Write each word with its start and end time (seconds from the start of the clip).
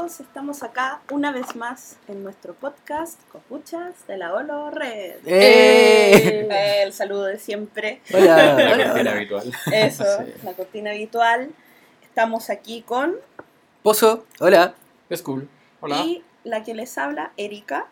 Chicos, 0.00 0.20
estamos 0.20 0.62
acá 0.62 1.00
una 1.10 1.30
vez 1.30 1.56
más 1.56 1.96
en 2.08 2.22
nuestro 2.22 2.54
podcast 2.54 3.20
Copuchas 3.30 4.06
de 4.08 4.16
la 4.16 4.32
Olo 4.32 4.70
Red. 4.70 5.16
¡Eh! 5.26 6.82
El 6.82 6.92
saludo 6.94 7.24
de 7.26 7.38
siempre. 7.38 8.00
Hola. 8.14 8.36
La 8.36 8.54
hola, 8.54 8.66
cortina 8.76 9.00
hola. 9.00 9.10
habitual. 9.12 9.52
Eso, 9.72 10.04
Sí. 10.24 10.32
la 10.42 10.52
cortina 10.54 10.90
habitual. 10.92 11.50
Estamos 12.02 12.48
aquí 12.48 12.80
con 12.80 13.14
Pozo, 13.82 14.24
hola. 14.38 14.74
Es 15.10 15.20
cool. 15.20 15.48
Hola. 15.80 15.96
y 15.98 16.24
la 16.44 16.64
que 16.64 16.74
les 16.74 16.96
habla, 16.96 17.32
Erika. 17.36 17.86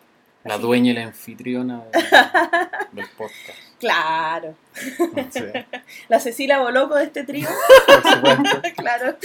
La 0.45 0.55
Así- 0.55 0.63
dueña 0.63 0.91
y 0.91 0.95
la 0.95 1.03
anfitriona 1.03 1.83
de- 1.93 1.99
del 3.01 3.09
podcast. 3.17 3.59
Claro, 3.79 4.55
Sí, 4.73 5.39
la 6.09 6.19
Cecilia 6.19 6.59
Boloco 6.59 6.95
de 6.95 7.05
este 7.05 7.23
trío. 7.23 7.47
por 7.85 8.11
supuesto. 8.13 8.61
claro, 8.77 9.15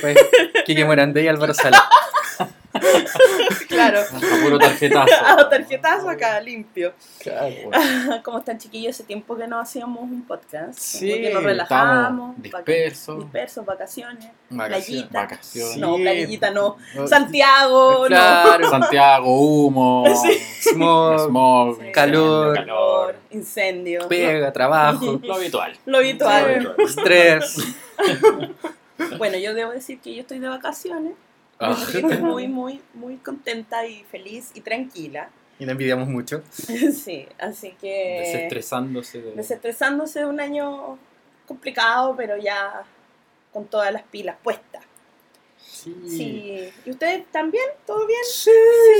Pues, 0.00 0.18
Kike 0.66 0.84
Morandé 0.84 1.22
y 1.22 1.28
Álvaro 1.28 1.54
Sala. 1.54 1.82
claro. 3.68 4.00
A 4.00 4.42
puro 4.42 4.58
tarjetazo. 4.58 5.48
Tarjetazo 5.50 6.08
acá, 6.08 6.40
limpio. 6.40 6.92
Claro. 7.20 7.54
¿Cómo 8.22 8.38
están 8.38 8.58
chiquillos? 8.58 8.94
Hace 8.96 9.04
tiempo 9.04 9.36
que 9.36 9.46
no 9.46 9.58
hacíamos 9.60 10.02
un 10.02 10.26
podcast. 10.26 10.78
Sí, 10.78 11.10
porque 11.10 11.30
nos 11.34 11.42
relajamos. 11.44 12.34
Dispersos. 12.42 13.18
Dispersos, 13.20 13.64
vacaciones. 13.64 14.28
Vacaciones. 14.50 14.86
Playita. 14.86 15.20
Vacaciones. 15.22 15.74
Sí. 15.74 15.80
No, 15.80 15.96
playita 15.96 16.50
no. 16.50 16.76
No, 16.94 17.06
Santiago, 17.06 18.04
Claro. 18.06 18.70
Santiago, 18.70 19.40
humo, 19.40 20.04
Smog, 20.60 21.20
smog, 21.26 21.80
Sí. 21.80 21.92
calor, 21.92 22.48
no. 22.48 22.54
calor. 22.54 23.16
Incendio. 23.30 24.08
pega, 24.08 24.52
trabajo, 24.52 25.18
Lo 25.22 25.34
habitual. 25.34 25.72
Lo 25.86 25.98
habitual. 25.98 26.74
estrés. 26.78 27.56
Bueno, 29.18 29.36
yo 29.38 29.54
debo 29.54 29.72
decir 29.72 30.00
que 30.00 30.14
yo 30.14 30.20
estoy 30.20 30.38
de 30.38 30.48
vacaciones. 30.48 31.14
Ah. 31.64 31.76
Estoy 31.80 32.02
muy, 32.18 32.48
muy, 32.48 32.80
muy 32.94 33.16
contenta 33.18 33.86
y 33.86 34.02
feliz 34.04 34.50
y 34.54 34.60
tranquila. 34.62 35.30
Y 35.58 35.64
la 35.64 35.72
envidiamos 35.72 36.08
mucho. 36.08 36.42
Sí, 36.56 37.26
así 37.38 37.72
que. 37.80 38.20
Desestresándose 38.20 39.22
de... 39.22 39.32
Desestresándose 39.32 40.20
de 40.20 40.26
un 40.26 40.40
año 40.40 40.98
complicado, 41.46 42.14
pero 42.16 42.36
ya 42.36 42.82
con 43.52 43.66
todas 43.66 43.92
las 43.92 44.02
pilas 44.02 44.36
puestas. 44.42 44.82
Sí. 45.58 45.94
Sí. 46.08 46.70
¿Y 46.84 46.90
ustedes 46.90 47.26
también? 47.30 47.64
¿Todo 47.86 48.06
bien? 48.06 48.20
Sí. 48.24 48.50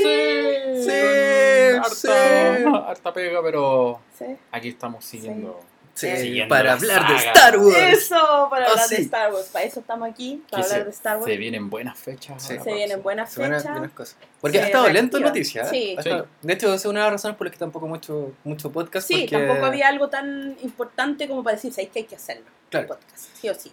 Sí, 0.03 0.85
Sí, 0.85 1.77
harta, 1.77 2.57
sí. 2.57 2.65
harta 2.87 3.13
pega, 3.13 3.43
pero 3.43 4.01
Sí. 4.17 4.27
aquí 4.51 4.69
estamos 4.69 5.05
siguiendo. 5.05 5.59
Sí, 5.95 6.09
Siguiendo 6.17 6.49
para 6.49 6.65
la 6.65 6.73
hablar 6.73 7.07
de 7.07 7.19
saga. 7.19 7.33
Star 7.33 7.59
Wars. 7.59 7.77
Eso, 7.77 8.47
para 8.51 8.67
Oh, 8.67 8.71
hablar 8.71 8.89
de 8.89 8.97
sí. 8.97 9.03
Star 9.03 9.33
Wars. 9.33 9.49
Para 9.53 9.65
eso 9.67 9.81
estamos 9.81 10.09
aquí, 10.09 10.43
para 10.51 10.63
hablar 10.65 10.79
se- 10.79 10.85
de 10.85 10.91
Star 10.91 11.17
Wars. 11.19 11.27
Se 11.31 11.37
vienen 11.37 11.69
buenas 11.71 11.99
fechas. 11.99 12.43
Sí. 12.43 12.59
Se 12.59 12.73
vienen 12.73 13.03
buenas 13.03 13.31
Se 13.31 13.43
fechas. 13.45 13.71
buenas 13.71 13.93
cosas. 13.93 14.17
Porque 14.41 14.59
ha 14.59 14.65
estado 14.67 14.89
lento 14.89 15.19
en 15.19 15.25
noticias. 15.25 15.69
Sí. 15.69 15.95
Ha 15.97 16.01
estado- 16.01 16.27
De 16.41 16.53
hecho, 16.55 16.67
esa 16.69 16.77
es 16.77 16.85
una 16.87 17.01
de 17.01 17.05
las 17.07 17.13
razones 17.13 17.37
por 17.37 17.47
las 17.47 17.53
que 17.53 17.59
tampoco 17.59 17.87
mucho, 17.87 18.33
mucho 18.45 18.73
podcast. 18.73 19.07
Sí, 19.07 19.27
porque- 19.29 19.47
tampoco 19.47 19.67
había 19.67 19.89
algo 19.89 20.09
tan 20.09 20.57
importante 20.63 21.29
como 21.29 21.45
para 21.45 21.57
decir, 21.57 21.73
¿sabes 21.75 21.91
que 21.91 21.99
hay 22.01 22.05
que 22.07 22.17
hacerlo? 22.17 22.47
Claro. 22.71 22.89
Podcast, 22.89 23.27
sí 23.39 23.49
o 23.51 23.55
sí. 23.55 23.71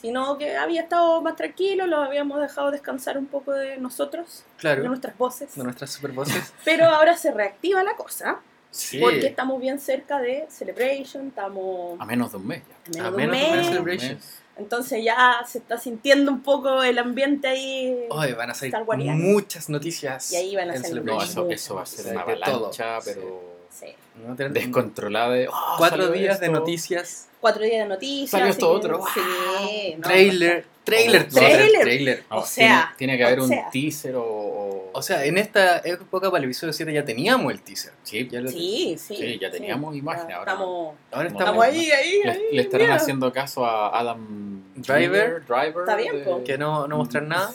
Sino 0.00 0.36
que 0.36 0.56
había 0.58 0.82
estado 0.82 1.22
más 1.22 1.36
tranquilo, 1.36 1.86
lo 1.86 1.96
habíamos 2.02 2.38
dejado 2.40 2.70
descansar 2.70 3.16
un 3.16 3.26
poco 3.26 3.52
de 3.52 3.78
nosotros, 3.78 4.44
de 4.56 4.60
Claro. 4.60 4.84
nuestras 4.84 5.16
voces. 5.16 5.54
De 5.56 5.64
nuestras 5.64 5.90
super 5.90 6.12
voces. 6.12 6.52
Pero 6.66 6.84
ahora 6.84 7.16
se 7.16 7.32
reactiva 7.32 7.82
la 7.82 7.96
cosa, 7.96 8.40
Sí. 8.76 8.98
porque 9.00 9.26
estamos 9.26 9.60
bien 9.60 9.78
cerca 9.80 10.20
de 10.20 10.46
Celebration, 10.50 11.28
estamos 11.28 11.98
A 12.00 12.04
menos 12.04 12.30
de 12.32 12.36
un 12.38 12.46
mes 12.46 12.62
ya. 12.90 13.06
a 13.06 13.10
menos 13.10 13.36
A 13.36 13.40
de 13.40 13.46
un 13.46 13.50
menos 13.50 13.70
de 13.72 13.78
un 13.78 13.84
mes 13.84 14.00
de 14.00 14.08
Celebration. 14.08 14.18
entonces 14.58 15.04
ya 15.04 15.42
se 15.46 15.58
está 15.58 15.78
sintiendo 15.78 16.30
un 16.30 16.42
poco 16.42 16.82
el 16.82 16.98
ambiente 16.98 17.48
ahí. 17.48 18.06
Hoy 18.10 18.32
van 18.32 18.50
a 18.50 18.54
salir 18.54 18.74
muchas 19.14 19.68
noticias. 19.68 20.32
Y 20.32 20.36
ahí 20.36 20.56
van 20.56 20.70
a 20.70 20.76
salir 20.76 21.02
No, 21.04 21.22
eso, 21.22 21.48
eso 21.50 21.74
va 21.74 21.82
a 21.82 21.86
ser 21.86 22.04
Sí, 22.04 22.10
una 22.10 22.24
de 22.24 22.36
todo. 22.36 22.54
avalancha, 22.54 23.00
Sí. 23.00 23.10
pero 23.14 23.56
Sí. 23.70 23.86
No 24.26 24.34
descontrolada 24.34 25.34
de... 25.34 25.48
"Oh, 25.48 25.74
Cuatro 25.76 26.08
días 26.10 26.40
de 26.40 26.46
esto". 26.46 26.58
noticias. 26.58 27.28
Cuatro 27.40 27.62
días 27.62 27.80
de 27.82 27.88
noticias. 27.88 28.30
Salió 28.30 28.46
esto 28.46 28.70
otro. 28.70 29.04
Sí, 29.12 29.94
no, 29.98 30.02
Trailer. 30.08 30.64
Trailer. 30.84 31.28
Trailer. 31.28 31.80
trailer. 31.82 32.24
No, 32.30 32.38
O 32.38 32.46
sea, 32.46 32.94
tiene, 32.96 33.14
tiene 33.14 33.16
que 33.18 33.24
haber 33.24 33.40
o 33.40 33.42
un 33.42 33.48
sea. 33.50 33.68
teaser 33.70 34.14
o... 34.16 34.22
o- 34.96 35.02
sea, 35.02 35.24
en 35.24 35.38
esta 35.38 35.78
época 35.84 36.30
para 36.30 36.38
el 36.38 36.44
episodio 36.44 36.72
7 36.72 36.92
ya 36.92 37.04
teníamos 37.04 37.52
el 37.52 37.60
teaser. 37.62 37.92
sí, 38.02 38.28
Ya 38.30 38.40
lo- 38.40 38.50
Sí, 38.50 38.96
sí. 38.98 39.16
Sí, 39.16 39.38
ya 39.40 39.50
teníamos 39.50 39.94
imágenes, 39.96 40.28
Ya 40.30 40.36
ahora 40.36 40.52
Estamos, 40.52 40.94
Ahora 41.12 41.28
Estamos- 41.28 41.64
ahí, 41.64 41.90
ahí, 41.90 42.20
le, 42.24 42.30
ahí. 42.30 42.42
le 42.52 42.62
estarán 42.62 42.86
mira. 42.86 42.96
haciendo 42.96 43.32
caso 43.32 43.64
a 43.66 43.98
Adam 43.98 44.62
Driver. 44.76 45.44
Driver 45.46 45.80
Está 45.80 45.96
bien, 45.96 46.24
de- 46.24 46.44
que 46.44 46.58
no, 46.58 46.86
no 46.88 46.96
mostrar 46.98 47.22
nada. 47.24 47.50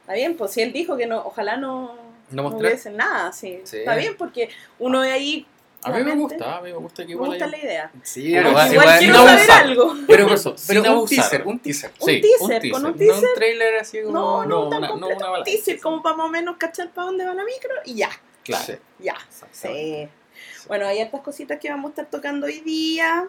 Está 0.00 0.14
bien, 0.14 0.36
pues 0.36 0.50
si 0.52 0.62
él 0.62 0.72
dijo 0.72 0.96
que 0.96 1.06
no, 1.06 1.18
ojalá 1.24 1.56
no, 1.56 1.96
No 2.30 2.42
no 2.48 2.56
hubiese 2.56 2.90
nada, 2.90 3.32
sí. 3.32 3.60
Sí. 3.64 3.78
Está 3.78 3.94
bien, 3.94 4.14
porque 4.16 4.48
uno 4.78 5.02
de 5.02 5.10
ahí 5.12 5.46
A 5.84 5.90
mí 5.90 6.04
me 6.04 6.14
gusta, 6.14 6.58
a 6.58 6.60
mí 6.60 6.70
me 6.70 6.76
gusta 6.78 7.02
que 7.02 7.06
me 7.08 7.12
igual 7.12 7.30
gusta 7.30 7.44
haya- 7.46 7.56
la 7.56 7.64
idea. 7.64 7.90
Sí, 8.02 8.32
pero 8.32 8.52
va- 8.52 8.68
igual 8.68 8.72
igual- 8.72 8.98
quiero 8.98 9.14
no 9.14 9.24
saber 9.24 9.38
abusar. 9.40 9.62
algo. 9.64 9.94
Pero, 10.06 10.34
Eso, 10.34 10.56
pero 10.66 10.80
un 10.80 10.86
abusar. 10.86 11.16
teaser, 11.18 11.46
un 11.46 11.58
teaser. 11.58 11.90
Un 11.98 12.06
Sí, 12.08 12.20
teaser, 12.20 12.70
con 12.70 12.86
un 12.86 12.92
No 12.92 12.96
teaser. 12.98 13.28
un 13.28 13.34
trailer 13.34 13.76
así 13.76 14.02
como. 14.02 14.12
No, 14.12 14.44
no, 14.46 14.70
no, 14.70 14.76
una- 14.78 14.88
no 14.88 14.94
una 15.08 15.38
un 15.38 15.44
teaser 15.44 15.80
como 15.80 16.02
para 16.02 16.16
más 16.16 16.26
o 16.26 16.30
menos 16.30 16.56
cachar 16.56 16.90
para 16.90 17.06
dónde 17.06 17.24
va 17.26 17.34
la 17.34 17.44
micro 17.44 17.70
y 17.84 17.94
ya, 17.94 18.10
Claro. 18.44 18.64
Sí. 18.64 18.72
ya. 19.00 19.16
Sí. 19.50 20.08
Bueno, 20.68 20.86
hay 20.86 21.00
hartas 21.00 21.20
cositas 21.22 21.58
que 21.58 21.68
vamos 21.68 21.86
a 21.86 21.90
estar 21.90 22.06
tocando 22.06 22.46
hoy 22.46 22.60
día. 22.60 23.28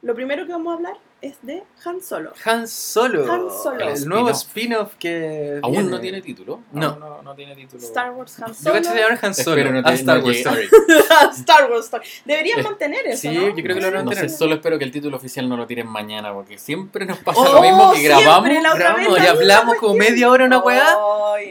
Lo 0.00 0.14
primero 0.14 0.46
que 0.46 0.52
vamos 0.52 0.72
a 0.72 0.76
hablar 0.76 0.96
es 1.22 1.36
de 1.42 1.62
Han 1.84 2.02
Solo. 2.02 2.32
Han 2.44 2.68
Solo. 2.68 3.32
Han 3.32 3.48
Solo. 3.62 3.88
El 3.88 4.08
nuevo 4.08 4.28
Spin-off. 4.30 4.94
que. 4.98 5.60
Aún 5.62 5.72
viene. 5.72 5.90
no 5.90 6.00
tiene 6.00 6.20
título. 6.20 6.60
No. 6.72 6.96
No, 6.96 7.22
no 7.22 7.34
tiene 7.34 7.54
título. 7.54 7.82
Star 7.82 8.10
Wars 8.12 8.38
Han 8.40 8.48
Yo 8.48 8.54
Solo. 8.54 8.74
caché 8.74 8.94
de 8.94 9.02
ahora 9.02 9.18
Han 9.22 9.34
Solo. 9.34 9.56
Espero 9.56 9.80
no 9.82 9.88
a 9.88 9.92
Star 9.94 10.18
no 10.18 10.24
Wars 10.26 10.36
Story. 10.38 10.68
Star 11.38 11.70
Wars 11.70 11.84
Story. 11.86 12.04
Deberían 12.24 12.62
mantener 12.62 13.06
eso, 13.06 13.20
Sí, 13.22 13.28
¿no? 13.28 13.48
yo 13.48 13.54
creo 13.54 13.74
que 13.76 13.80
lo 13.80 13.86
van 13.86 13.94
a 13.96 13.98
sé, 14.00 14.04
mantener. 14.04 14.30
solo 14.30 14.54
espero 14.56 14.78
que 14.78 14.84
el 14.84 14.90
título 14.92 15.16
oficial 15.16 15.48
no 15.48 15.56
lo 15.56 15.66
tiren 15.66 15.86
mañana, 15.86 16.32
porque 16.32 16.58
siempre 16.58 17.06
nos 17.06 17.18
pasa 17.18 17.40
Oh, 17.40 17.52
lo 17.54 17.60
mismo 17.62 17.92
que 17.92 18.02
grabamos. 18.02 18.50
y 18.50 19.20
la 19.20 19.30
hablamos 19.30 19.76
como 19.76 19.94
media 19.94 20.28
hora 20.30 20.44
una 20.44 20.58
weá. 20.58 20.94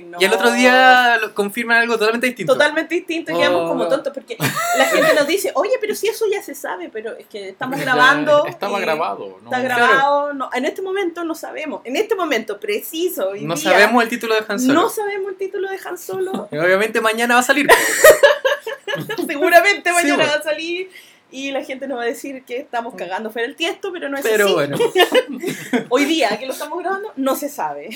No. 0.05 0.17
Y 0.19 0.25
el 0.25 0.33
otro 0.33 0.51
día 0.51 1.17
lo- 1.21 1.33
confirman 1.33 1.77
algo 1.77 1.93
totalmente 1.97 2.27
distinto. 2.27 2.53
Totalmente 2.53 2.95
distinto 2.95 3.31
y 3.31 3.35
quedamos 3.35 3.61
Oh. 3.63 3.67
como 3.69 3.87
tontos 3.87 4.13
porque 4.13 4.37
la 4.77 4.85
gente 4.85 5.13
nos 5.15 5.27
dice, 5.27 5.51
oye, 5.55 5.73
pero 5.79 5.95
si 5.95 6.07
eso 6.07 6.25
ya 6.31 6.41
se 6.41 6.55
sabe, 6.55 6.89
pero 6.91 7.15
es 7.17 7.25
que 7.27 7.49
estamos 7.49 7.79
grabando. 7.79 8.45
Estaba 8.45 8.79
grabado. 8.79 9.37
¿no? 9.43 9.49
Grabado. 9.63 10.33
No, 10.33 10.49
en 10.53 10.65
este 10.65 10.81
momento 10.81 11.23
no 11.23 11.35
sabemos. 11.35 11.81
En 11.85 11.95
este 11.95 12.15
momento 12.15 12.59
preciso. 12.59 13.31
No 13.39 13.55
día, 13.55 13.71
sabemos 13.71 14.03
el 14.03 14.09
título 14.09 14.35
de 14.35 14.43
Han 14.47 14.59
Solo. 14.59 14.73
No 14.73 14.89
sabemos 14.89 15.31
el 15.31 15.37
título 15.37 15.69
de 15.69 15.79
Han 15.85 15.97
Solo. 15.97 16.49
Y 16.51 16.57
obviamente 16.57 17.01
mañana 17.01 17.35
va 17.35 17.39
a 17.41 17.43
salir. 17.43 17.67
Seguramente 19.27 19.91
mañana 19.91 20.15
bueno. 20.15 20.31
va 20.31 20.37
a 20.39 20.43
salir 20.43 20.89
y 21.33 21.51
la 21.51 21.63
gente 21.63 21.87
nos 21.87 21.97
va 21.97 22.03
a 22.03 22.07
decir 22.07 22.43
que 22.43 22.57
estamos 22.57 22.93
cagando 22.95 23.31
fuera 23.31 23.47
el 23.47 23.55
tiesto, 23.55 23.93
pero 23.93 24.09
no 24.09 24.17
es 24.17 24.23
Pero 24.23 24.45
así. 24.45 24.53
bueno. 24.53 24.77
Hoy 25.89 26.03
día 26.03 26.37
que 26.37 26.45
lo 26.45 26.51
estamos 26.51 26.77
grabando, 26.79 27.13
no 27.15 27.35
se 27.37 27.47
sabe. 27.47 27.89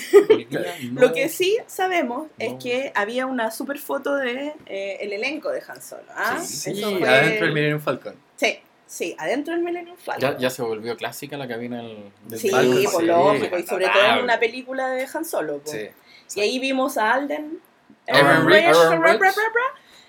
No- 0.92 1.02
Lo 1.02 1.12
que 1.14 1.28
sí 1.28 1.58
sabemos 1.68 2.28
es 2.40 2.54
que 2.64 2.94
había 2.96 3.26
una 3.26 3.52
super 3.52 3.78
foto 3.78 4.16
de 4.16 4.54
eh, 4.68 4.98
el 5.02 5.12
elenco 5.12 5.52
de 5.52 5.62
Han 5.68 5.82
Solo. 5.82 6.04
¿ah? 6.16 6.40
Sí, 6.42 6.72
Eso 6.80 6.98
fue- 6.98 7.10
adentro 7.10 7.46
del 7.46 7.54
Millennium 7.54 7.82
Falcon. 7.82 8.16
Sí, 8.38 8.58
sí, 8.88 9.16
adentro 9.18 9.54
del 9.54 9.64
Millennium 9.64 9.98
Falcon. 9.98 10.22
Ya, 10.34 10.38
ya 10.38 10.50
se 10.50 10.62
volvió 10.62 10.96
clásica 10.98 11.38
la 11.38 11.48
cabina 11.48 11.78
del, 11.78 12.12
del 12.28 12.40
Sí, 12.40 12.50
Falcon, 12.50 12.84
por 12.92 13.02
sí. 13.02 13.08
lógico, 13.08 13.58
y 13.58 13.64
sobre 13.64 13.88
todo 13.88 14.04
en 14.18 14.24
una 14.24 14.40
película 14.40 14.88
de 14.90 15.08
Han 15.14 15.26
Solo. 15.26 15.60
po. 15.60 15.72
Sí. 15.72 15.88
Y 16.36 16.40
ahí 16.42 16.60
vimos 16.60 16.98
a 16.98 17.14
Alden, 17.14 17.60
Aaron 18.08 18.48
Rich, 18.48 18.76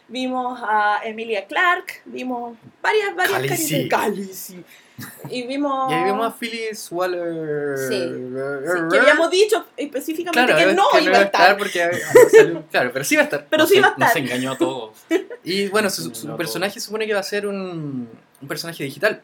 vimos 0.08 0.60
a 0.62 1.00
Emilia 1.04 1.46
Clark, 1.46 2.02
vimos 2.04 2.56
varias, 2.82 3.14
varias 3.14 3.88
Khaleesi. 3.88 4.64
Y 5.28 5.46
vimos... 5.46 5.90
Y 5.90 5.94
ahí 5.94 6.04
vemos 6.04 6.26
a 6.26 6.32
Phyllis 6.38 6.88
Waller. 6.90 7.76
Sí. 7.78 8.00
Sí, 8.00 8.78
que 8.90 8.98
habíamos 8.98 9.30
dicho 9.30 9.64
específicamente 9.76 10.52
Claro, 10.52 10.68
que 10.70 10.74
no 10.74 10.84
que 10.92 11.00
iba 11.02 11.18
a 11.18 11.22
estar, 11.22 11.56
porque 11.58 11.90
salió- 12.30 12.64
claro, 12.70 12.90
pero 12.92 13.04
sí 13.04 13.16
va 13.16 13.22
a 13.22 13.24
estar. 13.24 13.46
pero 13.50 13.62
Nos 13.62 13.70
sí 13.70 13.76
iba 13.78 13.88
a 13.88 13.90
en- 13.90 13.98
Nos 13.98 14.08
estar. 14.08 14.22
engañó 14.22 14.52
a 14.52 14.58
todos. 14.58 14.90
Y 15.44 15.68
bueno, 15.68 15.88
su, 15.90 16.12
su 16.14 16.36
personaje 16.36 16.80
supone 16.80 17.06
que 17.06 17.14
va 17.14 17.20
a 17.20 17.22
ser 17.22 17.46
un, 17.46 18.08
un 18.42 18.48
personaje 18.48 18.82
digital. 18.82 19.22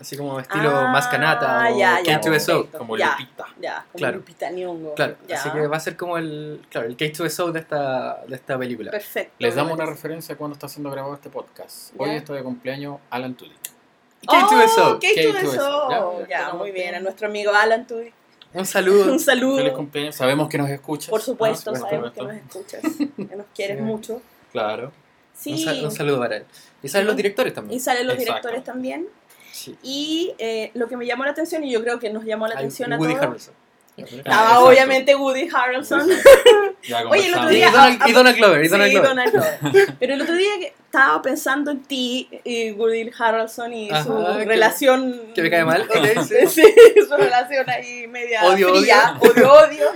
Así 0.00 0.16
como 0.16 0.40
estilo 0.40 0.68
Ah, 0.76 0.88
más 0.90 1.06
canata 1.06 1.70
o 1.72 1.78
ya, 1.78 2.00
ya, 2.02 2.20
K2SO. 2.20 2.30
perfecto. 2.62 2.78
Como 2.78 2.96
Ya. 2.98 3.12
Lupita. 3.12 3.46
Ya, 3.60 3.74
como 3.90 3.98
Claro. 3.98 4.16
Lupita 4.18 4.50
Nyong'o. 4.50 4.94
Claro, 4.94 5.16
Ya. 5.28 5.36
así 5.38 5.50
que 5.50 5.66
va 5.68 5.76
a 5.76 5.80
ser 5.80 5.96
como 5.96 6.18
el, 6.18 6.60
claro, 6.68 6.88
el 6.88 6.96
K2SO 6.96 7.52
de 7.52 7.60
esta, 7.60 8.22
de 8.26 8.34
esta 8.34 8.58
película. 8.58 8.90
Perfecto. 8.90 9.32
Les 9.38 9.54
damos 9.54 9.74
una 9.74 9.86
referencia 9.86 10.36
cuando 10.36 10.54
está 10.54 10.68
siendo 10.68 10.90
grabado 10.90 11.14
este 11.14 11.30
podcast. 11.30 11.92
Hoy 11.96 12.10
Ya. 12.10 12.16
está 12.16 12.32
de 12.34 12.42
cumpleaños 12.42 12.98
Alan 13.10 13.34
Tudyk. 13.34 13.71
K2SO. 14.26 14.96
Oh, 14.96 14.98
K2SO. 15.00 15.32
K2SO. 15.42 16.20
Ya, 16.20 16.28
Ya, 16.28 16.48
ya 16.48 16.54
muy 16.54 16.70
bien. 16.70 16.94
A 16.94 17.00
nuestro 17.00 17.26
amigo 17.28 17.52
Alan 17.52 17.86
Tudyk. 17.86 18.12
Un 18.54 18.66
saludo. 18.66 19.12
Un 19.12 19.18
saludo. 19.20 19.56
Feliz 19.58 19.72
cumpleaños. 19.72 20.14
Sabemos 20.16 20.48
que 20.48 20.58
nos 20.58 20.68
escuchas. 20.70 21.08
Por 21.10 21.20
supuesto. 21.22 21.70
Por 21.72 21.80
sabemos 21.80 22.12
que 22.12 22.22
nos 22.22 22.32
escuchas, 22.34 22.82
que 23.16 23.36
nos 23.36 23.46
quieres 23.54 23.78
Sí. 23.78 23.82
mucho. 23.82 24.22
Claro. 24.52 24.92
Sí, 25.34 25.52
Un, 25.52 25.58
sal- 25.58 25.84
un 25.84 25.90
saludo 25.90 26.18
para 26.18 26.36
él. 26.36 26.44
Y 26.82 26.88
salen 26.88 27.06
los 27.06 27.16
directores 27.16 27.52
y 27.52 27.54
también. 27.54 27.80
salen 27.80 28.06
los 28.06 28.14
Exacto. 28.16 28.48
directores 28.48 28.64
también. 28.64 29.08
Sí. 29.50 29.76
Y 29.82 30.34
eh, 30.38 30.70
lo 30.74 30.88
que 30.88 30.96
me 30.96 31.06
llamó 31.06 31.24
la 31.24 31.30
atención, 31.30 31.64
y 31.64 31.70
yo 31.70 31.82
creo 31.82 31.98
que 31.98 32.10
nos 32.10 32.24
llamó 32.24 32.46
la 32.46 32.54
Hay 32.54 32.58
atención 32.58 32.92
a 32.92 32.98
Woody 32.98 33.14
todos, 33.14 33.26
Harrelson. 33.26 33.54
Estaba 33.96 34.60
obviamente 34.60 35.14
Woody 35.14 35.48
Harrelson. 35.52 36.08
Ya 36.84 37.06
Oye, 37.06 37.26
el 37.26 37.34
otro. 37.34 37.52
Y 37.52 37.54
día- 37.54 37.70
Donald, 37.70 38.02
y 38.08 38.12
Donald 38.12 38.36
Glover, 38.36 38.64
y 38.64 38.68
Donald 38.68 38.88
Sí, 38.90 38.96
Glover. 38.96 39.08
Donald 39.10 39.32
Glover. 39.32 39.94
Pero 40.00 40.14
el 40.14 40.22
otro 40.22 40.34
día 40.34 40.50
que 40.58 40.66
estaba 40.84 41.22
pensando 41.22 41.70
en 41.70 41.82
ti, 41.84 42.28
y 42.42 42.72
Woody 42.72 43.08
Harrelson 43.16 43.72
y 43.72 43.88
Ajá, 43.88 44.02
su 44.02 44.16
que- 44.38 44.44
relación. 44.46 45.20
Que 45.32 45.42
me 45.42 45.50
cae 45.50 45.64
mal. 45.64 45.82
ok, 45.88 46.22
sí. 46.26 46.34
Sí, 46.48 46.64
su 47.08 47.16
relación 47.16 47.70
ahí 47.70 48.08
media 48.08 48.42
Odio, 48.46 48.74
fría, 48.74 49.16
odio, 49.20 49.52
odio. 49.52 49.90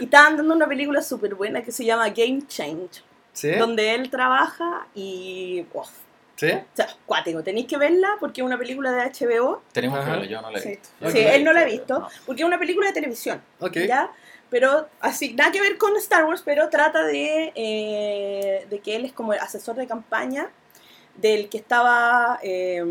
Y 0.00 0.04
estaban 0.04 0.36
dando 0.36 0.54
una 0.54 0.68
película 0.68 1.02
súper 1.02 1.34
buena 1.34 1.64
que 1.64 1.72
se 1.72 1.84
llama 1.84 2.08
Game 2.10 2.42
Change, 2.46 3.02
¿Sí? 3.32 3.50
donde 3.52 3.94
él 3.96 4.08
trabaja 4.08 4.86
y. 4.94 5.66
uf, 5.72 5.88
¿Sí? 6.36 6.50
o 6.50 6.64
sea, 6.72 6.88
cuático, 7.06 7.42
tenéis 7.44 7.66
que 7.66 7.76
verla 7.76 8.16
porque 8.18 8.40
es 8.40 8.44
una 8.46 8.58
película 8.58 8.90
de 8.92 9.02
HBO. 9.10 9.62
Tenemos 9.72 9.98
que 9.98 10.02
Ajá. 10.02 10.10
verlo, 10.12 10.26
yo 10.26 10.42
no 10.42 10.50
la 10.50 10.58
he 10.58 10.62
Sí. 10.62 10.68
visto. 10.70 10.88
Sí, 11.10 11.18
él 11.20 11.44
no 11.44 11.52
la 11.52 11.60
ha 11.60 11.64
visto, 11.64 12.00
No. 12.00 12.08
porque 12.26 12.42
es 12.42 12.46
una 12.46 12.58
película 12.58 12.88
de 12.88 12.92
televisión. 12.92 13.40
Ok. 13.60 13.76
¿ya? 13.86 14.10
Pero 14.50 14.88
así, 15.00 15.34
nada 15.34 15.52
que 15.52 15.60
ver 15.60 15.78
con 15.78 15.96
Star 15.96 16.24
Wars, 16.24 16.42
pero 16.44 16.68
trata 16.68 17.02
de, 17.04 17.52
eh, 17.54 18.66
de 18.68 18.78
que 18.80 18.96
él 18.96 19.04
es 19.04 19.12
como 19.12 19.32
el 19.32 19.38
asesor 19.40 19.76
de 19.76 19.86
campaña 19.86 20.48
del 21.16 21.48
que 21.48 21.58
estaba 21.58 22.38
eh, 22.42 22.82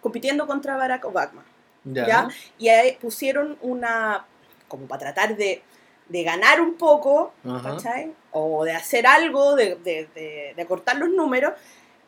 compitiendo 0.00 0.46
contra 0.46 0.76
Barack 0.76 1.04
Obama. 1.04 1.44
Ya. 1.84 2.06
¿ya? 2.06 2.28
Y 2.58 2.68
ahí 2.68 2.96
pusieron 3.00 3.58
una, 3.62 4.24
como 4.68 4.86
para 4.86 5.12
tratar 5.12 5.36
de, 5.36 5.62
de 6.08 6.22
ganar 6.22 6.60
un 6.60 6.74
poco. 6.74 7.32
¿cachai? 7.62 8.12
O 8.32 8.64
de 8.64 8.72
hacer 8.72 9.06
algo, 9.06 9.56
de, 9.56 9.74
de, 9.76 10.08
de- 10.14 10.52
de 10.56 10.62
acortar 10.62 10.96
los 10.96 11.08
números, 11.10 11.52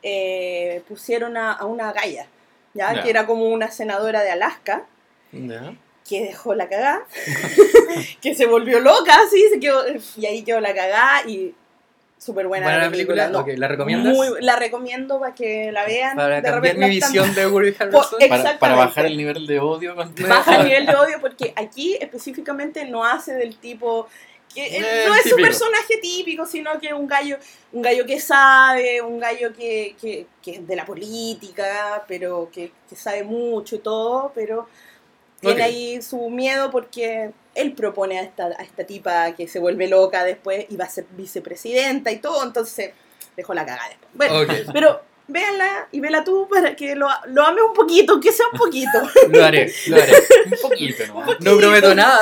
eh, 0.02 0.82
pusieron 0.88 1.36
a, 1.36 1.52
a 1.52 1.64
una 1.64 1.92
galla, 1.92 2.26
¿ya? 2.74 3.02
Que 3.02 3.10
era 3.10 3.26
como 3.26 3.46
una 3.46 3.70
senadora 3.70 4.22
de 4.22 4.30
Alaska 4.30 4.84
que 6.08 6.20
dejó 6.24 6.54
la 6.54 6.68
cagada, 6.68 7.02
que 8.20 8.34
se 8.34 8.46
volvió 8.46 8.80
loca, 8.80 9.16
se 9.30 9.58
quedó, 9.60 9.82
y 10.16 10.26
ahí 10.26 10.42
quedó 10.42 10.60
la 10.60 10.74
cagada 10.74 11.22
y 11.28 11.54
súper 12.18 12.46
buena 12.46 12.66
Buena 12.66 12.78
la 12.78 12.84
la 12.84 12.90
película. 12.90 13.28
no. 13.28 13.40
Ok, 13.40 13.48
¿la 13.56 13.68
recomiendas? 13.68 14.14
Muy- 14.14 14.28
la 14.40 14.56
recomiendo 14.56 15.18
para 15.18 15.34
que 15.34 15.72
la 15.72 15.84
vean. 15.84 16.16
Para 16.16 16.36
De 16.36 16.42
cambiar 16.42 16.74
repente 16.74 16.86
mi 16.88 16.94
visión 16.96 17.34
de 17.34 17.46
Woody 17.46 17.74
Harrelson. 17.78 18.18
Para, 18.28 18.58
para 18.58 18.74
bajar 18.76 19.06
el 19.06 19.16
nivel 19.16 19.46
de 19.46 19.58
odio 19.60 19.94
Baja 19.96 20.56
el 20.56 20.64
nivel 20.68 20.86
de 20.86 20.94
odio 20.94 21.20
porque 21.20 21.52
aquí 21.56 21.96
específicamente 22.00 22.84
no 22.84 23.04
hace 23.04 23.32
del 23.34 23.56
tipo 23.56 24.08
que 24.54 24.76
él 24.78 24.84
Eh, 24.84 25.04
no 25.06 25.14
es 25.14 25.26
su 25.28 25.36
típico. 25.36 25.46
personaje 25.46 25.98
típico, 26.00 26.46
sino 26.46 26.78
que 26.78 26.88
es 26.88 26.92
un 26.92 27.06
gallo, 27.06 27.38
un 27.72 27.82
gallo 27.82 28.06
que 28.06 28.20
sabe, 28.20 29.00
un 29.02 29.18
gallo 29.18 29.52
que, 29.54 29.96
que, 30.00 30.26
que 30.42 30.50
es 30.56 30.66
de 30.66 30.76
la 30.76 30.84
política, 30.86 32.04
pero 32.08 32.50
que, 32.52 32.72
que 32.88 32.96
sabe 32.96 33.24
mucho 33.24 33.76
y 33.76 33.78
todo, 33.80 34.32
pero 34.34 34.68
tiene 35.40 35.62
ahí 35.62 36.02
su 36.02 36.30
miedo 36.30 36.70
porque 36.70 37.32
él 37.54 37.74
propone 37.74 38.18
a 38.18 38.22
esta, 38.22 38.46
a 38.46 38.62
esta 38.62 38.84
tipa 38.84 39.34
que 39.34 39.48
se 39.48 39.58
vuelve 39.58 39.88
loca 39.88 40.24
después 40.24 40.66
y 40.68 40.76
va 40.76 40.84
a 40.86 40.90
ser 40.90 41.06
vicepresidenta 41.10 42.10
y 42.12 42.18
todo, 42.20 42.42
entonces 42.44 42.92
dejó 43.36 43.54
la 43.54 43.66
cagada 43.66 43.88
después. 43.90 44.10
Bueno, 44.14 44.46
pero 44.72 45.02
véanla 45.28 45.88
y 45.92 46.00
vela 46.00 46.24
tú 46.24 46.46
para 46.50 46.74
que 46.76 46.94
lo, 46.94 47.06
lo 47.28 47.42
ames 47.44 47.62
un 47.68 47.74
poquito, 47.74 48.20
que 48.20 48.32
sea 48.32 48.46
un 48.52 48.58
poquito. 48.58 48.98
lo 49.30 49.44
haré, 49.44 49.72
lo 49.86 49.96
haré. 49.96 50.12
un 50.46 50.58
poquito 50.70 51.06
nomás. 51.06 51.40
No 51.40 51.56
prometo 51.56 51.94
nada, 51.94 52.20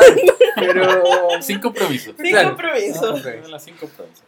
pero... 0.56 1.28
Sin 1.40 1.60
compromiso. 1.60 2.12
Sin 2.16 2.30
Claro. 2.30 2.50
compromiso. 2.50 3.16
Sin 3.58 3.74
compromiso. 3.76 4.22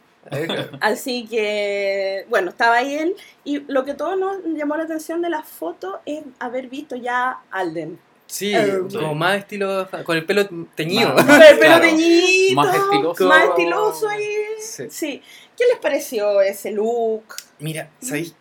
Así 0.79 1.27
que, 1.27 2.25
bueno, 2.29 2.49
estaba 2.49 2.75
ahí 2.77 2.95
él. 2.95 3.15
Y 3.43 3.59
lo 3.71 3.83
que 3.85 3.93
todo 3.93 4.15
nos 4.15 4.37
llamó 4.55 4.75
la 4.77 4.83
atención 4.83 5.21
de 5.21 5.29
la 5.29 5.43
foto 5.43 5.99
es 6.05 6.21
haber 6.39 6.67
visto 6.67 6.95
ya 6.95 7.29
a 7.29 7.41
Alden. 7.51 7.99
Sí, 8.25 8.53
Eh, 8.55 8.79
como 8.91 9.13
más 9.13 9.37
estilo... 9.37 9.87
Con 10.05 10.17
el 10.17 10.25
pelo 10.25 10.47
teñido. 10.75 11.13
Más- 11.13 11.25
Con 11.25 11.35
el 11.41 11.59
pelo 11.59 11.75
Claro. 11.75 11.81
teñito. 11.81 12.55
Más 12.55 12.75
estiloso. 12.75 13.25
Más 13.27 13.43
estiloso 13.49 14.07
ahí. 14.09 14.35
Sí. 14.59 14.83
Sí. 14.89 15.21
¿Qué 15.57 15.65
les 15.69 15.77
pareció 15.79 16.41
ese 16.41 16.71
look? 16.71 17.23
Mira, 17.59 17.89
¿sabéis? 18.01 18.33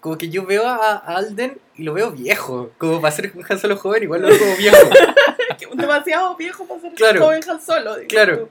Como 0.00 0.16
que 0.16 0.28
yo 0.30 0.46
veo 0.46 0.66
a 0.66 0.96
Alden 0.96 1.58
y 1.76 1.82
lo 1.82 1.92
veo 1.92 2.10
viejo. 2.10 2.70
Como 2.78 3.00
para 3.00 3.14
ser 3.14 3.32
un 3.34 3.44
Han 3.48 3.58
Solo 3.58 3.76
joven, 3.76 4.02
igual 4.02 4.22
lo 4.22 4.28
veo 4.28 4.38
como 4.38 4.56
viejo. 4.56 4.76
Demasiado 5.74 6.36
viejo 6.36 6.64
para 6.64 6.80
ser 6.80 6.92
Claro. 6.94 7.20
joven 7.24 7.40
Han 7.48 7.60
Solo. 7.60 7.96
Claro. 8.08 8.48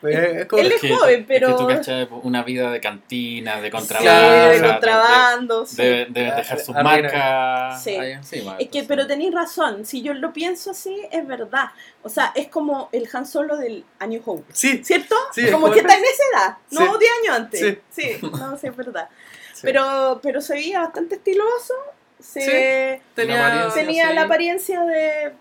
Pues, 0.00 0.18
es 0.18 0.46
como... 0.46 0.62
Él 0.62 0.72
es 0.72 0.80
que- 0.80 0.94
joven, 0.94 1.24
pero- 1.28 1.48
Es 1.48 1.54
que 1.54 1.58
tú 1.60 1.68
cachai 1.68 2.08
una 2.22 2.42
vida 2.42 2.70
de 2.70 2.80
cantina, 2.80 3.60
de 3.60 3.66
Sí, 3.66 3.70
contrabando. 3.70 4.48
de 4.50 4.56
o 4.56 4.58
sea, 4.58 4.72
contrabando. 4.72 5.66
sí. 5.66 5.76
Debe, 5.76 6.06
debe 6.10 6.32
dejar 6.34 6.58
sus 6.58 6.74
Arriba. 6.74 6.82
marcas 6.82 7.82
Sí. 7.84 7.90
ahí 7.96 8.12
encima. 8.12 8.52
Es 8.52 8.56
que, 8.56 8.62
entonces- 8.78 8.86
pero 8.88 9.06
tenéis 9.06 9.34
razón, 9.34 9.84
si 9.84 10.02
yo 10.02 10.14
lo 10.14 10.32
pienso 10.32 10.70
así, 10.70 10.96
es 11.12 11.26
verdad. 11.26 11.66
O 12.02 12.08
sea, 12.08 12.32
es 12.34 12.48
como 12.48 12.88
el 12.92 13.06
Han 13.12 13.26
Solo 13.26 13.56
del 13.58 13.84
A 14.00 14.06
New 14.06 14.22
Hope. 14.24 14.44
Sí, 14.52 14.82
¿Cierto? 14.82 15.14
Sí, 15.32 15.50
como 15.50 15.68
es 15.68 15.74
que 15.74 15.80
está 15.80 15.94
en 15.94 16.04
esa 16.04 16.22
edad, 16.32 16.56
no 16.70 16.80
Sí. 16.94 16.98
10 17.00 17.10
años 17.22 17.36
antes. 17.36 17.60
Sí. 17.60 17.78
Sí, 17.90 18.16
no, 18.22 18.56
sí, 18.56 18.66
es 18.66 18.76
verdad. 18.76 19.08
Sí. 19.54 19.60
Pero, 19.62 20.20
pero 20.22 20.40
se 20.42 20.54
veía 20.54 20.80
bastante 20.80 21.14
estiloso. 21.14 21.72
Se 22.20 22.40
Sí. 22.98 23.02
tenía... 23.14 23.36
La 23.38 23.46
apariencia. 23.48 23.82
tenía 23.82 24.08
sí. 24.08 24.14
la 24.14 24.22
apariencia 24.22 24.80
de 24.84 25.32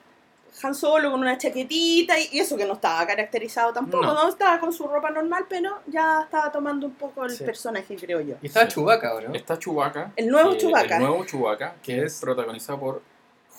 Han 0.61 0.75
Solo 0.75 1.11
con 1.11 1.19
una 1.19 1.37
chaquetita 1.37 2.17
y, 2.19 2.29
y 2.33 2.39
eso 2.39 2.55
que 2.55 2.65
no 2.65 2.73
estaba 2.73 3.05
caracterizado 3.07 3.73
tampoco, 3.73 4.05
No. 4.05 4.13
no. 4.13 4.29
estaba 4.29 4.59
con 4.59 4.71
su 4.71 4.87
ropa 4.87 5.09
normal, 5.09 5.45
pero 5.49 5.79
ya 5.87 6.21
estaba 6.23 6.51
tomando 6.51 6.85
un 6.87 6.93
poco 6.93 7.25
el 7.25 7.31
Sí. 7.31 7.43
personaje, 7.43 7.95
creo 7.95 8.21
yo. 8.21 8.35
Y. 8.41 8.49
Chewbacca, 8.49 9.15
¿o 9.15 9.21
¿no? 9.21 9.33
Está 9.33 9.57
Chewbacca. 9.57 10.11
El 10.15 10.27
nuevo 10.29 10.53
Chewbacca. 10.55 10.97
El 10.97 11.03
nuevo 11.03 11.25
Chewbacca, 11.25 11.75
que 11.81 11.95
¿Qué 11.95 12.05
es 12.05 12.19
protagonizado 12.21 12.79
por 12.79 13.01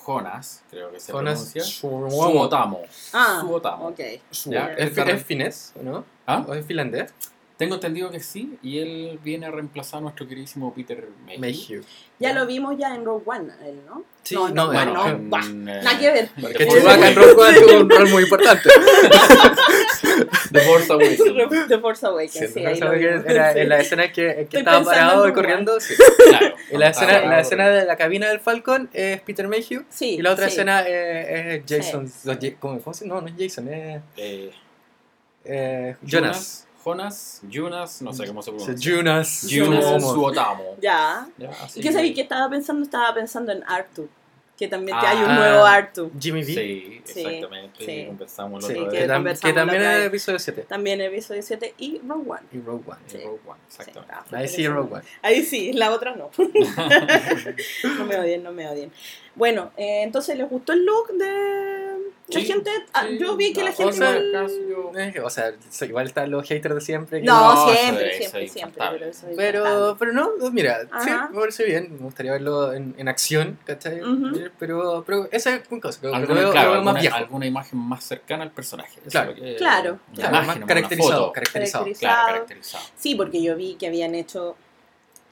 Jonas, 0.07 0.63
creo 0.71 0.93
que 0.93 1.01
se 1.01 1.13
Jonas 1.13 1.35
pronuncia. 1.53 1.63
Suotamo. 1.65 2.11
Suotamo. 2.33 2.81
Ah, 3.15 3.39
Suotamo. 3.41 3.87
ok. 3.89 3.99
Ya, 4.47 4.73
¿Es, 4.77 4.91
está- 4.91 5.11
es 5.11 5.25
finés, 5.25 5.73
no? 5.81 6.05
¿Ah? 6.27 6.45
¿O 6.47 6.55
es 6.55 6.65
finlandés? 6.67 7.13
Tengo 7.57 7.77
entendido 7.77 8.11
que 8.11 8.19
sí, 8.19 8.59
y 8.65 8.81
él 8.81 9.21
viene 9.23 9.47
a 9.47 9.51
reemplazar 9.53 9.99
a 9.99 10.01
nuestro 10.01 10.27
queridísimo 10.27 10.75
Peter 10.75 11.09
Mayhew. 11.25 11.41
Mayhew. 11.41 11.83
Ya 12.19 12.33
lo 12.33 12.47
vimos 12.47 12.77
ya 12.77 12.93
en 12.97 13.05
Rogue 13.05 13.23
One, 13.27 13.53
él, 13.65 13.81
¿no? 13.87 14.03
Sí, 14.25 14.35
no, 14.35 14.49
no, 14.49 14.67
no, 14.67 14.73
bueno, 14.73 14.93
no, 15.19 15.39
eh, 15.39 15.49
nada 15.83 15.99
que 15.99 16.11
ver. 16.11 16.29
The 16.35 16.53
Que 16.55 16.67
Force 16.67 16.81
Chewbacca 16.81 17.09
en. 17.11 17.15
Rogue 17.17 17.33
One 17.43 17.61
tuvo 17.61 17.81
un 17.81 17.91
rol 17.91 18.09
muy 18.11 18.23
importante. 18.25 18.69
The 20.53 20.61
Force 20.61 20.93
Awakens. 20.93 21.69
The 21.69 21.79
Force 21.79 22.07
Awakens, 22.07 22.33
Sí, 22.33 22.47
sí, 22.49 22.61
no 22.63 22.69
ahí 22.71 22.75
lo 22.81 22.87
sabía 22.87 22.99
que 23.01 23.09
vimos. 23.15 23.27
era 23.31 23.53
en 23.53 23.69
la 23.69 23.79
escena 23.81 24.13
que, 24.13 24.47
que 24.51 24.59
estaba 24.59 24.85
parado 24.85 25.29
y 25.29 25.33
corriendo. 25.33 25.79
Sí. 25.81 25.95
Claro. 26.29 26.55
En 26.71 26.81
la 26.81 26.89
escena, 26.89 27.21
la 27.27 27.41
escena 27.41 27.69
de 27.69 27.85
la 27.85 27.97
cabina 27.97 28.29
del 28.29 28.41
Falcon 28.41 28.91
es 28.93 29.21
Peter 29.21 29.47
Mayhew. 29.49 29.85
Sí, 29.91 30.17
Y 30.17 30.23
la 30.23 30.33
otra 30.33 30.47
sí. 30.47 30.53
escena 30.55 30.83
eh, 30.87 31.57
es 31.57 31.63
Jason. 31.85 32.11
no, 32.25 32.33
Ja- 32.33 32.39
¿Cómo, 32.59 32.81
cómo 32.81 32.95
se 32.95 33.07
No, 33.07 33.21
no 33.21 33.29
es 33.29 33.35
Jason, 33.39 33.69
es 33.69 34.01
eh, 34.17 34.51
eh, 35.45 35.97
Jonas. 36.03 36.67
Jonas, 36.85 37.41
Jonas, 37.49 38.03
no 38.03 38.13
sé 38.13 38.27
cómo 38.27 38.43
se 38.43 38.51
Sí, 38.51 38.57
pronuncia. 38.57 38.91
Jonas. 38.93 39.47
Jonas 39.49 40.03
Suotamo. 40.03 40.77
Ya. 40.81 41.27
Ya, 41.39 41.51
así 41.63 41.81
¿Y 41.81 41.83
qué 41.83 41.93
sabéis 41.93 42.15
que 42.15 42.21
estaba 42.23 42.49
pensando? 42.51 42.83
Estaba 42.85 43.15
pensando 43.15 43.53
en 43.53 43.63
Artu. 43.65 44.09
Que 44.57 44.69
también 44.69 44.97
que 45.01 45.05
Ah. 45.07 45.11
hay 45.11 45.17
un 45.19 45.35
nuevo 45.35 45.65
Artu. 45.65 46.13
Jimmy 46.21 46.43
V. 46.43 46.47
Sí, 46.47 47.03
Sí, 47.05 47.21
exactamente. 47.23 47.85
sí. 47.85 48.05
Conversamos 48.07 48.65
Sí, 48.65 48.73
que 48.75 48.81
conversamos 49.09 49.41
que 49.41 49.53
también 49.53 49.83
es 49.83 49.97
vez. 49.99 50.07
episodio 50.07 50.39
7. 50.39 50.63
También 50.69 51.01
el 51.01 51.13
episodio 51.13 51.43
7 51.43 51.75
y 51.79 52.01
Rogue 52.07 52.31
One. 52.31 52.43
Y 52.53 52.61
Rogue 52.61 52.85
One. 52.87 53.01
Sí. 53.07 53.19
Rogue 53.19 53.41
One, 53.47 53.59
Sí, 53.67 53.77
exactamente. 53.81 54.15
estaba 54.25 54.41
Ahí 54.41 54.47
sí. 54.49 54.69
Rogue 54.69 54.95
One. 54.95 55.05
Ahí 55.23 55.43
sí, 55.43 55.73
la 55.73 55.91
otra 55.91 56.15
no. 56.15 56.31
no 57.99 58.05
me 58.05 58.17
odien, 58.17 58.43
no 58.45 58.53
me 58.53 58.69
odien. 58.69 58.93
Bueno, 59.35 59.73
eh, 59.77 60.03
entonces 60.05 60.37
les 60.39 60.49
gustó 60.49 60.73
el 60.73 60.85
look 60.85 61.09
de 61.15 61.94
la 62.29 62.41
Sí, 62.41 62.47
gente. 62.47 62.71
Ah, 62.95 63.05
sí, 63.09 63.19
yo 63.19 63.37
vi 63.37 63.53
que 63.53 63.63
la 63.63 63.71
no, 63.71 63.77
gente 63.77 63.91
o 63.91 63.93
sea, 63.97 64.11
igual- 64.17 64.33
caso 64.33 64.55
yo- 64.69 64.99
Eh, 64.99 65.21
O 65.23 65.31
sea, 65.31 65.53
igual 65.83 66.07
están 66.07 66.31
los 66.31 66.47
haters 66.49 66.75
de 66.77 66.81
siempre. 66.81 67.21
que 67.21 67.27
No, 67.27 67.55
No, 67.67 67.73
siempre, 67.73 68.11
es- 68.13 68.17
siempre, 68.19 68.45
es 68.45 68.53
siempre. 68.53 68.83
Pero, 69.37 69.63
Pero, 69.65 69.97
pero 69.99 70.13
no, 70.13 70.31
mira, 70.53 70.83
sí, 70.83 70.89
Ajá. 71.11 71.29
me 71.33 71.39
parece 71.41 71.65
bien. 71.65 71.93
Me 71.93 71.99
gustaría 71.99 72.33
verlo 72.33 72.73
en, 72.73 72.95
en 72.97 73.09
acción, 73.09 73.59
¿cachai? 73.67 74.01
Ujú. 74.01 74.51
Pero, 74.59 75.05
pero 75.07 75.29
esa 75.33 75.55
es 75.57 75.63
una 75.71 75.81
cosa. 75.81 75.99
Pero 76.01 76.15
Alguna, 76.15 76.41
veo, 76.41 76.51
claro, 76.51 76.71
veo 76.73 76.79
más 76.83 76.87
alguna, 76.89 77.01
viejo. 77.01 77.17
alguna 77.17 77.47
imagen 77.47 77.79
más 77.79 78.05
cercana 78.05 78.43
al 78.45 78.51
personaje. 78.53 79.01
Claro. 79.11 79.35
que- 79.35 79.57
Claro, 79.57 79.99
Claro, 80.15 80.31
imagen, 80.31 80.61
más 80.61 80.69
caracterizado. 80.69 81.33
caracterizado. 81.33 81.85
Caracterizado. 81.85 81.85
Claro, 82.01 82.33
caracterizado. 82.33 82.85
Sí, 82.97 83.15
porque 83.17 83.43
yo 83.43 83.57
vi 83.57 83.75
que 83.75 83.87
habían 83.89 84.15
hecho. 84.15 84.57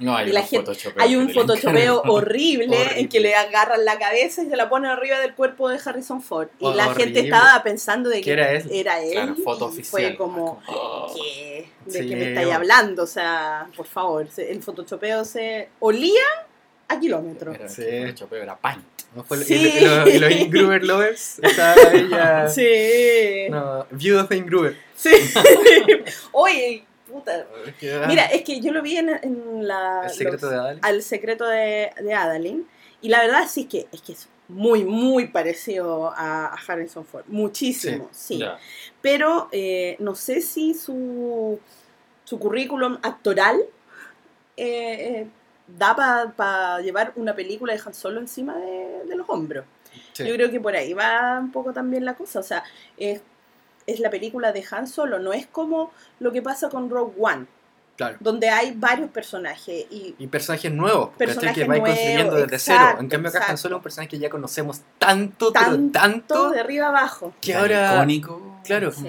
No 0.02 0.16
hay 0.16 0.28
Y 0.28 0.32
la 0.32 0.40
un 0.40 0.46
gente- 0.46 0.72
Hay 0.98 1.16
un 1.16 1.30
photoshopeo 1.32 2.02
horrible, 2.02 2.66
Horrible. 2.76 3.00
en 3.00 3.08
que 3.08 3.20
le 3.20 3.34
agarran 3.34 3.84
la 3.84 3.98
cabeza 3.98 4.42
y 4.42 4.48
se 4.48 4.56
la 4.56 4.68
ponen 4.68 4.90
arriba 4.90 5.18
del 5.20 5.34
cuerpo 5.34 5.68
de 5.68 5.78
Harrison 5.84 6.20
Ford. 6.22 6.48
Y 6.58 6.64
la 6.74 6.88
Horrible. 6.88 7.04
gente 7.04 7.20
estaba 7.20 7.62
pensando 7.62 8.10
de 8.10 8.20
que, 8.20 8.32
era 8.32 8.52
él. 8.52 8.68
Era 8.70 9.00
él. 9.02 9.12
Claro, 9.12 9.36
foto 9.36 9.66
y 9.66 9.68
oficial. 9.68 10.02
Fue 10.02 10.16
como. 10.16 10.62
Oh. 10.68 11.14
¿Qué? 11.14 11.68
¿De 11.86 12.02
Sí, 12.02 12.08
qué 12.08 12.16
me 12.16 12.28
estáis 12.30 12.52
hablando? 12.52 13.02
O 13.04 13.06
sea, 13.06 13.66
por 13.76 13.86
favor, 13.86 14.26
el 14.36 14.62
photoshopeo 14.62 15.24
se 15.24 15.68
olía 15.80 16.22
a 16.88 16.98
kilómetros. 17.00 17.54
Era 17.54 17.68
Sí. 17.68 17.82
el 17.86 18.06
photoshopeo 18.08 18.42
era 18.42 18.56
paint. 18.58 18.84
¿No 19.14 19.24
fue- 19.24 19.44
Sí. 19.44 19.54
Y, 19.78 19.84
lo- 19.84 20.08
y 20.08 20.18
los 20.18 20.30
Ingruber 20.32 20.82
lovers, 20.84 21.38
está 21.42 21.74
ella. 21.92 22.48
Sí. 22.48 23.50
No, 23.50 23.86
viudos 23.90 24.26
de 24.30 24.36
Ingruber. 24.38 24.76
Sí. 24.96 25.10
Oye, 26.32 26.84
puta. 27.12 27.46
Mira, 28.08 28.24
es 28.26 28.42
que 28.42 28.60
yo 28.60 28.72
lo 28.72 28.82
vi 28.82 28.96
en, 28.96 29.08
en 29.10 29.66
la. 29.68 30.02
El 30.04 30.10
secreto 30.10 30.46
los- 30.46 30.50
de 30.50 30.56
Adal. 30.58 30.78
Al 30.82 31.02
secreto 31.02 31.46
de, 31.46 31.90
de 32.00 32.14
Adalyn. 32.14 32.66
Y 33.00 33.08
la 33.08 33.20
verdad 33.20 33.44
sí 33.48 33.62
es 33.62 33.66
que 33.68 33.86
es 33.92 34.00
que 34.02 34.12
es 34.12 34.28
muy, 34.48 34.84
muy 34.84 35.28
parecido 35.28 36.10
a, 36.10 36.46
a 36.46 36.54
Harrison 36.66 37.04
Ford. 37.04 37.24
Muchísimo, 37.28 38.08
sí. 38.12 38.42
Pero 39.00 39.48
eh, 39.52 39.96
no 39.98 40.14
sé 40.14 40.40
si 40.40 40.74
su, 40.74 41.58
su 42.24 42.38
currículum 42.38 42.98
actoral 43.02 43.60
eh, 44.56 45.20
eh, 45.20 45.26
da 45.66 45.96
para 46.36 46.80
llevar 46.80 47.12
una 47.16 47.34
película 47.34 47.72
de 47.72 47.80
Han 47.84 47.94
Solo 47.94 48.20
encima 48.20 48.56
de, 48.56 49.04
de 49.08 49.16
los 49.16 49.28
hombros. 49.28 49.64
Sí. 50.12 50.24
Yo 50.26 50.34
creo 50.34 50.50
que 50.50 50.60
por 50.60 50.74
ahí 50.76 50.92
va 50.92 51.38
un 51.40 51.50
poco 51.52 51.72
también 51.72 52.04
la 52.04 52.14
cosa. 52.14 52.40
O 52.40 52.42
sea, 52.42 52.62
es, 52.96 53.20
es 53.86 54.00
la 54.00 54.10
película 54.10 54.52
de 54.52 54.64
Han 54.70 54.86
Solo, 54.86 55.18
no 55.18 55.32
es 55.32 55.46
como 55.46 55.92
lo 56.20 56.32
que 56.32 56.42
pasa 56.42 56.68
con 56.68 56.88
Rogue 56.90 57.14
One, 57.18 57.46
Claro. 57.96 58.16
donde 58.20 58.48
hay 58.48 58.72
varios 58.74 59.10
personajes 59.10 59.86
y 59.90 60.14
Y 60.18 60.26
personajes 60.26 60.72
nuevos. 60.72 61.10
Personajes 61.18 61.54
que 61.62 61.68
vais 61.68 61.82
construyendo 61.82 62.36
desde 62.36 62.58
cero. 62.58 62.96
En 62.98 63.08
cambio, 63.08 63.28
acá 63.28 63.46
Han. 63.48 63.58
Solo 63.58 63.76
es 63.76 63.78
un 63.80 63.82
personaje 63.82 64.08
que 64.08 64.18
ya 64.18 64.30
conocemos 64.30 64.80
tanto, 64.98 65.52
pero 65.52 65.66
Tanto 65.66 65.98
tanto, 66.00 66.50
de 66.50 66.60
arriba 66.60 66.88
abajo. 66.88 67.34
que 67.40 67.54
ahora. 67.54 67.94
Icónico. 67.96 68.58
Claro. 68.64 68.92
Sí. 68.92 69.06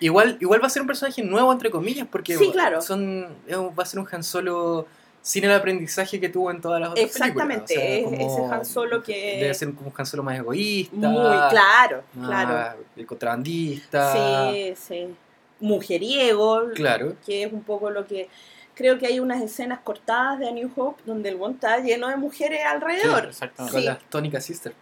Igual, 0.00 0.36
igual 0.40 0.62
va 0.62 0.66
a 0.66 0.70
ser 0.70 0.82
un 0.82 0.88
personaje 0.88 1.22
nuevo, 1.22 1.50
entre 1.50 1.70
comillas, 1.70 2.06
porque 2.10 2.36
Sí, 2.36 2.50
claro. 2.52 2.82
son, 2.82 3.28
va 3.50 3.82
a 3.82 3.86
ser 3.86 3.98
un 4.00 4.06
Han 4.12 4.22
Solo 4.22 4.86
sin 5.26 5.42
el 5.42 5.50
aprendizaje 5.50 6.20
que 6.20 6.28
tuvo 6.28 6.52
en 6.52 6.60
todas 6.60 6.80
las 6.80 6.90
otras 6.90 7.04
Exactamente, 7.04 7.74
películas. 7.74 8.12
O 8.12 8.16
sea, 8.16 8.28
como- 8.28 8.46
ese 8.46 8.54
Han 8.54 8.64
Solo 8.64 9.02
que- 9.02 9.38
Debe 9.40 9.54
ser 9.54 9.74
como 9.74 9.88
un 9.88 9.94
Han 9.96 10.06
Solo 10.06 10.22
más 10.22 10.38
egoísta. 10.38 10.94
Muy 10.96 11.20
claro, 11.50 12.04
más 12.14 12.28
claro. 12.44 12.84
El 12.96 13.06
contrabandista. 13.06 14.12
Sí, 14.52 14.74
sí. 14.76 15.14
Mujeriego, 15.58 16.70
Claro. 16.74 17.16
que 17.26 17.42
es 17.42 17.52
un 17.52 17.62
poco 17.64 17.90
lo 17.90 18.06
que... 18.06 18.28
Creo 18.74 18.98
que 18.98 19.06
hay 19.06 19.18
unas 19.20 19.42
escenas 19.42 19.80
cortadas 19.80 20.38
de 20.38 20.48
A 20.48 20.52
New 20.52 20.70
Hope 20.76 21.02
donde 21.06 21.30
el 21.30 21.36
buen 21.36 21.54
está 21.54 21.78
lleno 21.80 22.06
de 22.08 22.16
mujeres 22.16 22.60
Sí, 22.60 22.66
alrededor. 22.66 23.26
exactamente. 23.26 23.72
Con 23.72 23.80
Sí. 23.80 23.86
las 23.88 23.98
Tónica 24.10 24.40
Sisters. 24.40 24.76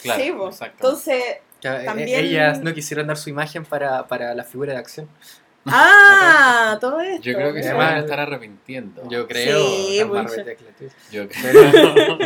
Claro, 0.00 0.22
Sí, 0.22 0.28
exacto. 0.28 0.76
Entonces, 0.76 1.22
eh, 1.24 1.40
También- 1.84 2.24
Ellas 2.24 2.60
no 2.60 2.72
quisieron 2.72 3.08
dar 3.08 3.16
su 3.16 3.30
imagen 3.30 3.64
para, 3.64 4.06
para 4.06 4.32
la 4.34 4.44
figura 4.44 4.74
de 4.74 4.78
acción. 4.78 5.08
Ah, 5.66 6.78
todo 6.80 7.00
esto. 7.00 7.22
Yo 7.22 7.34
creo 7.34 7.52
que 7.52 7.62
se 7.62 7.72
van 7.72 7.94
a 7.94 7.98
estar 8.00 8.20
arrepintiendo. 8.20 9.08
Yo 9.08 9.26
creo. 9.26 9.58
Sí, 9.66 10.00
pues. 10.08 10.36
Yo 11.10 11.28
creo. 11.28 12.18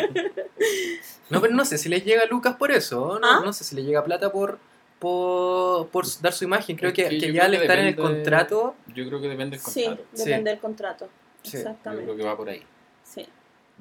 No, 1.31 1.41
pero 1.41 1.55
no 1.55 1.65
sé 1.65 1.79
si 1.79 1.89
les 1.89 2.05
llega 2.05 2.23
a 2.23 2.27
Lucas 2.27 2.57
por 2.57 2.71
eso. 2.73 3.19
No, 3.21 3.27
¿Ah? 3.27 3.43
no 3.45 3.53
sé 3.53 3.65
si 3.65 3.75
le 3.75 3.83
llega 3.83 4.05
plata 4.05 4.31
por, 4.31 4.59
por, 4.99 5.89
por 5.89 6.05
dar 6.21 6.33
su 6.33 6.45
imagen. 6.45 6.77
Creo 6.77 6.91
Es 6.91 6.95
que, 6.95 7.09
que 7.19 7.33
ya 7.33 7.47
al 7.47 7.55
estar 7.55 7.79
en 7.79 7.87
el 7.87 7.97
contrato. 7.97 8.75
Yo 8.89 9.07
creo 9.07 9.21
que 9.21 9.29
depende 9.29 9.57
del 9.57 9.61
Sí, 9.67 9.85
contrato. 9.85 10.09
Sí. 10.15 10.25
depende 10.25 10.51
del 10.51 10.61
contrato. 10.61 11.09
Sí, 11.43 11.51
yo 11.51 11.53
Yo 11.53 11.59
Exactamente. 11.59 12.05
creo 12.05 12.17
que 12.17 12.23
va 12.25 12.37
por 12.37 12.49
ahí. 12.49 12.62
Sí. 13.03 13.27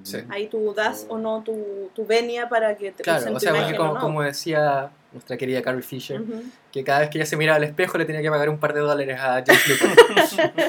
Sí. 0.03 0.17
Ahí 0.29 0.48
tú 0.48 0.74
das 0.74 1.05
o 1.10 1.17
no 1.17 1.43
tu, 1.43 1.91
tu 1.93 2.05
venia 2.05 2.50
para 2.50 2.75
que 2.75 2.91
te 2.91 3.03
Claro, 3.03 3.29
o 3.29 3.34
tu 3.34 3.39
sea, 3.41 3.51
imagen 3.55 3.75
como, 3.75 3.93
no. 3.96 4.00
como 4.00 4.24
decía 4.24 4.89
nuestra 5.11 5.37
querida 5.37 5.61
Carrie 5.61 5.81
Fisher, 5.81 6.21
que 6.71 6.83
cada 6.83 6.99
vez 7.01 7.09
que 7.09 7.17
ella 7.17 7.25
se 7.25 7.35
miraba 7.37 7.57
al 7.57 7.63
espejo 7.63 7.97
le 7.97 8.05
tenía 8.05 8.21
que 8.21 8.29
pagar 8.29 8.49
un 8.49 8.57
par 8.59 8.73
de 8.73 8.79
dólares 8.79 9.19
a 9.19 9.43
George 9.45 9.73
Lucas. 9.73 10.37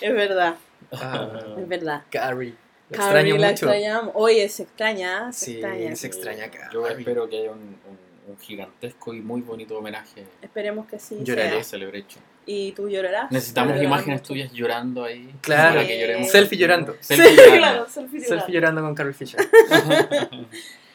Es 0.00 0.12
verdad, 0.14 0.54
Ah, 0.92 1.28
es 1.58 1.68
verdad. 1.68 2.02
Carrie. 2.10 2.54
La 2.90 2.96
Carrie, 2.98 3.20
extraño 3.32 3.36
la 3.38 3.48
mucho. 3.50 3.66
extrañamos. 3.66 4.12
Oye, 4.14 4.48
se 4.48 4.62
extraña, 4.62 5.32
se 5.32 5.44
Sí, 5.44 5.52
extraña. 5.54 5.96
se 5.96 6.06
extraña 6.06 6.44
a 6.44 6.72
Yo 6.72 6.86
espero 6.86 7.28
que 7.28 7.40
haya 7.40 7.50
un, 7.50 7.58
un- 7.58 8.06
un 8.28 8.38
gigantesco 8.38 9.14
y 9.14 9.20
muy 9.20 9.40
bonito 9.40 9.78
homenaje 9.78 10.24
Esperemos 10.42 10.86
que 10.86 10.98
sí 10.98 11.16
Lloraré. 11.22 11.62
Celebration. 11.64 12.22
Y 12.44 12.72
tú 12.72 12.88
llorarás. 12.88 13.30
Necesitamos 13.32 13.70
Llorarás 13.74 13.86
imágenes 13.88 14.20
mucho. 14.20 14.32
tuyas 14.32 14.52
llorando 14.52 15.04
ahí. 15.04 15.32
Claro. 15.40 15.84
que 15.86 16.00
lloremos. 16.00 16.30
Selfie 16.30 16.58
llorando. 16.58 16.96
Selfie 17.00 17.28
Sí, 17.28 17.34
llorando. 17.36 17.56
claro, 17.58 17.88
selfie 17.88 18.18
llorando. 18.20 18.36
Selfie 18.40 18.54
llorando 18.54 18.82
con 18.82 18.94
Carrie 18.94 19.12
Fisher. 19.14 19.40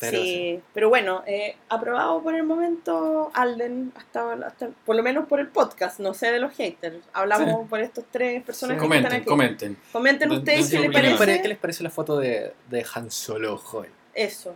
Sí, 0.00 0.60
pero 0.72 0.88
bueno, 0.88 1.24
eh, 1.26 1.56
aprobado 1.68 2.22
por 2.22 2.34
el 2.34 2.44
momento 2.44 3.30
Alden, 3.34 3.92
hasta, 3.96 4.32
hasta 4.46 4.68
por 4.86 4.94
lo 4.94 5.02
menos 5.02 5.26
por 5.26 5.40
el 5.40 5.48
podcast, 5.48 5.98
no 5.98 6.14
sé 6.14 6.30
de 6.30 6.38
los 6.38 6.54
haters. 6.54 6.98
Hablamos 7.12 7.68
por 7.68 7.80
estos 7.80 8.04
tres 8.10 8.42
personajes 8.44 8.80
que 8.80 8.86
están 8.86 9.00
comenten, 9.02 9.20
aquí. 9.20 9.28
comenten. 9.28 9.78
Comenten 9.92 10.30
ustedes 10.30 10.70
qué 10.70 10.78
les 10.78 10.82
¿Qué 10.82 10.88
les, 10.88 10.88
opinión. 10.88 11.18
pare- 11.18 11.18
parece 11.18 11.42
qué 11.42 11.48
les 11.48 11.58
parece 11.58 11.82
la 11.82 11.90
foto 11.90 12.18
de, 12.18 12.52
de 12.70 12.86
Han 12.94 13.10
Solo 13.10 13.58
joven? 13.58 13.90
eso, 14.14 14.54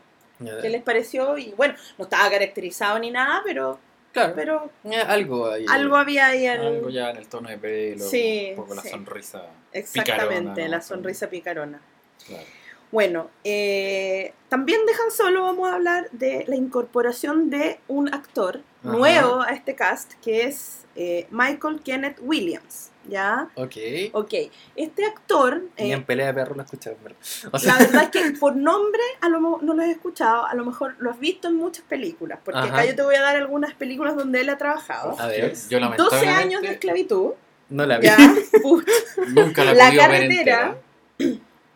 qué 0.60 0.68
les 0.70 0.82
pareció 0.82 1.36
y 1.38 1.52
bueno, 1.56 1.74
no 1.98 2.04
estaba 2.04 2.28
caracterizado 2.30 2.98
ni 2.98 3.10
nada, 3.10 3.42
pero, 3.44 3.78
Claro, 4.12 4.32
pero 4.36 4.70
eh, 4.84 4.96
algo 5.00 5.48
ahí. 5.50 5.64
algo 5.68 5.96
había 5.96 6.26
ahí 6.26 6.46
en- 6.46 6.60
Algo 6.60 6.88
ya 6.90 7.10
en 7.10 7.16
el 7.16 7.28
tono 7.28 7.48
de 7.48 7.58
pelo, 7.58 8.04
Sí, 8.04 8.48
un 8.50 8.56
poco 8.56 8.74
la 8.74 8.82
sonrisa. 8.82 9.46
exactamente, 9.72 10.34
picarona, 10.50 10.68
la 10.68 10.76
¿no? 10.78 10.82
sonrisa 10.82 11.28
picarona. 11.30 11.80
Claro. 12.26 12.44
Bueno, 12.92 13.30
eh, 13.42 14.34
también 14.50 14.84
de 14.84 14.92
Han 14.92 15.10
Solo 15.10 15.44
vamos 15.44 15.66
a 15.66 15.74
hablar 15.74 16.10
de 16.12 16.44
la 16.46 16.56
incorporación 16.56 17.48
de 17.48 17.80
un 17.88 18.12
actor 18.12 18.60
Ajá. 18.84 18.96
nuevo 18.96 19.40
a 19.40 19.48
este 19.52 19.74
cast, 19.74 20.12
que 20.22 20.42
es 20.44 20.84
eh, 20.94 21.26
Michael 21.30 21.80
Kenneth 21.82 22.18
Williams, 22.20 22.90
¿ya? 23.08 23.48
Ok. 23.54 23.76
Ok, 24.12 24.34
este 24.76 25.06
actor, 25.06 25.62
Ni 25.78 25.90
eh, 25.90 25.94
en 25.94 26.04
pelea 26.04 26.26
de 26.26 26.34
perro 26.34 26.54
lo 26.54 26.62
escuché, 26.62 26.94
¿verdad? 27.02 27.16
O 27.46 27.50
la 27.52 27.58
sea, 27.58 27.78
verdad 27.78 28.02
es 28.02 28.10
que 28.10 28.30
por 28.38 28.56
nombre 28.56 29.02
a 29.22 29.30
lo 29.30 29.40
no 29.40 29.72
lo 29.72 29.82
he 29.82 29.90
escuchado, 29.90 30.44
a 30.44 30.54
lo 30.54 30.66
mejor 30.66 30.94
lo 30.98 31.10
has 31.10 31.18
visto 31.18 31.48
en 31.48 31.56
muchas 31.56 31.84
películas, 31.86 32.40
porque 32.44 32.60
Ajá. 32.60 32.74
acá 32.74 32.84
yo 32.84 32.94
te 32.94 33.02
voy 33.02 33.14
a 33.14 33.22
dar 33.22 33.36
algunas 33.36 33.72
películas 33.72 34.16
donde 34.16 34.42
él 34.42 34.50
ha 34.50 34.58
trabajado. 34.58 35.18
A 35.18 35.28
ver. 35.28 35.54
Yo, 35.54 35.78
yo 35.78 35.80
12 35.80 35.80
lamentablemente 35.80 36.42
años 36.42 36.60
de 36.60 36.68
esclavitud, 36.68 37.30
no 37.70 37.86
la 37.86 37.96
vi. 37.96 38.06
¿ya? 38.06 38.18
Nunca 39.28 39.64
la 39.64 39.72
he 39.72 39.74
La 39.76 39.88
ver 39.88 39.98
carretera. 39.98 40.76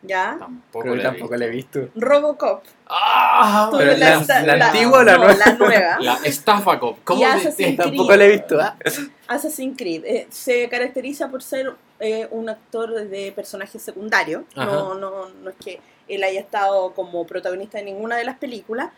¿Ya? 0.06 0.36
Tampoco 0.38 0.80
Creo 0.82 0.94
que 0.94 0.96
la 0.96 1.02
he 1.02 1.06
tampoco 1.06 1.30
visto. 1.32 1.36
la 1.38 1.44
he 1.44 1.50
visto. 1.50 1.88
Robocop. 1.96 2.64
¡Ah! 2.88 3.68
Tú 3.70 3.78
Pero 3.78 3.96
la- 3.96 4.44
la 4.56 4.66
antigua 4.66 4.98
o 5.00 5.02
la 5.02 5.12
no, 5.12 5.24
nueva? 5.24 5.34
la 5.46 5.52
nueva. 5.54 5.96
La 6.00 6.14
estafa 6.24 6.78
cop. 6.78 6.98
¿Cómo 7.04 7.22
Creed. 7.56 7.76
Tampoco 7.76 8.16
la 8.16 8.24
he 8.24 8.28
visto. 8.28 8.60
¿ah? 8.60 8.76
Assassin's 9.28 9.76
Creed 9.76 10.04
eh, 10.04 10.26
se 10.30 10.68
caracteriza 10.68 11.28
por 11.28 11.42
ser 11.42 11.74
eh, 12.00 12.28
un 12.30 12.48
actor 12.48 12.92
de 12.94 13.32
personaje 13.32 13.78
secundario. 13.78 14.44
No, 14.54 14.62
Ajá. 14.62 14.72
no, 15.00 15.28
no 15.28 15.50
es 15.50 15.56
que 15.56 15.80
él 16.08 16.22
haya 16.22 16.40
estado 16.40 16.92
como 16.94 17.26
protagonista 17.26 17.78
de 17.78 17.84
ninguna 17.84 18.16
de 18.16 18.24
las 18.24 18.36
películas, 18.38 18.90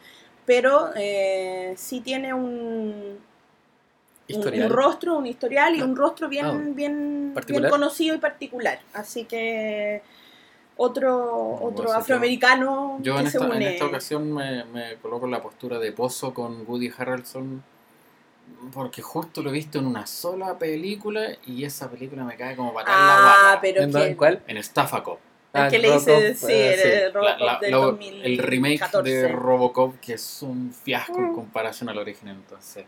pero 0.45 0.91
eh, 0.97 1.75
sí 1.79 2.01
tiene 2.01 2.35
un, 2.35 2.45
un- 2.45 3.19
Historial. 4.27 4.67
un 4.71 4.77
rostro, 4.77 5.17
un 5.17 5.27
historial 5.27 5.75
y 5.77 5.81
un 5.81 5.97
rostro 5.97 6.29
bien, 6.29 6.45
Ah, 6.45 6.51
bien, 6.53 6.75
bien 6.75 7.31
¿particular? 7.35 7.71
conocido 7.71 8.15
y 8.15 8.19
particular. 8.19 8.79
Así 8.93 9.25
que 9.25 10.03
otro, 10.81 11.59
otro 11.61 11.93
afroamericano 11.93 12.99
Yo 13.03 13.15
que 13.17 13.21
en 13.21 13.31
se 13.31 13.37
esta, 13.39 13.57
en 13.57 13.63
esta 13.63 13.85
ocasión 13.87 14.33
me, 14.33 14.65
me 14.65 14.95
coloco 15.03 15.27
en 15.27 15.33
la 15.33 15.43
postura 15.43 15.79
de 15.79 15.93
pozo 15.93 16.33
con 16.33 16.65
Woody 16.67 16.91
Harrelson 16.97 17.63
porque 18.73 19.03
justo 19.03 19.43
lo 19.43 19.51
he 19.51 19.53
visto 19.53 19.79
en 19.79 19.87
una 19.87 20.07
sola 20.07 20.57
película 20.59 21.29
y 21.47 21.65
esa 21.65 21.91
película 21.91 22.25
me 22.25 22.37
cae 22.37 22.57
como 22.57 22.73
patada 22.73 22.99
en 23.01 23.07
la 23.07 23.15
ah, 23.17 23.21
guata. 23.45 23.61
pero 23.61 23.83
¿En, 23.83 23.93
que, 23.93 24.07
¿En 24.07 24.15
cuál? 24.15 24.43
En 24.47 24.57
Estafa 24.57 25.03
Cop. 25.03 25.19
el 25.53 25.63
Ah, 25.63 25.69
que 25.69 25.79
le 25.79 25.89
Robocop, 25.89 26.07
dice, 26.23 26.35
sí, 26.35 26.53
eh, 26.53 27.05
el 27.07 27.13
Robocop 27.15 27.39
La- 27.41 27.47
la- 27.55 27.59
del 27.59 27.71
lo- 27.73 27.81
2014. 27.93 28.27
el 28.27 28.39
remake 28.39 29.03
de 29.03 29.29
Robocop 29.29 30.01
que 30.01 30.15
es 30.15 30.43
un 30.43 30.73
fiasco 30.73 31.19
en 31.19 31.33
Mm. 31.33 31.35
comparación 31.35 31.89
al 31.91 31.99
original 31.99 32.37
entonces. 32.37 32.85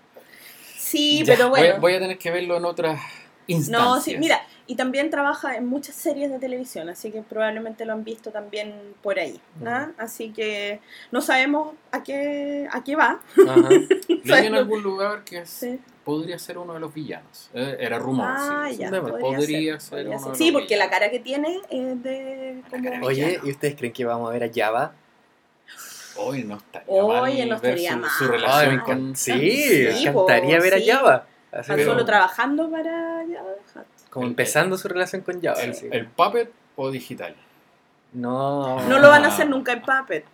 Sí, 0.78 1.24
Ya, 1.24 1.34
pero 1.34 1.50
voy- 1.50 1.60
bueno. 1.60 1.80
Voy, 1.80 1.94
a 1.94 1.98
tener 1.98 2.18
que 2.18 2.30
verlo 2.30 2.56
en 2.56 2.64
otras 2.64 3.00
instancias. 3.46 3.86
No, 3.88 4.00
sí, 4.00 4.16
mira, 4.18 4.40
y 4.70 4.76
también 4.76 5.10
trabaja 5.10 5.56
en 5.56 5.66
muchas 5.66 5.96
series 5.96 6.30
de 6.30 6.38
televisión, 6.38 6.88
así 6.88 7.10
que 7.10 7.22
probablemente 7.22 7.84
lo 7.84 7.92
han 7.92 8.04
visto 8.04 8.30
también 8.30 8.72
por 9.02 9.18
ahí, 9.18 9.40
¿no? 9.60 9.92
Así 9.98 10.30
que 10.32 10.80
no 11.10 11.20
sabemos 11.20 11.74
a 11.90 12.02
qué, 12.04 12.68
a 12.70 12.84
qué 12.84 12.94
va. 12.94 13.20
Ajá. 13.48 13.68
Leí 14.24 14.46
en 14.46 14.54
algún 14.54 14.82
lugar 14.82 15.24
que 15.24 15.38
es- 15.38 15.50
Sí. 15.50 15.80
podría 16.04 16.38
ser 16.38 16.56
uno 16.58 16.74
de 16.74 16.78
los 16.80 16.94
villanos. 16.94 17.50
Eh, 17.52 17.78
era 17.80 17.98
rumor. 17.98 18.26
Ah, 18.28 18.68
sí, 18.70 18.76
ya, 18.76 18.90
podría, 18.90 19.18
Podría 19.18 19.80
ser, 19.80 19.80
ser 19.80 19.90
podría 19.90 20.10
uno 20.10 20.18
ser. 20.20 20.32
de 20.32 20.38
Sí, 20.38 20.50
los 20.52 20.60
porque 20.62 20.76
la 20.76 20.84
villanos. 20.84 20.98
cara 21.00 21.10
que 21.10 21.18
tiene 21.18 21.60
es 21.68 22.02
de... 22.04 22.62
como- 22.70 23.06
Oye. 23.06 23.40
¿y 23.42 23.50
ustedes 23.50 23.74
creen 23.74 23.92
que 23.92 24.04
vamos 24.04 24.30
a 24.30 24.32
ver 24.32 24.44
a 24.44 24.50
Java? 24.54 24.92
Hoy 26.16 26.44
no 26.44 26.56
estaría 26.58 26.86
Oye, 26.88 27.38
mal 27.40 27.48
no 27.48 27.54
estaría 27.56 27.96
ver 27.96 27.98
su, 27.98 27.98
mal. 27.98 28.10
su 28.18 28.24
Ay, 28.24 28.30
relación 28.30 28.76
me 28.76 28.82
con... 28.82 29.16
sí, 29.16 29.32
Sí, 29.32 29.84
me 30.04 30.10
encantaría 30.10 30.60
ver 30.60 30.74
a. 30.74 30.78
Java. 30.84 31.26
Así 31.52 31.72
Pero- 31.74 31.90
solo 31.90 32.04
trabajando 32.04 32.70
para 32.70 33.24
Java. 33.32 33.84
Como 34.10 34.26
El- 34.26 34.32
empezando 34.32 34.76
su 34.76 34.88
relación 34.88 35.22
con 35.22 35.40
Java. 35.40 35.60
el, 35.62 35.70
así. 35.70 35.88
el 35.90 36.06
puppet 36.06 36.50
o 36.76 36.90
digital. 36.90 37.34
No. 38.12 38.80
No 38.88 38.98
lo 38.98 39.08
van 39.08 39.24
a 39.24 39.28
hacer 39.28 39.48
nunca 39.48 39.72
en 39.72 39.82
Puppet. 39.82 40.24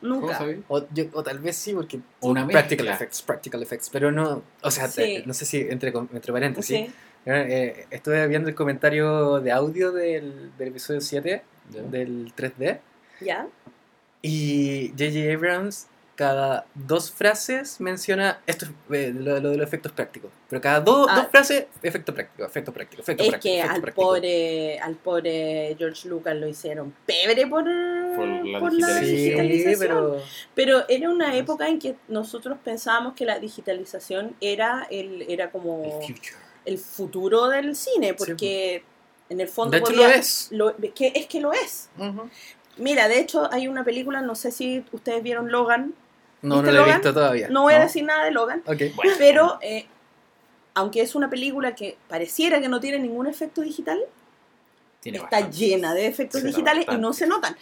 ¿Cómo 0.00 0.20
Nunca. 0.20 0.38
O, 0.68 0.86
yo- 0.92 1.06
o 1.14 1.22
tal 1.24 1.40
vez 1.40 1.56
sí, 1.56 1.72
porque 1.74 1.98
Una 2.20 2.46
practical 2.46 2.86
mezcla. 2.86 2.94
effects, 2.94 3.22
practical 3.22 3.62
effects, 3.62 3.90
pero 3.90 4.12
no, 4.12 4.42
o 4.62 4.70
sea, 4.70 4.88
te- 4.88 5.18
Sí. 5.18 5.22
no 5.26 5.34
sé 5.34 5.44
si 5.44 5.60
entre, 5.62 5.88
entre 6.12 6.32
paréntesis. 6.32 6.76
Sí. 6.86 6.92
Eh, 7.26 7.86
estuve 7.90 8.26
viendo 8.28 8.48
el 8.48 8.54
comentario 8.54 9.40
de 9.40 9.50
audio 9.50 9.90
del, 9.90 10.52
del 10.56 10.68
episodio 10.68 11.00
7 11.00 11.42
Ya. 11.70 11.82
del 11.82 12.32
3D 12.36 12.78
¿Ya? 13.20 13.48
y 14.22 14.90
J.J. 14.96 15.34
Abrams 15.34 15.88
cada 16.18 16.66
dos 16.74 17.12
frases 17.12 17.80
menciona 17.80 18.40
esto 18.44 18.64
es, 18.66 18.72
eh, 18.90 19.12
lo, 19.14 19.38
lo 19.38 19.50
de 19.50 19.56
los 19.56 19.64
efectos 19.64 19.92
prácticos, 19.92 20.32
pero 20.50 20.60
cada 20.60 20.80
do- 20.80 21.06
Ah. 21.08 21.14
dos 21.14 21.28
frases 21.30 21.66
efecto 21.80 22.12
práctico, 22.12 22.44
efecto 22.44 22.72
práctico, 22.72 23.02
efecto 23.02 23.22
Es 23.22 23.28
práctico. 23.28 23.52
que 23.52 23.58
efecto 23.60 23.74
al 23.76 23.80
práctico. 23.82 24.02
pobre, 24.08 24.78
al 24.80 24.94
pobre 24.96 25.76
George 25.78 26.08
Lucas 26.08 26.34
lo 26.34 26.48
hicieron 26.48 26.92
pebre 27.06 27.46
por, 27.46 27.62
Por 27.62 28.26
la 28.26 28.58
por 28.58 28.72
la 28.72 28.98
digitalización. 28.98 29.74
Sí, 29.74 29.78
pero 29.78 30.22
Pero 30.56 30.88
era 30.88 31.08
una 31.08 31.36
época 31.36 31.68
en 31.68 31.78
que 31.78 31.94
nosotros 32.08 32.58
pensábamos 32.64 33.14
que 33.14 33.24
la 33.24 33.38
digitalización 33.38 34.34
era 34.40 34.88
el 34.90 35.22
era 35.28 35.52
como 35.52 36.00
El 36.64 36.78
futuro 36.78 37.46
del 37.46 37.76
cine, 37.76 38.14
porque 38.14 38.82
en 39.30 39.40
el 39.40 39.46
fondo 39.46 39.70
de 39.70 39.78
hecho 39.78 39.92
podía- 39.92 40.08
lo 40.08 40.14
es. 40.14 40.48
lo- 40.50 40.76
que 40.96 41.12
es 41.14 41.26
que 41.26 41.40
lo 41.40 41.52
es. 41.52 41.90
Mira, 42.76 43.06
de 43.08 43.20
hecho 43.20 43.48
hay 43.52 43.68
una 43.68 43.84
película, 43.84 44.20
no 44.20 44.34
sé 44.34 44.50
si 44.50 44.84
ustedes 44.92 45.22
vieron 45.22 45.50
Logan, 45.52 45.94
No, 46.42 46.56
no 46.56 46.62
¿Viste 46.62 46.72
lo 46.72 46.78
he 46.78 46.80
Logan? 46.82 46.96
visto 47.00 47.14
todavía. 47.14 47.48
no 47.48 47.62
voy 47.62 47.74
a 47.74 47.80
decir 47.80 48.04
nada 48.04 48.24
de 48.24 48.30
Logan. 48.30 48.62
Bueno, 48.64 49.12
pero 49.18 49.58
eh, 49.60 49.86
aunque 50.74 51.00
es 51.02 51.14
una 51.14 51.28
película 51.28 51.74
que 51.74 51.96
pareciera 52.08 52.60
que 52.60 52.68
no 52.68 52.78
tiene 52.80 52.98
ningún 53.00 53.26
efecto 53.26 53.60
digital, 53.62 53.98
tiene 55.00 55.18
está 55.18 55.30
bastante. 55.40 55.56
llena 55.56 55.94
de 55.94 56.06
efectos 56.06 56.42
digitales 56.42 56.86
y 56.90 56.96
no 56.96 57.12
se 57.12 57.26
notan. 57.26 57.56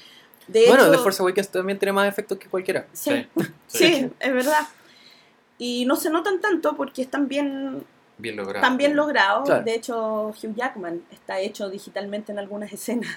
De 0.47 0.67
bueno, 0.69 0.85
hecho, 0.85 0.93
The 0.93 0.99
Force 0.99 1.23
Awakens 1.23 1.49
también 1.49 1.79
tiene 1.79 1.93
más 1.93 2.09
efectos 2.09 2.39
que 2.39 2.49
cualquiera. 2.49 2.87
sí, 2.93 3.27
Sí, 3.67 3.95
sí, 3.95 4.11
es 4.21 4.33
verdad. 4.33 4.67
Y 5.59 5.87
no 5.87 5.97
se 5.97 6.11
notan 6.11 6.41
tanto 6.41 6.77
porque 6.77 7.01
están 7.03 7.29
bien, 7.29 7.83
Bien 8.19 8.37
logrado. 8.37 8.79
logrados. 8.95 9.45
Claro. 9.47 9.65
De 9.65 9.75
hecho, 9.75 10.29
Hugh 10.29 10.55
Jackman 10.55 11.03
está 11.11 11.41
hecho 11.41 11.69
digitalmente 11.71 12.31
en 12.33 12.39
algunas 12.39 12.73
escenas. 12.73 13.11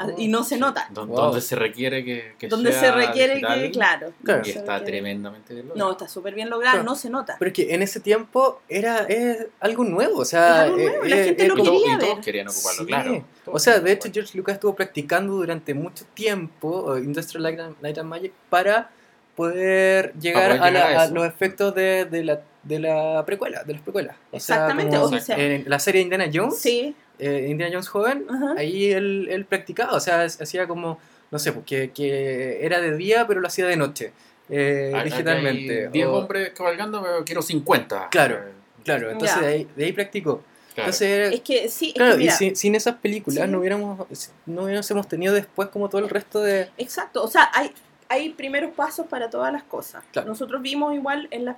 Oh, 0.00 0.14
y 0.16 0.28
no 0.28 0.44
se 0.44 0.58
nota. 0.58 0.88
don- 0.90 1.08
Wow. 1.08 1.16
Donde 1.16 1.40
se 1.40 1.56
requiere 1.56 2.04
que, 2.04 2.34
que 2.38 2.48
Donde 2.48 2.72
sea 2.72 2.80
se 2.80 2.90
requiere 2.92 3.34
digital, 3.34 3.60
que, 3.62 3.70
claro. 3.70 4.12
Claro. 4.22 4.42
Y 4.44 4.50
está 4.50 4.84
tremendamente 4.84 5.54
bien 5.54 5.66
No, 5.68 5.72
logrado. 5.74 5.92
está 5.92 6.08
súper 6.08 6.34
bien 6.34 6.50
logrado, 6.50 6.74
Claro. 6.76 6.88
no 6.90 6.94
se 6.96 7.10
nota. 7.10 7.36
Pero 7.38 7.48
es 7.48 7.54
que 7.54 7.74
en 7.74 7.82
ese 7.82 8.00
tiempo 8.00 8.60
era 8.68 8.98
es 9.08 9.46
algo 9.60 9.84
nuevo, 9.84 10.18
o 10.20 10.24
sea, 10.24 10.66
Es 10.66 10.72
algo 10.72 10.76
nuevo, 10.78 11.04
la 11.04 11.16
eh, 11.16 11.24
gente 11.24 11.44
eh, 11.44 11.48
lo 11.48 11.54
y, 11.58 11.62
quería 11.62 11.94
y 11.94 11.98
todos 11.98 12.14
ver. 12.16 12.24
querían 12.24 12.48
ocuparlo, 12.48 12.80
Sí. 12.80 12.86
claro. 12.86 13.14
O 13.14 13.50
Todos 13.50 13.62
sea, 13.62 13.80
de 13.80 13.92
hecho 13.92 14.08
George 14.12 14.36
Lucas 14.38 14.54
estuvo 14.54 14.74
practicando 14.74 15.32
durante 15.34 15.74
mucho 15.74 16.04
tiempo 16.14 16.96
eh, 16.96 17.00
Industrial 17.00 17.42
Light 17.42 17.60
and, 17.60 17.76
Light 17.80 17.98
and 17.98 18.08
Magic 18.08 18.32
para 18.50 18.90
poder 19.34 20.12
llegar, 20.20 20.58
poder 20.58 20.62
a, 20.62 20.70
la- 20.70 20.70
llegar 20.88 20.96
a 20.96 21.02
a 21.02 21.08
los 21.08 21.24
efectos 21.26 21.74
de, 21.74 22.04
de 22.06 22.24
la, 22.24 22.40
de 22.64 22.78
la 22.80 23.24
precuela, 23.24 23.62
de 23.62 23.72
las 23.74 23.82
precuelas. 23.82 24.16
O 24.32 24.38
sea, 24.40 24.56
Exactamente, 24.56 24.96
como 24.98 25.16
o 25.16 25.20
sea- 25.20 25.36
en 25.38 25.64
la 25.68 25.78
serie 25.78 26.02
Indiana 26.02 26.28
Jones, 26.32 26.58
Sí, 26.58 26.94
eh, 27.18 27.46
Indiana 27.48 27.72
Jones 27.74 27.88
joven, 27.88 28.26
ajá. 28.28 28.54
ahí 28.56 28.92
él, 28.92 29.28
él 29.30 29.44
practicaba, 29.44 29.92
o 29.94 30.00
sea, 30.00 30.22
hacía 30.22 30.66
como, 30.68 30.98
no 31.30 31.38
sé, 31.38 31.52
pues, 31.52 31.64
que, 31.66 31.90
que 31.90 32.64
era 32.64 32.80
de 32.80 32.96
día 32.96 33.26
pero 33.26 33.40
lo 33.40 33.46
hacía 33.48 33.66
de 33.66 33.76
noche, 33.76 34.12
eh, 34.48 34.92
hay 34.94 35.04
digitalmente. 35.04 35.88
10 35.88 36.06
o- 36.06 36.12
hombres 36.14 36.50
cabalgando, 36.50 37.02
pero 37.02 37.24
quiero 37.24 37.42
50. 37.42 38.08
Claro, 38.10 38.36
Eh, 38.36 38.52
Claro, 38.84 39.10
entonces 39.10 39.40
de 39.40 39.46
ahí, 39.46 39.68
de 39.76 39.84
ahí 39.84 39.92
practicó. 39.92 40.42
claro. 40.74 40.88
Entonces, 40.90 41.34
Es 41.34 41.40
que 41.42 41.68
sí, 41.68 41.88
es 41.88 41.94
Claro, 41.94 42.12
que 42.12 42.18
mira, 42.20 42.32
y 42.32 42.36
sin, 42.36 42.56
sin 42.56 42.74
esas 42.74 42.94
películas 42.96 43.44
Sí. 43.44 43.50
no 43.50 43.58
hubiéramos 43.58 44.06
no 44.46 44.62
hubiésemos 44.64 45.06
tenido 45.08 45.34
después 45.34 45.68
como 45.68 45.88
todo 45.90 46.00
el 46.00 46.08
resto 46.08 46.40
de 46.40 46.68
exacto, 46.78 47.22
o 47.22 47.28
sea, 47.28 47.50
hay, 47.52 47.70
hay 48.08 48.30
primeros 48.30 48.72
pasos 48.72 49.06
para 49.06 49.28
todas 49.28 49.52
las 49.52 49.64
cosas. 49.64 50.02
Claro. 50.12 50.28
Nosotros 50.28 50.62
vimos 50.62 50.94
igual 50.94 51.28
en 51.30 51.44
las... 51.44 51.56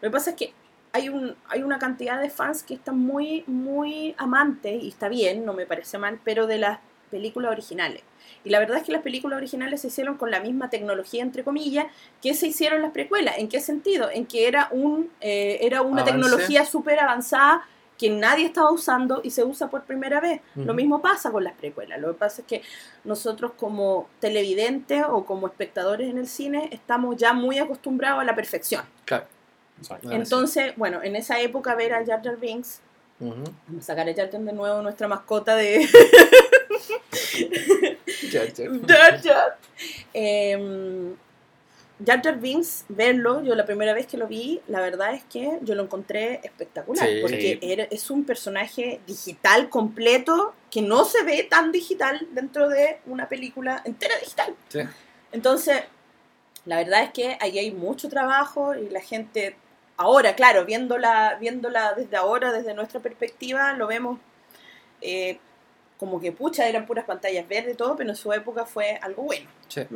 Lo 0.00 0.08
que 0.08 0.10
pasa 0.10 0.30
es 0.30 0.36
que 0.36 0.52
hay, 0.96 1.08
un, 1.10 1.36
hay 1.48 1.62
una 1.62 1.78
cantidad 1.78 2.20
de 2.20 2.30
fans 2.30 2.62
que 2.62 2.74
están 2.74 2.98
muy, 2.98 3.44
muy 3.46 4.14
amantes, 4.16 4.82
y 4.82 4.88
está 4.88 5.08
bien, 5.08 5.44
no 5.44 5.52
me 5.52 5.66
parece 5.66 5.98
mal, 5.98 6.18
pero 6.24 6.46
de 6.46 6.58
las 6.58 6.78
películas 7.10 7.52
originales. 7.52 8.02
Y 8.44 8.50
la 8.50 8.58
verdad 8.58 8.78
es 8.78 8.84
que 8.84 8.92
las 8.92 9.02
películas 9.02 9.36
originales 9.36 9.82
se 9.82 9.88
hicieron 9.88 10.16
con 10.16 10.30
la 10.30 10.40
misma 10.40 10.70
tecnología, 10.70 11.22
entre 11.22 11.44
comillas, 11.44 11.86
que 12.22 12.34
se 12.34 12.48
hicieron 12.48 12.82
las 12.82 12.92
precuelas. 12.92 13.38
¿En 13.38 13.48
qué 13.48 13.60
sentido? 13.60 14.10
En 14.10 14.26
que 14.26 14.48
era, 14.48 14.68
un, 14.72 15.10
eh, 15.20 15.58
era 15.60 15.82
una 15.82 16.02
Avance. 16.02 16.12
tecnología 16.12 16.64
súper 16.64 16.98
avanzada 16.98 17.66
que 17.98 18.10
nadie 18.10 18.46
estaba 18.46 18.70
usando 18.72 19.20
y 19.22 19.30
se 19.30 19.44
usa 19.44 19.68
por 19.68 19.84
primera 19.84 20.20
vez. 20.20 20.40
Lo 20.54 20.74
mismo 20.74 21.00
pasa 21.00 21.30
con 21.30 21.44
las 21.44 21.54
precuelas. 21.54 22.00
Lo 22.00 22.08
que 22.08 22.18
pasa 22.18 22.42
es 22.42 22.46
que 22.46 22.62
nosotros 23.04 23.52
como 23.56 24.08
televidentes 24.20 25.04
o 25.08 25.24
como 25.24 25.46
espectadores 25.46 26.10
en 26.10 26.18
el 26.18 26.26
cine 26.26 26.68
estamos 26.72 27.16
ya 27.16 27.32
muy 27.32 27.58
acostumbrados 27.58 28.20
a 28.20 28.24
la 28.24 28.34
perfección. 28.34 28.82
claro 29.04 29.35
Exacto. 29.78 30.10
Entonces, 30.10 30.72
bueno, 30.76 31.02
en 31.02 31.16
esa 31.16 31.40
época 31.40 31.74
ver 31.74 31.92
a 31.94 32.04
Jar 32.04 32.22
Jar 32.22 32.38
Binks, 32.38 32.80
vamos 33.20 33.48
a 33.78 33.82
sacar 33.82 34.08
a 34.08 34.14
Jar 34.14 34.30
Jar 34.30 34.40
de 34.42 34.52
nuevo, 34.52 34.82
nuestra 34.82 35.08
mascota 35.08 35.54
de. 35.56 35.86
Jar 38.30 39.20
Jar. 39.22 39.58
Em, 40.14 41.14
Jar 42.04 42.22
Jar 42.22 42.38
Binks, 42.38 42.84
verlo, 42.88 43.42
yo 43.42 43.54
la 43.54 43.64
primera 43.64 43.94
vez 43.94 44.06
que 44.06 44.18
lo 44.18 44.26
vi, 44.26 44.60
la 44.68 44.80
verdad 44.80 45.14
es 45.14 45.24
que 45.24 45.58
yo 45.62 45.74
lo 45.74 45.82
encontré 45.82 46.40
espectacular, 46.44 47.08
Sí. 47.08 47.18
porque 47.22 47.58
era- 47.62 47.84
es 47.84 48.10
un 48.10 48.24
personaje 48.24 49.00
digital 49.06 49.70
completo 49.70 50.54
que 50.70 50.82
no 50.82 51.04
se 51.06 51.22
ve 51.22 51.42
tan 51.48 51.72
digital 51.72 52.26
dentro 52.32 52.68
de 52.68 52.98
una 53.06 53.28
película 53.28 53.80
entera 53.86 54.14
digital. 54.18 54.54
Sí. 54.68 54.80
Entonces, 55.32 55.82
la 56.66 56.76
verdad 56.76 57.02
es 57.04 57.10
que 57.12 57.38
ahí 57.40 57.58
hay 57.58 57.70
mucho 57.70 58.08
trabajo 58.10 58.74
y 58.74 58.90
la 58.90 59.00
gente, 59.00 59.56
ahora, 59.96 60.34
claro, 60.34 60.64
viéndola, 60.64 61.36
viéndola 61.40 61.94
desde 61.94 62.16
ahora, 62.16 62.52
desde 62.52 62.74
nuestra 62.74 63.00
perspectiva, 63.00 63.72
lo 63.74 63.86
vemos 63.86 64.18
eh, 65.00 65.38
como 65.98 66.20
que 66.20 66.32
pucha, 66.32 66.66
eran 66.68 66.86
puras 66.86 67.04
pantallas 67.04 67.46
verdes 67.48 67.74
y 67.74 67.76
todo, 67.76 67.96
pero 67.96 68.10
en 68.10 68.16
su 68.16 68.32
época 68.32 68.66
fue 68.66 68.98
algo 69.02 69.22
bueno. 69.22 69.48
Sí. 69.68 69.86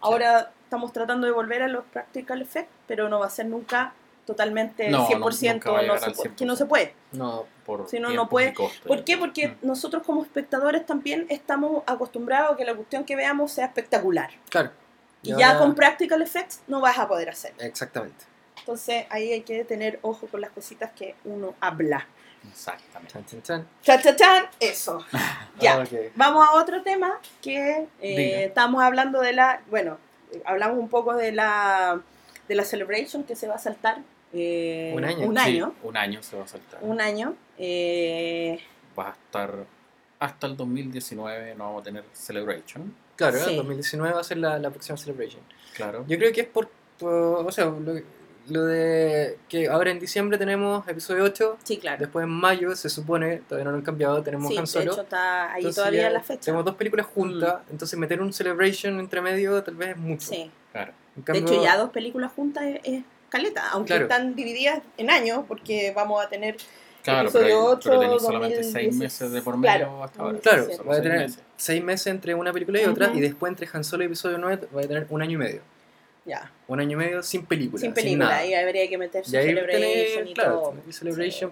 Ahora 0.00 0.50
estamos 0.64 0.92
tratando 0.92 1.26
de 1.26 1.32
volver 1.32 1.62
a 1.62 1.68
los 1.68 1.84
practical 1.86 2.40
effects, 2.42 2.70
pero 2.86 3.08
no 3.08 3.18
va 3.18 3.26
a 3.26 3.30
ser 3.30 3.46
nunca 3.46 3.92
totalmente 4.26 4.90
No, 4.90 4.98
no, 4.98 5.06
100%, 5.08 5.52
nunca 5.54 5.70
va 5.70 5.78
a 5.78 5.82
no, 5.82 5.86
llegar 5.94 5.98
se 6.00 6.04
al 6.06 6.12
puede, 6.14 6.30
100%. 6.30 6.36
que 6.36 6.44
no 6.44 6.56
se 6.56 6.66
puede. 6.66 6.94
No, 7.12 7.46
Por 7.64 7.88
Si 7.88 7.98
no, 7.98 8.10
no 8.10 8.28
puede. 8.28 8.50
y 8.50 8.54
costos. 8.54 8.80
¿Por 8.86 9.04
qué? 9.04 9.16
Porque 9.18 9.48
Mm. 9.48 9.56
nosotros 9.66 10.02
como 10.04 10.22
espectadores 10.22 10.86
también 10.86 11.26
estamos 11.28 11.82
acostumbrados 11.86 12.52
a 12.52 12.56
que 12.56 12.64
la 12.64 12.74
cuestión 12.74 13.04
que 13.04 13.16
veamos 13.16 13.52
sea 13.52 13.66
espectacular. 13.66 14.30
claro. 14.50 14.70
Y 15.22 15.32
Y 15.32 15.36
ya 15.36 15.58
con 15.58 15.74
practical 15.74 16.22
effects 16.22 16.62
no 16.68 16.80
vas 16.80 16.96
a 16.96 17.08
poder 17.08 17.28
hacer. 17.30 17.52
Exactamente. 17.58 18.24
Entonces 18.68 19.06
ahí 19.08 19.32
hay 19.32 19.40
que 19.40 19.64
tener 19.64 19.98
ojo 20.02 20.26
con 20.26 20.42
las 20.42 20.50
cositas 20.50 20.90
que 20.92 21.14
uno 21.24 21.54
habla. 21.58 22.06
Exactamente. 22.50 23.14
Chan, 23.14 23.24
chan, 23.24 23.42
chan. 23.42 23.66
Chan, 23.82 24.02
chan, 24.02 24.16
chan, 24.16 24.44
eso. 24.60 25.02
Ya. 25.58 25.82
Vamos 26.16 26.46
a 26.46 26.52
otro 26.52 26.82
tema 26.82 27.18
que 27.40 27.86
eh, 28.02 28.44
estamos 28.44 28.82
hablando 28.82 29.22
de 29.22 29.32
la, 29.32 29.62
bueno, 29.70 29.96
hablamos 30.44 30.78
un 30.78 30.90
poco 30.90 31.14
de 31.16 31.32
la 31.32 31.98
de 32.46 32.54
la 32.54 32.64
celebration 32.64 33.24
que 33.24 33.36
se 33.36 33.48
va 33.48 33.54
a 33.54 33.58
saltar 33.58 34.00
eh, 34.34 34.92
Un 34.94 35.04
año. 35.06 35.26
un 35.28 35.36
Sí, 35.38 35.42
año, 35.56 35.74
un 35.82 35.96
año 35.96 36.22
se 36.22 36.36
va 36.36 36.44
a 36.44 36.48
saltar. 36.48 36.80
un 36.82 37.00
año. 37.00 37.34
eh, 37.56 38.60
Va 38.98 39.08
a 39.08 39.12
estar 39.12 39.64
hasta 40.20 40.46
el 40.46 40.58
2019, 40.58 41.54
no 41.54 41.64
vamos 41.64 41.80
a 41.80 41.84
tener 41.84 42.04
Celebration. 42.12 42.94
Claro, 43.16 43.38
Sí. 43.38 43.50
el 43.52 43.56
2019 43.56 44.12
va 44.14 44.20
a 44.20 44.24
ser 44.24 44.36
la, 44.36 44.58
la 44.58 44.68
próxima 44.68 44.98
Celebration. 44.98 45.40
Claro. 45.74 46.04
Yo 46.06 46.18
creo 46.18 46.32
que 46.34 46.42
es 46.42 46.46
por, 46.48 46.68
por- 46.98 47.46
o 47.46 47.50
sea, 47.52 47.64
lo, 47.66 47.94
lo 48.50 48.64
de 48.64 49.38
que 49.48 49.68
ahora 49.68 49.90
en 49.90 49.98
diciembre 50.00 50.38
tenemos 50.38 50.86
episodio 50.88 51.24
8, 51.24 51.58
sí, 51.64 51.78
claro. 51.78 51.98
después 52.00 52.24
en 52.24 52.30
mayo 52.30 52.74
se 52.76 52.88
supone, 52.88 53.38
todavía 53.48 53.64
no 53.64 53.70
lo 53.72 53.76
han 53.78 53.82
cambiado, 53.84 54.22
tenemos 54.22 54.48
Sí, 54.48 54.56
Han 54.58 54.64
de 54.64 54.70
Solo. 54.70 54.92
hecho 54.92 55.02
está 55.02 55.52
ahí 55.52 55.58
Entonces 55.58 55.76
todavía 55.76 56.10
la 56.10 56.20
fecha. 56.22 56.40
Tenemos 56.40 56.64
dos 56.64 56.74
películas 56.76 57.06
juntas, 57.06 57.56
entonces 57.70 57.98
meter 57.98 58.20
un 58.20 58.32
Celebration 58.32 58.98
entre 59.00 59.20
medio 59.20 59.62
tal 59.62 59.74
vez 59.76 59.90
es 59.90 59.96
mucho. 59.96 60.28
Sí. 60.28 60.50
Claro. 60.72 60.92
De 61.16 61.38
hecho, 61.38 61.62
ya 61.62 61.76
dos 61.76 61.90
películas 61.90 62.30
juntas 62.34 62.64
es, 62.64 62.80
es 62.84 63.02
caleta, 63.28 63.68
aunque 63.70 63.88
Claro. 63.88 64.04
están 64.04 64.34
divididas 64.34 64.80
en 64.96 65.10
años, 65.10 65.44
porque 65.48 65.92
vamos 65.94 66.24
a 66.24 66.28
tener 66.28 66.56
Claro, 67.02 67.28
Episodio 67.28 67.46
pero, 67.46 67.64
ocho, 67.64 67.88
pero 67.90 68.00
tenéis 68.00 68.22
solamente 68.22 68.56
6 68.56 68.72
2016. 68.74 68.96
meses 68.96 69.32
de 69.32 69.40
por 69.42 69.56
medio 69.56 69.76
Claro. 69.76 70.04
hasta 70.04 70.22
ahora. 70.22 70.38
Claro, 70.40 70.66
va 70.66 70.92
a 70.92 70.94
seis 70.96 71.02
tener 71.02 71.18
meses. 71.20 71.42
seis 71.56 71.84
meses 71.84 72.06
entre 72.08 72.34
una 72.34 72.52
película 72.52 72.82
y 72.82 72.84
otra, 72.84 73.10
y 73.14 73.20
después 73.20 73.50
entre 73.50 73.68
Han 73.72 73.84
Solo 73.84 74.02
y 74.02 74.06
episodio 74.06 74.36
9 74.38 74.68
va 74.76 74.80
a 74.80 74.84
tener 74.86 75.06
un 75.08 75.22
año 75.22 75.32
y 75.32 75.36
medio. 75.36 75.60
Ya, 76.28 76.52
Un 76.68 76.78
año 76.80 76.92
y 76.92 76.96
medio 76.96 77.22
sin 77.22 77.44
película. 77.46 77.80
sin 77.80 77.92
película, 77.94 78.26
nada. 78.26 78.36
ahí 78.38 78.54
habría 78.54 78.88
que 78.88 78.98
meter 78.98 79.24
su 79.24 79.32
Y 79.34 79.36
ahí 79.38 79.46
celebration 79.46 79.80
tenés, 79.82 80.30
y 80.30 80.34
claro, 80.34 80.52
todo. 80.60 80.74
Celebration 80.92 81.50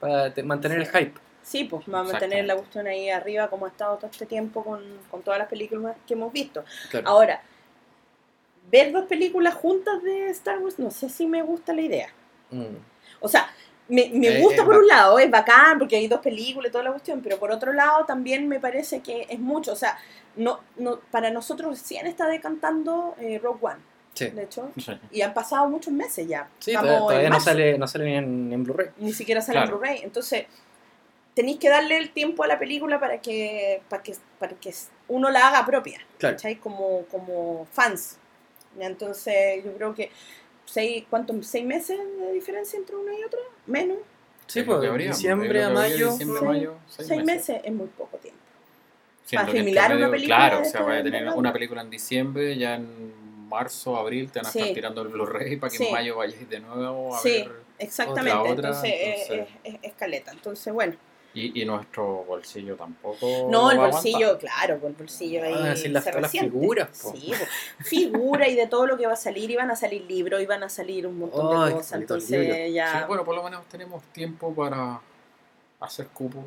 para 0.00 0.32
mantener 0.44 0.78
Sí. 0.84 0.88
el 0.90 1.04
hype. 1.06 1.20
Sí, 1.42 1.64
pues 1.64 1.84
vamos 1.86 2.10
a 2.10 2.12
mantener 2.12 2.44
la 2.44 2.54
cuestión 2.56 2.86
ahí 2.86 3.10
arriba 3.10 3.48
como 3.50 3.66
ha 3.66 3.68
estado 3.68 3.96
todo 3.96 4.08
este 4.10 4.26
tiempo 4.26 4.62
con, 4.64 4.80
con 5.10 5.22
todas 5.22 5.38
las 5.40 5.48
películas 5.48 5.96
que 6.06 6.14
hemos 6.14 6.32
visto. 6.32 6.64
Claro. 6.90 7.08
Ahora, 7.08 7.42
ver 8.70 8.92
dos 8.92 9.06
películas 9.06 9.54
juntas 9.54 10.02
de 10.02 10.28
Star 10.30 10.58
Wars, 10.58 10.78
no 10.78 10.90
sé 10.90 11.08
si 11.08 11.26
me 11.26 11.42
gusta 11.42 11.72
la 11.72 11.80
idea. 11.82 12.08
Mm. 12.50 12.76
O 13.20 13.28
sea, 13.28 13.50
me, 13.88 14.08
me 14.14 14.28
Eh, 14.38 14.40
gusta 14.40 14.62
eh, 14.62 14.64
por 14.64 14.76
un 14.76 14.86
lado, 14.86 15.18
es 15.18 15.30
bacán 15.30 15.78
porque 15.78 15.96
hay 15.96 16.06
dos 16.06 16.20
películas 16.20 16.68
y 16.68 16.72
toda 16.72 16.84
la 16.84 16.90
cuestión, 16.92 17.20
pero 17.22 17.38
por 17.38 17.50
otro 17.50 17.72
lado 17.72 18.04
también 18.06 18.48
me 18.48 18.60
parece 18.60 19.00
que 19.00 19.26
es 19.28 19.38
mucho. 19.40 19.72
O 19.72 19.76
sea, 19.76 19.98
no, 20.36 20.60
no, 20.76 21.00
para 21.10 21.30
nosotros 21.30 21.70
recién 21.80 22.06
está 22.06 22.28
decantando 22.28 23.14
eh, 23.20 23.38
Rogue 23.42 23.58
One, 23.62 23.80
Sí, 24.14 24.28
de 24.28 24.42
hecho, 24.42 24.70
Sí. 24.76 24.92
y 25.10 25.22
han 25.22 25.32
pasado 25.32 25.68
muchos 25.68 25.92
meses 25.92 26.26
ya. 26.28 26.48
sí 26.58 26.72
Estamos 26.72 26.98
todavía, 27.08 27.30
no 27.30 27.40
sale, 27.40 27.78
no 27.78 27.86
sale 27.88 28.04
ni 28.04 28.14
en, 28.16 28.52
en 28.52 28.64
Blu-ray. 28.64 28.88
ni 28.98 29.12
siquiera 29.12 29.40
sale 29.40 29.60
en. 29.60 29.68
Blu-ray. 29.68 30.00
Entonces, 30.02 30.44
tenéis 31.34 31.58
que 31.58 31.70
darle 31.70 31.96
el 31.96 32.10
tiempo 32.10 32.44
a 32.44 32.46
la 32.46 32.58
película 32.58 33.00
para 33.00 33.20
que, 33.22 33.80
para 33.88 34.02
que, 34.02 34.14
para 34.38 34.54
que 34.54 34.74
uno 35.08 35.30
la 35.30 35.48
haga 35.48 35.64
propia, 35.64 36.00
Claro. 36.18 36.36
¿cachai? 36.36 36.56
Como, 36.56 37.04
como 37.10 37.66
fans. 37.72 38.18
Entonces, 38.78 39.64
yo 39.64 39.72
creo 39.76 39.94
que 39.94 40.10
seis, 40.64 41.04
¿cuánto? 41.08 41.34
¿Seis 41.42 41.64
meses 41.64 41.98
de 42.18 42.32
diferencia 42.32 42.78
entre 42.78 42.96
una 42.96 43.14
y 43.18 43.22
otra? 43.24 43.40
Menos. 43.66 43.98
Sí, 44.46 44.60
Es 44.60 44.66
lo 44.66 44.72
pues 44.74 44.82
que 44.84 44.88
habría, 44.90 45.08
diciembre 45.08 45.62
a 45.64 45.70
mayo. 45.70 46.10
diciembre 46.10 46.38
Sí. 46.40 46.44
mayo, 46.44 46.74
Seis, 46.88 47.08
seis 47.08 47.24
meses. 47.24 47.60
es 47.64 47.72
muy 47.72 47.86
poco 47.86 48.18
tiempo. 48.18 48.38
Siendo 49.24 49.42
Para 49.46 49.52
que 49.52 49.58
asimilar 49.60 49.96
una 49.96 50.10
película 50.10 50.36
Claro, 50.36 50.60
o 50.60 50.64
sea, 50.64 50.82
vaya 50.82 51.00
a 51.00 51.02
tener 51.02 51.28
una 51.28 51.52
película 51.52 51.80
en 51.80 51.90
diciembre, 51.90 52.58
ya 52.58 52.74
en 52.74 53.12
marzo, 53.52 53.96
abril 53.96 54.30
te 54.32 54.38
van 54.40 54.46
a 54.46 54.50
Sí. 54.50 54.58
estar 54.60 54.74
tirando 54.74 55.02
el 55.02 55.08
Blu-ray 55.08 55.56
para 55.56 55.70
que 55.70 55.76
Sí. 55.78 55.86
en 55.86 55.92
mayo 55.92 56.16
vayáis 56.16 56.48
de 56.48 56.60
nuevo 56.60 57.14
a 57.14 57.20
Sí, 57.20 57.28
ver. 57.42 57.52
exactamente. 57.78 58.30
otra, 58.38 58.52
otra, 58.52 58.68
entonces, 58.68 58.90
eh, 58.90 59.14
entonces- 59.22 59.48
Es, 59.64 59.74
es- 59.74 59.80
es 59.82 59.92
caleta. 59.94 60.32
Entonces, 60.32 60.72
bueno. 60.72 60.94
Y, 61.34 61.62
y 61.62 61.64
nuestro 61.64 62.24
bolsillo 62.24 62.76
tampoco. 62.76 63.48
No, 63.50 63.70
el 63.70 63.78
bolsillo, 63.78 64.36
claro, 64.38 64.78
con 64.80 64.90
el 64.90 64.96
bolsillo 64.96 65.42
ahí. 65.42 65.54
Ah, 65.56 65.68
decir 65.70 65.90
las- 65.90 66.04
se 66.04 66.12
figuras, 66.40 66.88
po. 67.02 67.12
Sí, 67.16 67.32
figura 67.80 68.48
y 68.48 68.54
de 68.54 68.66
todo 68.66 68.86
lo 68.86 68.98
que 68.98 69.06
va 69.06 69.14
a 69.14 69.16
salir. 69.16 69.50
Iban 69.50 69.70
a 69.70 69.76
salir 69.76 70.02
libros, 70.02 70.42
iban 70.42 70.62
a 70.62 70.68
salir 70.68 71.06
un 71.06 71.18
montón 71.18 71.66
de 71.68 71.72
cosas. 71.72 72.00
Entonces, 72.00 72.72
ya. 72.74 72.92
Sí, 73.00 73.04
bueno, 73.08 73.24
por 73.24 73.34
lo 73.34 73.42
menos 73.42 73.64
tenemos 73.68 74.02
tiempo 74.12 74.54
para 74.54 75.00
hacer 75.80 76.08
cupo. 76.08 76.44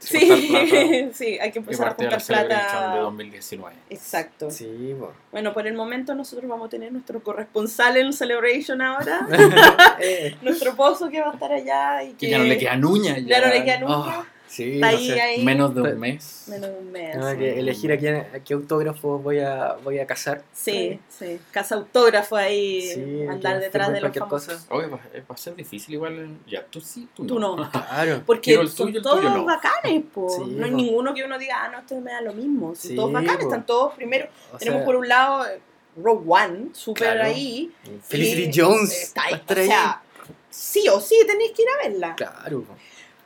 Sí, 0.00 1.08
plata 1.10 1.10
sí, 1.14 1.38
hay 1.38 1.52
que 1.52 1.58
empezar 1.58 1.88
a 1.88 1.94
juntar 1.94 2.20
Celebration 2.20 2.58
de 2.58 2.58
plata. 2.58 2.96
2019. 3.00 3.76
Exacto. 3.90 4.50
Sí, 4.50 4.96
po. 4.98 5.12
Bueno, 5.30 5.52
por 5.52 5.66
el 5.66 5.74
momento 5.74 6.14
nosotros 6.14 6.48
vamos 6.48 6.66
a 6.66 6.70
tener 6.70 6.90
nuestro 6.90 7.22
corresponsal 7.22 7.96
en 7.98 8.12
Celebration 8.12 8.80
ahora. 8.80 9.28
Nuestro 10.42 10.74
pozo 10.74 11.08
que 11.10 11.20
va 11.20 11.30
a 11.30 11.34
estar 11.34 11.52
allá 11.52 12.02
y 12.02 12.12
que. 12.12 12.26
Que 12.26 12.30
ya 12.30 12.38
no 12.38 12.44
le 12.44 12.58
queda 12.58 12.76
nuña. 12.76 13.18
Ya, 13.18 13.38
Ya 13.38 13.46
no 13.46 13.54
le 13.54 13.64
queda 13.64 13.80
nunca. 13.80 14.18
oh, 14.20 14.24
sí, 14.50 14.78
no 14.78 14.86
ahí, 14.86 15.06
sé. 15.08 15.20
ahí. 15.20 15.44
Menos 15.44 15.74
de 15.74 15.80
un 15.82 15.98
mes. 15.98 16.44
Menos 16.48 16.70
de 16.70 16.78
un 16.78 16.92
mes. 16.92 17.12
Tengo 17.12 17.30
sí. 17.30 17.36
que 17.38 17.58
elegir 17.60 17.92
a, 17.92 17.98
quién, 17.98 18.16
a 18.16 18.40
qué 18.40 18.54
autógrafo 18.54 19.18
voy 19.18 19.38
a, 19.38 19.74
voy 19.84 19.98
a 19.98 20.06
cazar. 20.06 20.42
Sí, 20.52 20.98
sí. 21.08 21.38
Casa 21.50 21.76
autógrafo 21.76 22.36
ahí, 22.36 22.82
Sí, 22.82 23.22
andar 23.28 23.60
detrás 23.60 23.88
de 23.88 24.00
los 24.00 24.10
cualquier 24.10 24.24
famosos. 24.24 24.54
cosa. 24.64 24.74
Oye, 24.74 24.86
va, 24.88 24.96
va 24.98 25.34
a 25.34 25.36
ser 25.36 25.54
difícil 25.54 25.94
igual. 25.94 26.38
Ya, 26.46 26.64
tú 26.66 26.80
sí, 26.80 27.08
tú 27.14 27.22
no. 27.24 27.28
Tú 27.28 27.38
no. 27.38 27.70
Claro. 27.72 28.22
Porque 28.26 28.54
el 28.54 28.68
son 28.68 28.88
tuyo, 28.88 29.02
todos 29.02 29.22
no. 29.24 29.44
bacanes, 29.44 30.02
po. 30.12 30.28
Sí, 30.28 30.42
no 30.50 30.64
hay 30.64 30.70
po. 30.72 30.76
ninguno 30.76 31.14
que 31.14 31.24
uno 31.24 31.38
diga, 31.38 31.64
ah, 31.64 31.68
no, 31.70 31.78
esto 31.78 32.00
me 32.00 32.10
da 32.12 32.20
lo 32.20 32.32
mismo. 32.34 32.74
Son 32.74 32.76
Sí, 32.76 32.96
todos 32.96 33.12
bacanes, 33.12 33.36
po. 33.38 33.42
están 33.44 33.66
todos 33.66 33.94
primero. 33.94 34.26
O 34.52 34.58
Tenemos 34.58 34.78
sea, 34.80 34.84
por 34.86 34.96
un 34.96 35.08
lado 35.08 35.46
eh, 35.46 35.60
Rogue 35.96 36.24
One, 36.26 36.68
súper 36.72 37.12
Claro. 37.14 37.24
ahí. 37.24 37.72
Felicity 38.02 38.50
Jones. 38.60 38.90
eh, 38.92 39.02
Está 39.02 39.22
ahí. 39.24 39.34
O 39.48 39.54
sea, 39.54 40.02
sí 40.48 40.88
o 40.88 41.00
sí 41.00 41.16
tenéis 41.26 41.52
que 41.52 41.62
ir 41.62 41.68
a 41.68 41.88
verla. 41.88 42.14
Claro. 42.16 42.62
po. 42.62 42.74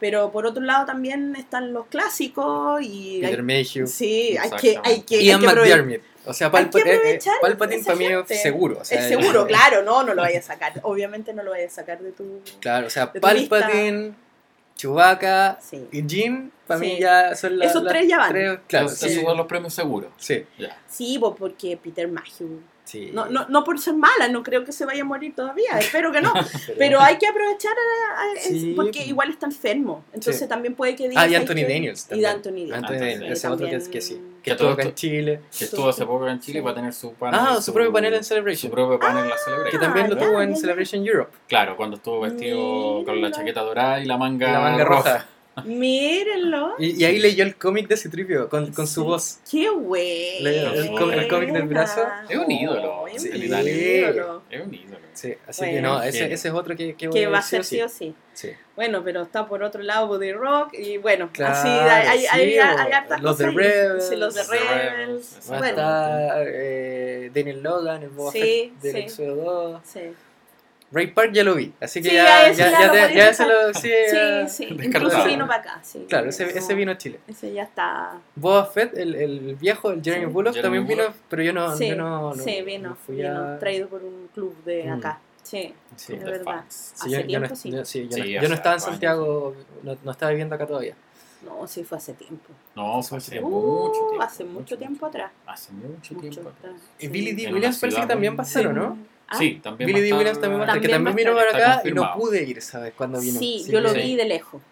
Pero 0.04 0.30
por 0.30 0.44
otro 0.44 0.62
lado 0.62 0.84
también 0.84 1.34
están 1.34 1.72
los 1.72 1.86
clásicos 1.86 2.78
y 2.82 3.20
Peter 3.22 3.38
hay, 3.38 3.42
Mayhew. 3.42 3.86
sí, 3.86 4.36
hay 4.36 4.50
que, 4.50 4.78
hay 4.84 5.00
que, 5.00 5.16
hay 5.16 5.24
Ian 5.28 5.40
que. 5.40 6.02
O 6.26 6.34
sea, 6.34 6.52
Palpa- 6.52 6.78
eh, 6.84 7.18
Palpatine 7.40 7.82
para 7.82 7.96
mí 7.96 8.04
es 8.28 8.42
seguro. 8.42 8.78
O 8.82 8.84
sea, 8.84 9.00
es 9.00 9.08
seguro, 9.08 9.46
claro, 9.48 9.82
no, 9.82 10.02
no 10.02 10.12
lo 10.12 10.20
vayas 10.20 10.44
a 10.44 10.52
sacar. 10.52 10.74
Obviamente 10.82 11.32
no 11.32 11.42
lo 11.42 11.52
vayas 11.52 11.72
a 11.72 11.76
sacar 11.76 12.00
de 12.02 12.12
tu... 12.12 12.42
Claro, 12.60 12.88
o 12.88 12.90
sea. 12.90 13.10
Palpatine, 13.14 14.12
Chewbacca 14.74 15.58
Sí. 15.62 15.86
y 15.90 16.02
Jin, 16.06 16.52
para 16.66 16.80
Sí. 16.80 16.86
mí 16.86 17.00
ya 17.00 17.34
son 17.34 17.58
las. 17.58 17.70
Esos 17.70 17.82
las 17.84 17.92
tres 17.94 18.06
ya 18.08 18.18
van. 18.18 18.28
tres- 18.30 18.58
claro, 18.68 18.88
sí. 18.90 19.08
suban 19.14 19.38
los 19.38 19.46
premios 19.46 19.72
seguros. 19.72 20.12
Sí, 20.18 20.44
Ya. 20.58 20.76
Sí, 20.86 21.18
po, 21.18 21.34
porque 21.34 21.78
Peter 21.82 22.08
Mayhew. 22.08 22.60
Sí. 22.84 23.10
No, 23.12 23.26
no, 23.26 23.46
no 23.48 23.64
por 23.64 23.78
ser 23.80 23.94
mala, 23.94 24.28
no 24.28 24.42
creo 24.42 24.64
que 24.64 24.72
se 24.72 24.84
vaya 24.84 25.02
a 25.02 25.04
morir 25.04 25.34
todavía, 25.34 25.70
espero 25.78 26.12
que 26.12 26.20
no. 26.20 26.32
Pero 26.78 27.00
hay 27.00 27.18
que 27.18 27.26
aprovechar 27.26 27.72
a- 27.72 28.22
a- 28.22 28.40
Sí. 28.40 28.72
porque 28.76 29.04
igual 29.06 29.30
está 29.30 29.46
enfermo. 29.46 30.04
Entonces 30.12 30.38
Sí. 30.42 30.48
también 30.48 30.74
puede 30.74 30.94
que 30.96 31.08
diga. 31.08 31.20
Ah, 31.20 31.26
y 31.26 31.32
"¿Sabes 31.32 31.40
Anthony 31.50 31.66
qué?". 31.66 31.72
Daniels 31.72 32.04
Y 32.04 32.08
también. 32.08 32.22
de 32.22 32.34
Anthony 32.36 32.50
Daniels. 32.50 32.72
Anthony 32.74 32.94
Daniels, 32.98 33.38
ese 33.38 33.48
otro 33.48 33.66
que, 33.68 33.76
es- 33.76 33.88
que 33.88 34.00
sí. 34.00 34.14
Que 34.44 34.50
Que 34.50 34.56
todo 34.56 34.68
estuvo 34.68 34.72
acá 34.82 34.82
en 34.90 34.94
Chile. 34.94 35.40
Que 35.58 35.64
estuvo 35.64 35.88
hace 35.88 36.04
poco 36.04 36.28
en 36.28 36.38
Chile 36.40 36.58
Sí. 36.58 36.64
va 36.64 36.70
a 36.72 36.74
tener 36.74 36.92
su 36.92 37.14
panel. 37.14 37.40
Ah, 37.42 37.62
su 37.62 37.72
propio 37.72 37.90
panel 37.92 38.12
en 38.12 38.22
Su 38.22 38.28
Celebration. 38.28 38.70
propio 38.70 38.98
panel 38.98 39.24
en 39.24 39.30
la 39.30 39.36
Que 39.36 39.40
Celebration. 39.42 39.80
también 39.80 40.10
lo 40.10 40.16
ya, 40.16 40.26
tuvo 40.26 40.42
en. 40.42 40.56
Celebration 40.56 41.06
Europe. 41.06 41.32
Claro, 41.48 41.76
cuando 41.78 41.96
estuvo 41.96 42.20
vestido 42.20 43.02
con 43.06 43.20
la 43.22 43.30
chaqueta 43.30 43.62
dorada 43.62 44.00
y 44.00 44.04
la 44.04 44.18
manga, 44.18 44.48
Y 44.48 44.52
la 44.52 44.60
manga 44.60 44.84
roja. 44.84 45.26
Mírenlo. 45.64 46.74
Y, 46.78 47.00
y 47.00 47.04
ahí 47.04 47.18
leyó 47.18 47.44
el 47.44 47.56
cómic 47.56 47.86
de 47.88 47.96
Citripio 47.96 48.48
con, 48.48 48.72
con 48.72 48.86
su 48.86 49.02
Sí. 49.02 49.06
voz. 49.06 49.38
Qué 49.50 49.68
güey. 49.70 50.44
El 50.44 50.90
cómic- 50.92 51.18
el 51.18 51.28
cómic 51.28 51.52
del 51.52 51.62
brazo. 51.68 52.02
Es 52.28 52.36
un 52.38 52.50
ídolo, 52.50 53.06
Es 53.06 53.22
sí. 53.22 53.28
un 53.28 53.34
el 53.34 53.44
ídolo. 53.68 54.42
Es 54.50 54.60
un 54.66 54.74
ídolo. 54.74 54.98
Sí, 55.12 55.34
así 55.46 55.60
Bueno. 55.62 55.74
que 55.76 55.82
no, 55.82 56.02
ese, 56.02 56.32
ese 56.32 56.48
es 56.48 56.54
otro 56.54 56.74
que, 56.76 56.94
que 56.96 57.26
va 57.28 57.38
a 57.38 57.42
ser 57.42 57.64
sí 57.64 57.80
o 57.80 57.88
sí. 57.88 58.14
Sí. 58.32 58.50
Bueno, 58.74 59.02
pero 59.04 59.22
está 59.22 59.46
por 59.46 59.62
otro 59.62 59.80
lado 59.82 60.08
Body 60.08 60.32
Rock 60.32 60.74
y 60.74 60.96
bueno, 60.98 61.30
Claro, 61.32 61.54
así 61.54 61.68
hay, 61.68 61.88
hay, 61.88 62.26
hay, 62.26 62.50
sí, 62.52 62.58
hay 62.58 62.58
o 62.58 62.62
hartas 62.94 63.22
los 63.22 63.38
de 63.38 63.44
cosas. 63.44 63.54
Rebels. 63.54 64.08
Sí, 64.08 64.16
los 64.16 64.34
de 64.34 64.42
Rebels. 64.42 65.38
A 65.50 65.58
Bueno, 65.58 65.66
estar 65.66 66.44
eh, 66.48 67.30
Daniel 67.32 67.62
Logan, 67.62 68.02
el 68.02 68.08
Boba 68.08 68.32
Sí, 68.32 68.72
del 68.82 68.92
sí. 68.92 68.98
Éxodo 68.98 69.36
2. 69.36 69.80
sí. 69.84 70.00
Ray 70.94 71.08
Park 71.08 71.32
ya 71.32 71.42
lo 71.42 71.56
vi, 71.56 71.72
así 71.80 72.00
que 72.00 72.10
Sí, 72.10 72.14
ya, 72.14 72.50
ya, 72.50 72.52
ya 72.52 72.70
ya, 72.70 72.86
lo 72.86 72.92
te- 72.92 73.14
ya 73.16 73.34
se 73.34 73.46
lo. 73.46 73.74
Sí, 73.74 73.90
Sí, 74.10 74.48
sí. 74.48 74.64
Incluso 74.82 75.24
vino 75.24 75.46
para 75.46 75.60
acá, 75.60 75.80
sí. 75.82 76.06
Claro, 76.08 76.28
ese, 76.28 76.56
ese 76.56 76.74
vino 76.74 76.92
a 76.92 76.96
Chile. 76.98 77.18
Ese 77.26 77.52
ya 77.52 77.64
está. 77.64 78.12
Boba 78.36 78.64
Fett, 78.66 78.96
el, 78.96 79.14
el 79.16 79.56
viejo, 79.56 79.90
el 79.90 80.02
Jeremy 80.02 80.26
Sí. 80.26 80.32
Bullock, 80.32 80.54
Jeremy 80.54 80.62
también 80.78 80.86
vino, 80.86 81.02
Bullock. 81.08 81.22
pero 81.28 81.42
yo 81.42 81.52
no. 81.52 81.76
sí, 81.76 81.88
yo 81.88 81.96
no, 81.96 82.34
no- 82.34 82.42
sí, 82.42 82.62
vino. 82.62 82.90
no 82.90 82.94
fui 82.94 83.16
vino 83.16 83.44
a- 83.54 83.58
traído 83.58 83.88
por 83.88 84.04
un 84.04 84.28
club 84.32 84.54
de 84.64 84.84
Mm. 84.84 84.92
acá. 84.92 85.18
Sí, 85.42 85.74
Sí. 85.96 86.12
es 86.14 86.20
De 86.20 86.30
verdad. 86.30 86.62
yo, 86.62 86.66
Hace 86.68 87.10
yo 87.10 87.26
tiempo, 87.26 87.54
sí. 87.56 87.70
yo- 87.72 87.84
sí, 87.84 88.08
yo 88.08 88.18
no- 88.18 88.24
yo 88.48 88.54
estaba 88.54 88.76
en. 88.76 88.80
Santiago, 88.80 89.54
no, 89.82 89.96
no 90.02 90.10
estaba 90.12 90.30
viviendo 90.30 90.54
acá 90.54 90.66
todavía. 90.66 90.94
No, 91.44 91.66
sí, 91.66 91.84
fue 91.84 91.98
hace 91.98 92.14
tiempo. 92.14 92.52
No, 92.74 93.02
fue 93.02 93.18
hace 93.18 93.38
Uh, 93.40 93.46
mucho 93.48 94.06
tiempo. 94.08 94.22
hace 94.22 94.44
mucho 94.44 94.78
tiempo 94.78 95.06
atrás. 95.06 95.30
Hace 95.44 95.72
mucho 95.72 96.14
Mucho 96.14 96.30
tiempo. 96.30 96.48
atrás. 96.48 96.80
Y. 96.98 97.08
Billy 97.08 97.32
D. 97.32 97.52
Williams 97.52 97.78
parece 97.78 98.00
que 98.00 98.06
también 98.06 98.32
¿o 98.38 98.72
no? 98.72 98.96
Ah, 99.34 99.38
Sí, 99.38 99.60
también 99.62 99.86
Billy 99.88 99.92
va 99.92 99.98
a 99.98 100.02
D. 100.02 100.06
estar- 100.08 100.18
Williams 100.18 100.40
también 100.40 100.60
va 100.60 100.64
a 100.64 100.66
estar, 100.68 100.80
que 100.82 100.88
También 100.88 101.16
vino 101.16 101.34
para 101.34 101.50
acá 101.50 101.82
y 101.88 101.92
no 101.92 102.12
pude 102.16 102.42
ir, 102.42 102.62
¿sabes? 102.62 102.92
Cuando 102.96 103.20
vino. 103.20 103.38
Sí, 103.38 103.60
Así 103.62 103.72
yo 103.72 103.80
lo 103.80 103.92
vi 103.92 104.16
de 104.16 104.24
lejos. 104.24 104.62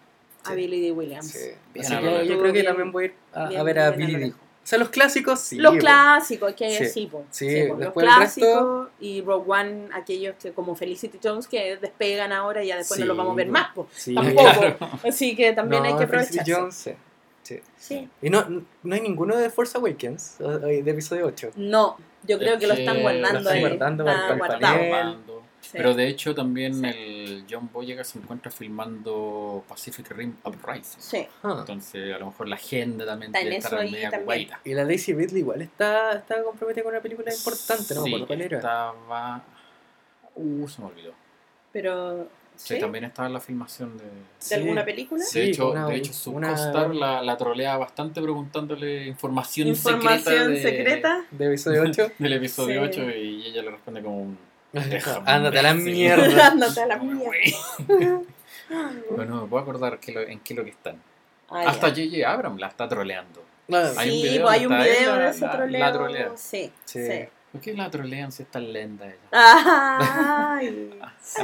A 0.45 0.49
Sí. 0.49 0.55
Billy 0.55 0.81
D. 0.81 0.91
Williams. 0.91 1.27
Sí. 1.31 1.39
Bien 1.73 1.85
Así 1.85 1.95
que 1.95 2.27
yo 2.27 2.37
creo 2.39 2.43
que 2.47 2.51
Bien- 2.51 2.65
también 2.65 2.91
voy 2.91 3.03
a 3.03 3.07
ir 3.07 3.13
a, 3.33 3.47
bien- 3.47 3.65
ver 3.65 3.79
a 3.79 3.91
Billy 3.91 4.11
lo 4.13 4.19
D. 4.19 4.25
lejos. 4.25 4.39
O 4.41 4.65
sea, 4.65 4.79
los 4.79 4.89
clásicos 4.89 5.39
sí. 5.41 5.57
los 5.57 5.75
clásicos, 5.75 6.53
que 6.53 6.65
hay 6.65 6.75
Sí. 6.77 6.83
así, 6.85 7.07
po. 7.07 7.25
Sí, 7.31 7.45
po, 7.67 7.73
los 7.75 7.81
el 7.81 7.85
resto- 7.87 7.99
clásicos 7.99 8.87
y 9.01 9.21
Rogue 9.21 9.45
One, 9.51 9.87
aquellos 9.93 10.35
que 10.41 10.51
como 10.53 10.73
Felicity 10.75 11.19
Jones 11.21 11.47
que 11.47 11.75
despegan 11.77 12.31
ahora 12.31 12.63
y 12.63 12.67
ya 12.67 12.77
después 12.77 12.97
no 12.99 13.03
Sí, 13.03 13.07
los 13.07 13.17
vamos 13.17 13.33
a 13.33 13.35
ver 13.35 13.49
más. 13.49 13.67
Sí. 13.91 14.15
tampoco. 14.15 14.89
Así 15.05 15.35
que 15.35 15.51
también 15.53 15.83
No, 15.83 15.89
hay 15.89 15.95
que 15.97 16.07
Felicity 16.07 16.39
aprovechar. 16.39 16.59
Jones, 16.61 16.75
sí. 16.75 16.91
Sí. 17.43 17.59
Sí. 17.77 18.09
Y 18.21 18.29
no, 18.29 18.45
no 18.83 18.95
hay 18.95 19.01
ninguno 19.01 19.35
de 19.35 19.49
Force 19.49 19.77
Awakens, 19.77 20.37
de 20.39 20.79
episodio 20.91 21.25
8. 21.25 21.51
No, 21.57 21.97
yo 22.27 22.37
creo 22.39 22.57
que 22.59 22.67
lo 22.67 22.73
están 22.73 23.01
guardando 23.01 23.31
lo 23.33 23.39
están 23.39 23.53
ahí. 23.55 23.61
guardando 23.61 24.05
para- 24.05 24.53
Está. 24.55 24.71
Armando. 24.71 25.43
Sí. 25.61 25.69
Pero 25.73 25.93
de 25.93 26.07
hecho 26.07 26.35
también 26.35 26.73
Sí. 26.73 26.85
el 26.85 27.45
John 27.49 27.69
Boyega 27.71 28.03
se 28.03 28.19
encuentra 28.19 28.51
filmando 28.51 29.63
Pacific 29.67 30.09
Rim 30.11 30.35
Uprising. 30.43 30.99
Sí. 31.01 31.25
Ah. 31.41 31.55
Entonces 31.59 32.13
a 32.13 32.19
lo 32.19 32.25
mejor 32.27 32.49
la 32.49 32.55
agenda 32.55 33.05
también 33.05 33.33
Está 33.33 33.49
que 33.49 33.55
estar 33.55 33.71
eso 33.73 33.81
ahí 33.81 33.91
media 33.91 34.09
también. 34.09 34.21
ocupadita. 34.49 34.59
Y 34.65 34.73
la 34.73 34.83
Daisy 34.85 35.13
Ridley 35.13 35.39
igual 35.39 35.61
está, 35.61 36.13
está 36.17 36.43
comprometida 36.43 36.83
con 36.83 36.93
una 36.93 37.01
película 37.01 37.33
importante, 37.33 37.95
¿no? 37.95 38.03
Sí, 38.03 38.11
¿Por 38.11 38.27
cuál 38.27 38.41
era? 38.41 38.57
estaba... 38.57 39.41
Uh, 40.35 40.67
se 40.67 40.81
me 40.81 40.87
olvidó. 40.87 41.13
Pero. 41.71 42.27
Sí, 42.55 42.75
¿Sí? 42.75 42.79
también 42.79 43.03
estaba 43.05 43.27
en 43.27 43.33
la 43.33 43.39
filmación 43.39 43.97
de... 43.97 44.03
¿De 44.03 44.09
Sí. 44.39 44.53
alguna 44.53 44.85
película? 44.85 45.23
Sí, 45.23 45.39
de 45.39 45.45
hecho, 45.47 45.71
una- 45.71 45.87
de 45.87 45.95
hecho 45.95 46.13
su 46.13 46.31
una- 46.31 46.49
co-star 46.49 46.93
la, 46.93 47.21
la 47.21 47.35
trolea 47.37 47.77
bastante 47.77 48.21
preguntándole 48.21 49.07
información, 49.07 49.75
secreta, 49.75 49.95
Información 49.97 50.53
de- 50.53 50.61
secreta. 50.61 51.25
De 51.31 51.45
episodio 51.47 51.81
8. 51.87 52.11
del 52.19 52.33
episodio 52.33 52.81
Sí. 52.93 52.99
8 53.01 53.09
y 53.11 53.47
ella 53.47 53.63
le 53.63 53.71
responde 53.71 54.01
como 54.03 54.21
un... 54.21 54.37
Ándate 55.25 55.59
a 55.59 55.63
la 55.63 55.73
mierda. 55.73 56.47
Ándate 56.51 56.81
a 56.81 56.85
la 56.87 56.97
mierda. 56.97 58.21
Bueno, 59.15 59.41
me 59.43 59.47
puedo 59.47 59.61
acordar 59.63 59.99
que 59.99 60.11
lo- 60.11 60.21
en 60.21 60.39
qué 60.39 60.53
lo 60.53 60.63
que 60.63 60.71
están. 60.71 61.01
Ah, 61.49 61.63
Hasta. 61.67 61.89
J.J. 61.89 62.27
Abrams 62.31 62.59
la 62.59 62.67
está 62.67 62.87
troleando. 62.87 63.43
Ah, 63.71 63.91
Hay 63.97 64.09
un 64.09 64.15
sí, 64.15 64.21
video 64.23 64.41
pues 64.43 64.53
hay 64.59 64.65
un 64.65 64.71
donde 64.73 64.89
está 64.91 64.99
video 64.99 65.13
él, 65.13 65.19
de 65.19 65.23
la- 65.25 65.29
ese 65.31 65.41
la- 65.41 65.47
la 65.47 65.57
troleo. 65.57 65.93
trolea. 65.93 66.31
Sí, 66.35 66.71
Sí. 66.85 66.99
Sí. 67.53 67.57
¿Por 67.57 67.61
qué 67.61 67.73
la 67.73 67.89
trolean 67.89 68.31
si 68.31 68.43
es 68.43 68.51
tan 68.51 68.71
lenta 68.73 69.05
ella? 69.05 69.15
Ay. 69.31 70.91
sí. 71.21 71.41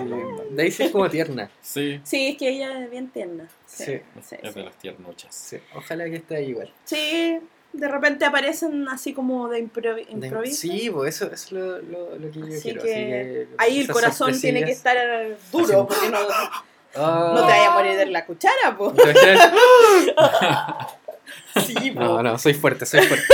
Daisy 0.51 0.83
es 0.83 0.91
como 0.91 1.09
tierna. 1.09 1.49
Sí. 1.61 1.99
Sí, 2.03 2.29
es 2.29 2.37
que 2.37 2.49
ella 2.49 2.83
es 2.83 2.91
bien 2.91 3.09
tierna. 3.09 3.47
Sí, 3.65 3.83
Sí. 3.85 4.01
sí, 4.21 4.35
es 4.41 4.53
sí. 4.53 4.59
de 4.59 4.65
las 4.65 4.75
tiernuchas. 4.77 5.33
Sí. 5.35 5.57
Ojalá 5.75 6.05
que 6.05 6.15
esté 6.17 6.35
ahí 6.37 6.49
igual. 6.49 6.73
Sí, 6.85 7.39
de 7.71 7.87
repente 7.87 8.25
aparecen 8.25 8.87
así 8.89 9.13
como 9.13 9.47
de 9.47 9.63
improvi- 9.63 10.07
De- 10.07 10.25
improviso. 10.27 10.61
Sí, 10.61 10.89
pues 10.91 11.15
eso, 11.15 11.25
eso 11.25 11.33
es 11.33 11.51
lo, 11.51 11.77
lo, 11.83 12.15
lo 12.17 12.31
que 12.31 12.39
yo 12.39 12.45
Así 12.47 12.61
quiero. 12.63 12.81
que 12.81 12.91
así 12.91 13.05
que 13.05 13.47
Ahí 13.59 13.79
el 13.81 13.87
corazón 13.91 14.39
tiene 14.41 14.63
que 14.65 14.71
estar 14.71 14.97
duro, 15.51 15.85
porque 15.87 16.09
no, 16.09 16.17
Ah. 16.95 17.33
no 17.35 17.41
te 17.45 17.51
vayas 17.51 17.67
a 17.67 17.71
morir 17.75 17.95
de 17.95 18.07
la 18.07 18.25
cuchara, 18.25 18.75
pues. 18.75 18.93
Sí, 21.65 21.91
po. 21.91 21.99
No, 21.99 22.23
no, 22.23 22.37
soy 22.39 22.53
fuerte, 22.53 22.85
soy 22.85 23.01
fuerte. 23.01 23.25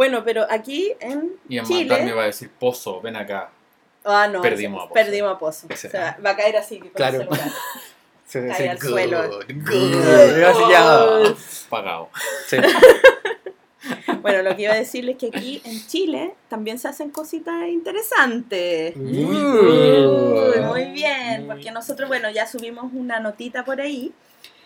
Bueno, 0.00 0.24
pero 0.24 0.46
aquí 0.48 0.94
en 0.98 1.32
Y 1.46 1.58
en 1.58 1.66
Chile. 1.66 1.80
Mandar 1.90 2.04
me 2.06 2.12
va 2.14 2.22
a 2.22 2.26
decir, 2.26 2.48
Pozo, 2.58 3.02
ven 3.02 3.16
acá. 3.16 3.50
Ah, 4.02 4.26
no. 4.28 4.40
Perdimos 4.40 4.78
a 4.80 4.88
Pozo. 4.88 4.94
Perdimos 4.94 5.30
a 5.34 5.38
Pozo. 5.38 5.66
O 5.70 5.76
sea, 5.76 6.18
va 6.24 6.30
a 6.30 6.36
caer 6.36 6.56
así 6.56 6.78
con 6.78 6.88
Claro. 6.88 7.20
el 7.20 7.24
celular. 7.28 7.50
Se 8.26 8.48
Cae 8.48 8.68
al 8.70 8.78
good, 8.78 8.88
suelo. 8.88 9.40
good. 9.46 10.70
Ya. 10.70 11.34
Pagado. 11.68 12.08
Sí. 12.46 12.56
Bueno, 14.22 14.42
lo 14.42 14.54
que 14.56 14.62
iba 14.62 14.72
a 14.72 14.76
decirles 14.76 15.16
es 15.16 15.20
que 15.30 15.36
aquí 15.38 15.62
en 15.64 15.86
Chile 15.86 16.34
también 16.48 16.78
se 16.78 16.88
hacen 16.88 17.10
cositas 17.10 17.66
interesantes. 17.68 18.94
Muy 18.96 19.12
Uy, 19.24 20.50
bien. 20.52 20.66
muy 20.66 20.84
bien, 20.92 21.46
Muy 21.46 21.48
porque 21.56 21.70
nosotros, 21.72 22.08
bueno, 22.08 22.30
ya 22.30 22.46
subimos 22.46 22.90
una 22.94 23.20
notita 23.20 23.64
por 23.64 23.80
ahí 23.80 24.12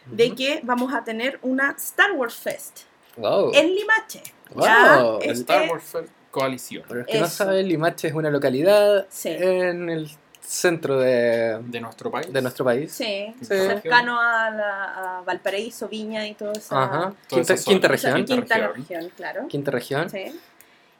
de 0.06 0.34
que 0.34 0.60
vamos 0.64 0.92
a 0.94 1.02
tener 1.04 1.38
una 1.42 1.74
Star 1.78 2.12
Wars 2.12 2.34
Fest 2.34 2.80
Wow. 3.16 3.52
en 3.54 3.74
Limache. 3.74 4.22
Wow. 4.54 5.18
Este- 5.20 5.32
Star 5.32 5.70
Wars 5.70 5.84
Fair 5.84 6.08
Coalición. 6.30 6.82
Para 6.88 7.00
los 7.00 7.06
que 7.08 7.20
no 7.20 7.26
saben, 7.28 7.68
Limache 7.68 8.08
es 8.08 8.14
una 8.14 8.30
localidad 8.30 9.06
Sí. 9.08 9.28
en 9.30 9.88
el 9.88 10.10
centro 10.40 10.98
de, 11.00 11.58
De 11.62 11.80
nuestro 11.80 12.10
país. 12.10 12.32
de 12.32 12.42
nuestro 12.42 12.64
país. 12.64 12.92
Sí, 12.92 13.32
Sí. 13.40 13.46
cercano 13.46 14.20
a, 14.20 14.50
la- 14.50 15.18
a 15.18 15.22
Valparaíso, 15.22 15.88
Viña 15.88 16.26
y 16.26 16.34
todo 16.34 16.52
eso. 16.52 16.76
Ajá. 16.76 17.14
Quinta, 17.28 17.54
región. 17.54 17.64
quinta 17.64 17.88
región. 17.88 18.74
región, 18.74 19.12
claro. 19.16 19.48
Quinta 19.48 19.70
región. 19.70 20.10
Sí. 20.10 20.38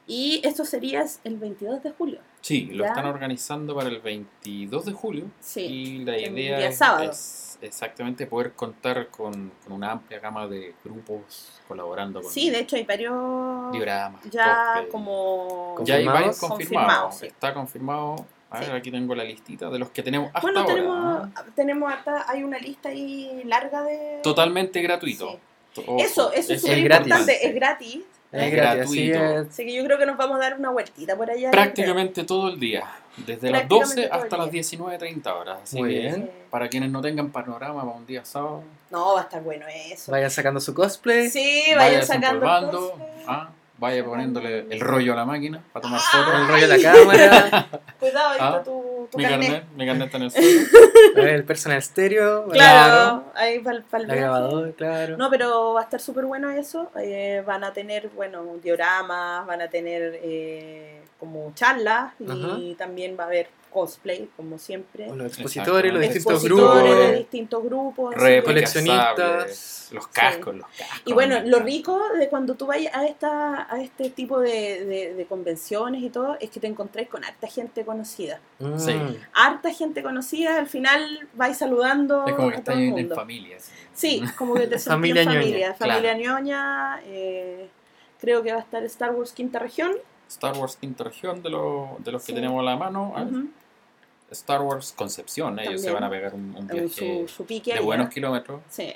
Y 0.07 0.41
esto 0.43 0.65
sería 0.65 1.03
el 1.23 1.37
22 1.37 1.81
de 1.83 1.91
julio. 1.91 2.19
Sí, 2.41 2.69
lo 2.71 2.85
están 2.85 3.05
organizando 3.07 3.75
para 3.75 3.89
el 3.89 3.99
22 4.01 4.85
de 4.85 4.93
julio. 4.93 5.25
Sí. 5.41 5.61
Y 5.61 6.05
la 6.05 6.15
el 6.15 6.37
idea 6.37 6.57
día 6.59 6.69
es, 6.69 6.77
sábado. 6.77 7.09
es 7.11 7.44
exactamente 7.61 8.27
poder 8.27 8.53
contar 8.53 9.07
con, 9.07 9.51
con 9.63 9.73
una 9.73 9.91
amplia 9.91 10.19
gama 10.19 10.47
de 10.47 10.73
grupos 10.83 11.61
colaborando 11.67 12.21
con 12.21 12.31
Sí, 12.31 12.49
de 12.49 12.59
hecho 12.59 12.75
hay 12.75 12.83
varios 12.83 13.71
dioramas. 13.71 14.21
ya 14.29 14.65
cosplay. 14.73 14.89
como... 14.89 15.75
Ya 15.83 15.95
hay 15.95 16.05
varios 16.05 16.39
Confirmados. 16.39 16.39
confirmados. 16.39 17.01
Confirmados, 17.03 17.17
sí. 17.19 17.25
Está 17.27 17.53
confirmado. 17.53 18.15
A 18.51 18.59
ver, 18.59 18.69
Sí. 18.69 18.71
aquí 18.75 18.91
tengo 18.91 19.15
la 19.15 19.23
listita 19.23 19.69
de 19.69 19.79
los 19.79 19.89
que 19.89 20.03
tenemos 20.03 20.27
hasta 20.29 20.41
Bueno, 20.41 20.59
ahora. 20.61 20.73
tenemos, 20.75 21.29
¿ah? 21.35 21.43
tenemos 21.55 21.91
harta, 21.91 22.25
hay 22.29 22.43
una 22.43 22.57
lista 22.59 22.89
ahí 22.89 23.41
larga 23.45 23.81
de... 23.83 24.19
Totalmente 24.23 24.81
gratuito. 24.81 25.39
Sí. 25.73 25.81
Ojo, 25.87 25.97
Eso, 25.99 26.31
eso 26.31 26.53
es 26.53 26.61
súper 26.61 26.77
es 26.77 26.83
gratis. 26.85 27.07
importante, 27.07 27.47
es 27.47 27.53
gratis. 27.55 27.99
Es 28.31 28.41
así 28.43 28.51
gratuito. 28.55 29.23
es. 29.41 29.47
Así 29.49 29.65
que 29.65 29.73
yo 29.73 29.83
creo 29.83 29.97
que 29.97 30.05
nos 30.05 30.15
vamos 30.17 30.37
a 30.37 30.39
dar 30.39 30.57
una 30.59 30.69
vueltita 30.69 31.17
por 31.17 31.29
allá. 31.29 31.51
Prácticamente 31.51 32.23
todo 32.23 32.49
el 32.49 32.59
día. 32.59 32.85
Desde 33.17 33.49
las 33.49 33.61
Prácticamente 33.67 34.01
12 34.01 34.07
todo 34.09 34.17
el 34.17 34.23
hasta 34.23 34.37
las 34.37 34.51
día. 34.51 34.61
19.30 34.61 35.27
horas. 35.27 35.59
Así 35.63 35.77
Muy 35.77 35.89
que 35.93 35.99
bien. 35.99 36.31
Para 36.49 36.67
quienes 36.69 36.91
no 36.91 37.01
tengan 37.01 37.31
panorama 37.31 37.83
para 37.83 37.95
un 37.97 38.05
día 38.05 38.25
sábado, 38.25 38.63
No, 38.91 39.13
va 39.13 39.21
a 39.21 39.23
estar 39.23 39.41
bueno 39.41 39.65
eso. 39.67 40.11
Vayan 40.11 40.31
sacando 40.31 40.59
su 40.59 40.73
cosplay. 40.73 41.29
Sí, 41.29 41.63
vaya 41.69 41.77
vayan 41.77 42.05
sacando 42.05 42.91
cosas. 42.91 43.07
ah, 43.27 43.49
vaya 43.77 44.03
poniéndole 44.05 44.65
el 44.69 44.79
rollo 44.79 45.13
a 45.13 45.15
la 45.17 45.25
máquina 45.25 45.61
para 45.73 45.83
tomar 45.83 45.99
Ah, 46.01 46.09
fotos. 46.11 46.39
El 46.41 46.47
rollo 46.47 46.67
de 46.67 46.77
la 46.77 46.91
cámara. 46.93 47.67
Cuidado, 47.99 48.29
ahí 48.29 48.37
Ah, 48.39 48.47
está 48.49 48.63
tu, 48.63 49.07
tu 49.11 49.17
Mi 49.17 49.23
carnet. 49.25 49.49
carnet, 49.51 49.63
mi 49.75 49.85
carnet 49.85 50.05
está 50.05 50.17
en 50.17 50.23
el 50.23 50.31
suelo. 50.31 50.67
a 51.15 51.19
ver, 51.19 51.29
el 51.35 51.43
personal 51.43 51.77
estéreo. 51.77 52.47
Claro, 52.49 53.23
ahí 53.35 53.59
para 53.59 53.77
el 53.77 54.07
La 54.07 54.15
grabadora, 54.15 54.71
claro. 54.71 55.17
No, 55.17 55.29
pero 55.29 55.73
va 55.73 55.81
a 55.81 55.83
estar 55.83 55.99
súper 55.99 56.25
bueno 56.25 56.49
eso. 56.51 56.89
Eh, 56.99 57.43
van 57.45 57.63
a 57.63 57.73
tener, 57.73 58.09
bueno, 58.09 58.43
dioramas, 58.63 59.45
van 59.45 59.61
a 59.61 59.67
tener 59.69 60.19
eh, 60.23 61.01
como 61.19 61.51
charlas 61.55 62.13
y 62.19 62.29
Ajá. 62.29 62.57
también 62.77 63.15
va 63.19 63.23
a 63.23 63.27
haber 63.27 63.47
cosplay, 63.75 64.29
como 64.37 64.57
siempre. 64.57 65.07
Los 65.13 65.27
expositores, 65.27 65.91
los 65.91 66.01
distintos 66.01 66.33
Expositores 66.33 66.83
de 66.83 66.95
grupos. 66.95 67.17
distintos 67.17 67.63
grupos. 67.65 68.15
Coleccionistas. 68.15 69.89
los 69.91 70.07
cascos, 70.07 70.55
los 70.55 70.67
cascos. 70.67 71.01
Y 71.05 71.13
bueno, 71.13 71.39
lo 71.45 71.59
rico 71.59 71.99
de 72.17 72.29
cuando 72.29 72.55
tú 72.55 72.65
vayas 72.67 72.93
a 72.95 73.05
esta 73.05 73.71
a 73.71 73.81
este 73.81 74.09
tipo 74.09 74.39
de, 74.39 74.85
de- 74.85 75.13
de 75.13 75.25
convenciones 75.25 76.01
y 76.01 76.09
todo 76.09 76.37
es 76.39 76.49
que 76.49 76.59
te 76.59 76.67
encontrás 76.67 77.07
con 77.07 77.23
harta 77.23 77.47
gente 77.47 77.85
conocida. 77.85 78.39
Mm. 78.59 78.79
Sí. 78.79 78.93
Harta 79.33 79.71
gente 79.73 80.01
conocida, 80.01 80.57
al 80.57 80.67
final 80.67 81.27
vais 81.33 81.57
saludando 81.57 82.25
Es 82.25 82.33
como 82.33 82.49
que 82.51 82.57
a 82.57 82.63
todo 82.63 82.75
el 82.77 82.97
en, 82.97 83.09
familia. 83.09 83.57
Sí, 83.93 84.23
como 84.37 84.55
que 84.55 84.61
te 84.67 84.79
sentís 84.79 84.85
Familia 84.87 85.21
en 85.21 85.27
ñoña, 85.29 85.39
familia. 85.41 85.73
claro. 85.75 85.93
Familia 85.93 86.13
ñoña, 86.17 87.01
eh, 87.05 87.69
creo 88.19 88.41
que 88.41 88.51
va 88.53 88.59
a 88.59 88.61
estar 88.61 88.83
Star 88.85 89.11
Wars 89.11 89.31
Quinta 89.33 89.59
Región. 89.59 89.91
Star 90.27 90.57
Wars 90.57 90.75
Quinta 90.77 91.03
Región 91.03 91.43
de, 91.43 91.51
lo- 91.51 91.97
de 91.99 92.11
los 92.11 92.23
que 92.25 92.33
tenemos 92.33 92.59
a 92.59 92.63
la 92.63 92.75
mano. 92.75 93.13
Star 94.35 94.61
Wars 94.61 94.93
Concepción, 94.95 95.57
ellos 95.59 95.81
se 95.81 95.91
van 95.91 96.03
a 96.03 96.09
pegar 96.09 96.33
un, 96.33 96.51
un 96.51 96.57
en 96.57 96.67
viaje 96.67 96.89
su, 97.27 97.27
su 97.27 97.45
pique 97.45 97.71
de 97.71 97.77
allá. 97.77 97.85
buenos 97.85 98.09
kilómetros. 98.09 98.61
Sí, 98.69 98.93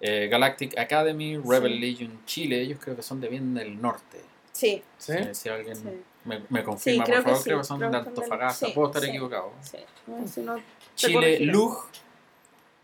Eh, 0.00 0.28
Galactic 0.30 0.76
Academy, 0.78 1.36
Rebel 1.38 1.72
Sí. 1.74 1.78
Legion 1.78 2.24
Chile, 2.26 2.60
ellos 2.60 2.78
creo 2.82 2.94
que 2.96 3.02
son 3.02 3.20
de 3.20 3.28
bien 3.28 3.54
del 3.54 3.80
norte. 3.80 4.20
sí, 4.52 4.82
¿Sí? 4.98 5.12
Si, 5.28 5.34
si 5.34 5.48
alguien 5.48 5.76
sí. 5.76 5.88
me, 6.24 6.42
me 6.50 6.62
confirma, 6.62 7.04
por 7.04 7.14
que 7.14 7.22
favor, 7.22 7.38
sí, 7.38 7.44
creo 7.44 7.58
que 7.58 7.64
son 7.64 7.78
creo 7.78 7.90
de 7.90 7.96
Antofagasta. 7.98 8.66
sí, 8.66 8.72
Puedo 8.74 8.88
estar 8.88 9.02
sí. 9.02 9.08
equivocado. 9.08 9.52
sí. 9.62 9.78
No, 10.06 10.26
si 10.28 10.40
no, 10.42 10.54
te 10.56 10.62
Chile. 10.94 11.40
Lug, 11.40 11.76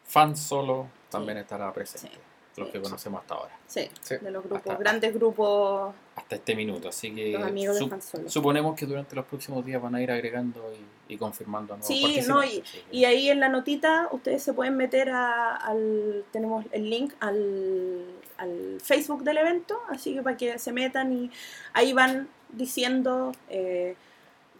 Fan 0.05 0.37
Solo, 0.37 0.89
también 1.11 1.39
estará 1.39 1.73
presente. 1.73 2.17
Los 2.61 2.71
que 2.71 2.81
conocemos 2.81 3.21
hasta 3.23 3.35
ahora. 3.35 3.57
Sí, 3.67 3.89
Sí. 4.01 4.17
de 4.21 4.31
los 4.31 4.43
grupos, 4.45 4.59
Hasta- 4.67 4.77
grandes 4.77 5.15
grupos, 5.15 5.95
Hasta 6.17 6.35
este 6.37 6.55
minuto. 6.55 6.89
Así 6.89 7.15
que 7.15 7.33
los 7.33 7.79
sup- 7.81 8.29
suponemos 8.29 8.77
que 8.77 8.87
durante 8.87 9.15
los 9.17 9.25
próximos 9.27 9.65
días 9.65 9.81
van 9.83 9.95
a 9.95 10.03
ir 10.03 10.11
agregando 10.11 10.73
y, 11.09 11.15
y 11.15 11.17
confirmando 11.17 11.75
a 11.75 11.77
nuevos 11.79 11.87
Sí, 11.89 12.03
participantes. 12.03 12.29
no, 12.29 12.45
y- 12.93 13.01
Y 13.01 13.05
ahí 13.05 13.31
en 13.31 13.41
la 13.41 13.49
notita 13.49 14.09
ustedes 14.13 14.43
se 14.43 14.53
pueden 14.53 14.77
meter 14.77 15.11
a- 15.11 15.57
al. 15.57 16.25
Tenemos 16.33 16.65
el 16.73 16.89
link 16.91 17.13
al, 17.21 18.05
al 18.39 18.81
Facebook 18.83 19.23
del 19.25 19.39
evento, 19.39 19.79
así 19.89 20.15
que 20.15 20.23
para 20.23 20.37
que 20.37 20.59
se 20.59 20.73
metan 20.73 21.13
y 21.13 21.31
ahí 21.73 21.93
van 21.93 22.29
diciendo 22.51 23.33
eh, 23.49 23.95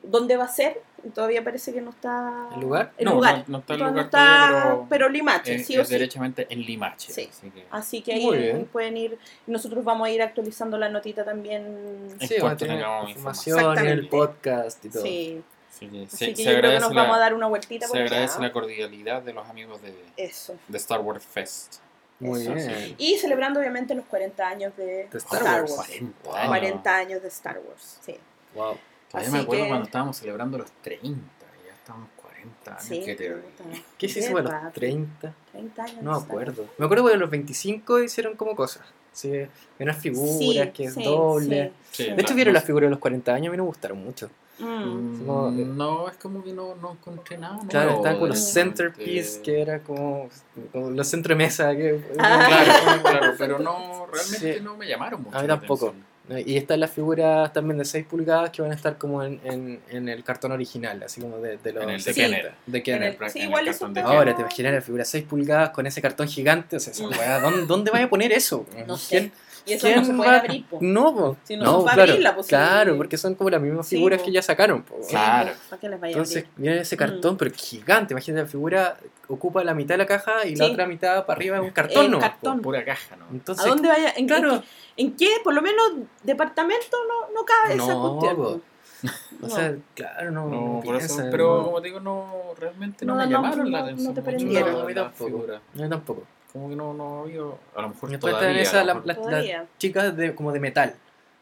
dónde 0.03 0.37
va 0.37 0.45
a 0.45 0.49
ser. 0.49 0.81
Todavía 1.15 1.43
parece 1.45 1.73
que 1.73 1.81
no 1.81 1.91
está. 1.91 2.49
¿El 2.55 2.61
lugar? 2.61 2.93
El 2.99 3.05
No, 3.07 3.15
lugar. 3.15 3.39
no- 3.39 3.45
no 3.49 3.59
está 3.59 3.73
el 3.75 3.79
Todavía 3.81 4.03
lugar 4.03 4.05
no 4.05 4.11
todavía, 4.11 4.63
pero 4.63 4.87
pero 4.89 5.09
Limache, 5.09 5.55
es, 5.57 5.67
sí 5.67 5.77
o 5.79 5.83
es 5.83 5.89
sí. 5.89 5.95
derechamente 5.95 6.47
en 6.51 6.61
Limache. 6.63 7.13
Sí. 7.13 7.29
Así 7.31 7.51
que 7.51 7.65
Así 7.71 8.03
que 8.03 8.13
ahí 8.15 8.31
bien. 8.31 8.69
pueden 8.73 8.97
ir. 8.97 9.19
Nosotros 9.47 9.85
vamos 9.85 10.07
a 10.07 10.11
ir 10.11 10.21
actualizando 10.23 10.79
la 10.79 10.89
notita 10.89 11.25
también. 11.25 12.17
Sí, 12.21 12.37
a 12.37 12.41
cuanto 12.41 12.65
tener 12.67 12.81
información, 13.09 13.59
información. 13.59 13.87
el 13.89 14.09
podcast 14.09 14.85
y 14.85 14.89
todo. 14.91 15.03
Sí. 15.03 15.43
Así 15.71 15.89
que 15.89 16.05
Así 16.05 16.17
se, 16.17 16.27
que 16.31 16.37
se 16.37 16.43
yo 16.43 16.51
creo 16.51 16.53
que 16.53 16.57
agradece, 16.67 16.81
nos 16.81 16.95
vamos 16.95 17.11
a 17.17 17.19
la, 17.19 17.25
dar 17.25 17.35
una 17.35 17.47
vueltita 17.47 17.87
se 17.89 17.99
agradece 17.99 18.41
la 18.41 18.53
cordialidad 18.53 19.23
de 19.23 19.33
los 19.33 19.49
amigos 19.49 19.81
de, 19.81 19.95
Eso. 20.17 20.55
de 20.69 20.77
Star 20.79 21.01
Wars 21.01 21.25
Fest. 21.25 21.77
Muy 22.19 22.43
Eso, 22.43 22.53
bien. 22.53 22.95
Y 22.99 23.17
celebrando 23.17 23.61
obviamente 23.61 23.95
los 23.95 24.05
40 24.05 24.47
años 24.47 24.77
de, 24.77 25.09
De 25.11 25.19
Star 25.19 25.41
Star, 25.41 25.61
Wars. 25.63 25.73
Wars. 25.79 25.89
40 25.89 26.15
Wow. 26.25 26.35
años. 26.37 26.49
40 26.49 26.97
años 26.97 27.23
de 27.23 27.29
Star 27.29 27.59
Wars, 27.67 27.99
sí. 28.03 28.15
Wow. 28.55 28.77
Todavía 29.11 29.29
Así 29.29 29.37
me 29.37 29.43
acuerdo 29.43 29.65
que- 29.65 29.69
cuando 29.69 29.85
estábamos 29.87 30.17
celebrando 30.17 30.59
los 30.59 30.71
30. 30.83 31.21
Ya 31.67 31.73
estamos 31.75 32.09
40 32.23 32.71
años. 32.73 32.83
Sí, 32.85 33.03
Qué 33.05 33.15
terrible. 33.17 33.43
puta, 33.43 33.65
¿Qué 33.99 34.09
se 34.09 34.21
hizo 34.21 34.37
a 34.37 34.43
los 34.43 34.51
rápido. 34.51 34.73
30? 34.73 35.35
30 35.53 35.83
años. 35.85 36.03
No 36.03 36.13
me 36.13 36.25
acuerdo. 36.25 36.67
Me 36.79 36.85
acuerdo 36.87 37.09
que 37.09 37.17
los 37.17 37.31
25 37.31 38.01
hicieron 38.01 38.37
como 38.37 38.55
cosas. 38.55 38.83
Sí, 39.13 39.33
unas 39.81 39.97
figuras 39.97 40.39
Sí, 40.67 40.71
que 40.73 40.85
es 40.85 40.95
sí, 40.95 41.03
doble. 41.03 41.73
Sí, 41.91 42.05
sí. 42.05 42.11
De 42.13 42.23
hecho, 42.23 42.35
vieron 42.35 42.55
las 42.55 42.63
figuras 42.65 42.87
de 42.87 42.91
los 42.91 43.01
40 43.01 43.35
años, 43.35 43.49
a 43.49 43.51
mí 43.51 43.57
no 43.57 43.65
me 43.65 43.69
gustaron 43.69 43.99
mucho. 44.05 44.31
Mm. 44.61 44.65
Mm, 44.65 45.27
Como- 45.27 45.51
No, 45.51 46.09
es 46.09 46.17
como 46.19 46.45
que 46.45 46.53
no, 46.53 46.77
no 46.77 46.93
encontré 46.93 47.37
nada. 47.39 47.59
Claro, 47.69 47.97
estaban 47.97 48.21
con 48.21 48.29
los 48.29 48.39
centerpiece, 48.53 49.41
que 49.43 49.61
era 49.63 49.81
como, 49.81 50.29
como 50.71 50.91
los 50.91 51.09
centro 51.09 51.31
de 51.31 51.37
mesa. 51.39 51.75
Que, 51.75 52.01
Ah. 52.21 52.47
Claro, 53.01 53.03
claro, 53.03 53.35
pero 53.37 53.59
no, 53.59 54.07
realmente 54.07 54.59
Sí. 54.59 54.61
no 54.63 54.77
me 54.77 54.87
llamaron 54.87 55.23
mucho. 55.25 55.37
A 55.37 55.43
mí 55.43 55.49
tampoco. 55.49 55.87
atención. 55.89 56.10
Y 56.39 56.57
están 56.57 56.81
las 56.81 56.91
figuras 56.91 57.53
también 57.53 57.79
de 57.79 57.85
6 57.85 58.07
pulgadas 58.07 58.51
que 58.51 58.63
van 58.63 58.71
a 58.71 58.75
estar 58.75 58.97
como 58.99 59.23
en, 59.25 59.41
en, 59.45 59.81
en 59.91 60.09
el 60.09 60.23
cartón 60.23 60.53
original, 60.53 61.03
así 61.03 61.21
como 61.21 61.39
de, 61.39 61.57
de 61.59 61.73
los 61.73 61.83
En 61.83 61.91
el 61.91 61.97
de 61.97 62.03
70, 62.13 62.37
Kenner. 62.37 62.53
de 62.67 62.79
En 62.79 62.85
Kenner. 62.85 63.17
el- 63.21 63.31
sí, 63.31 63.39
en 63.39 63.43
el 63.45 63.49
igual 63.49 63.65
cartón 63.67 63.91
eso 63.91 63.95
de 63.95 64.01
está- 64.01 64.13
Ahora 64.13 64.35
te 64.37 64.41
imaginas 64.43 64.73
la 64.75 64.81
figura 64.81 65.05
6 65.05 65.25
pulgadas 65.25 65.71
con 65.71 65.87
ese 65.87 66.01
cartón 66.03 66.29
gigante, 66.29 66.77
o 66.77 66.81
sea, 66.81 66.93
esa 66.93 67.05
Mm. 67.07 67.11
weá, 67.11 67.41
¿dónde, 67.41 67.67
¿dónde 67.67 67.91
vaya 67.91 68.05
a 68.05 68.09
poner 68.11 68.33
eso? 68.33 68.67
No 68.87 68.97
sé. 68.97 69.09
¿Quién- 69.19 69.33
Y 69.67 69.73
eso 69.75 69.89
no 69.95 70.05
se 70.05 70.15
puede 70.15 70.31
va- 70.31 70.39
abrir, 70.39 70.65
po. 70.67 70.79
No, 70.81 71.15
po. 71.15 71.37
Si 71.45 71.55
no, 71.57 71.65
se 71.81 71.85
va 71.85 71.91
a 71.93 71.95
claro, 71.95 72.13
abrirla, 72.13 72.35
pues, 72.35 72.47
sí. 72.47 72.51
claro, 72.51 72.97
porque 72.97 73.19
son 73.19 73.35
como 73.35 73.51
las 73.51 73.61
mismas 73.61 73.87
Sí, 73.87 73.97
figuras 73.97 74.23
que 74.23 74.33
ya 74.33 74.41
sacaron. 74.41 74.83
po. 74.83 74.97
Sí, 75.03 75.11
Claro. 75.11 75.51
po, 75.53 75.59
¿Para 75.69 75.81
qué 75.81 75.89
les 75.91 76.01
vaya 76.01 76.11
a 76.11 76.17
Entonces, 76.17 76.37
abrir? 76.45 76.51
miren 76.57 76.79
ese 76.79 76.97
cartón, 76.97 77.37
pero 77.37 77.51
gigante. 77.55 78.15
Imagínate 78.15 78.43
la 78.45 78.49
figura 78.49 78.97
ocupa 79.31 79.63
la 79.65 79.75
mitad 79.75 79.95
de 79.95 79.99
la 79.99 80.07
caja 80.07 80.45
y 80.47 80.57
la 80.57 80.67
Sí. 80.67 80.73
otra 80.73 80.87
mitad 80.87 81.25
para 81.25 81.37
arriba 81.37 81.57
es 81.57 81.63
un 81.63 81.71
cartón, 81.71 82.05
El 82.07 82.11
¿no? 82.11 82.19
cartón. 82.19 82.61
Pura 82.61 82.85
caja, 82.85 83.17
¿no? 83.17 83.27
Entonces, 83.31 83.65
¿A 83.65 83.69
dónde 83.69 83.89
vaya? 83.89 84.13
¿En, 84.17 84.27
claro, 84.27 84.55
en, 84.57 84.63
en 84.97 85.17
qué? 85.17 85.29
Por 85.45 85.55
lo 85.55 85.63
menos 85.63 85.85
departamento 86.23 86.97
no, 87.09 87.33
no 87.33 87.45
cabe 87.45 87.75
esa 87.75 87.95
No, 87.95 88.19
cuestión. 88.19 88.37
po. 88.37 88.61
o 89.43 89.49
No. 89.49 89.49
sea, 89.49 89.75
claro, 89.95 90.31
no. 90.31 90.47
No, 90.49 90.75
no 90.75 90.81
por 90.85 90.97
eso, 90.97 91.23
pero 91.31 91.59
no. 91.59 91.65
como 91.65 91.81
te 91.81 91.89
digo, 91.89 92.01
no, 92.01 92.55
realmente 92.59 93.07
no, 93.07 93.15
No, 93.15 93.21
me 93.21 93.27
no, 93.27 93.31
llamaron 93.31 93.71
la 93.71 93.79
no, 93.79 93.85
atención. 93.85 94.09
no 94.09 94.15
te 94.15 94.23
prendieron. 94.23 94.75
la- 94.75 94.83
A 94.83 94.85
mí 94.85 94.95
la 94.95 95.03
tampoco. 95.05 95.25
figura. 95.27 95.61
Yo 95.75 95.89
tampoco. 95.89 96.23
Como 96.53 96.69
que 96.69 96.77
no, 96.77 96.93
no 96.93 97.21
había, 97.21 97.41
a 97.77 97.83
lo 97.83 97.89
mejor 97.91 98.11
Después 98.11 98.35
todavía. 98.35 98.63
están 98.63 98.63
esas, 98.63 98.75
a 98.83 98.85
la- 98.85 99.03
las- 99.05 99.17
Todavía. 99.17 99.67
chicas 99.79 100.17
de, 100.17 100.35
como 100.35 100.53
de 100.53 100.61
metal. 100.61 100.95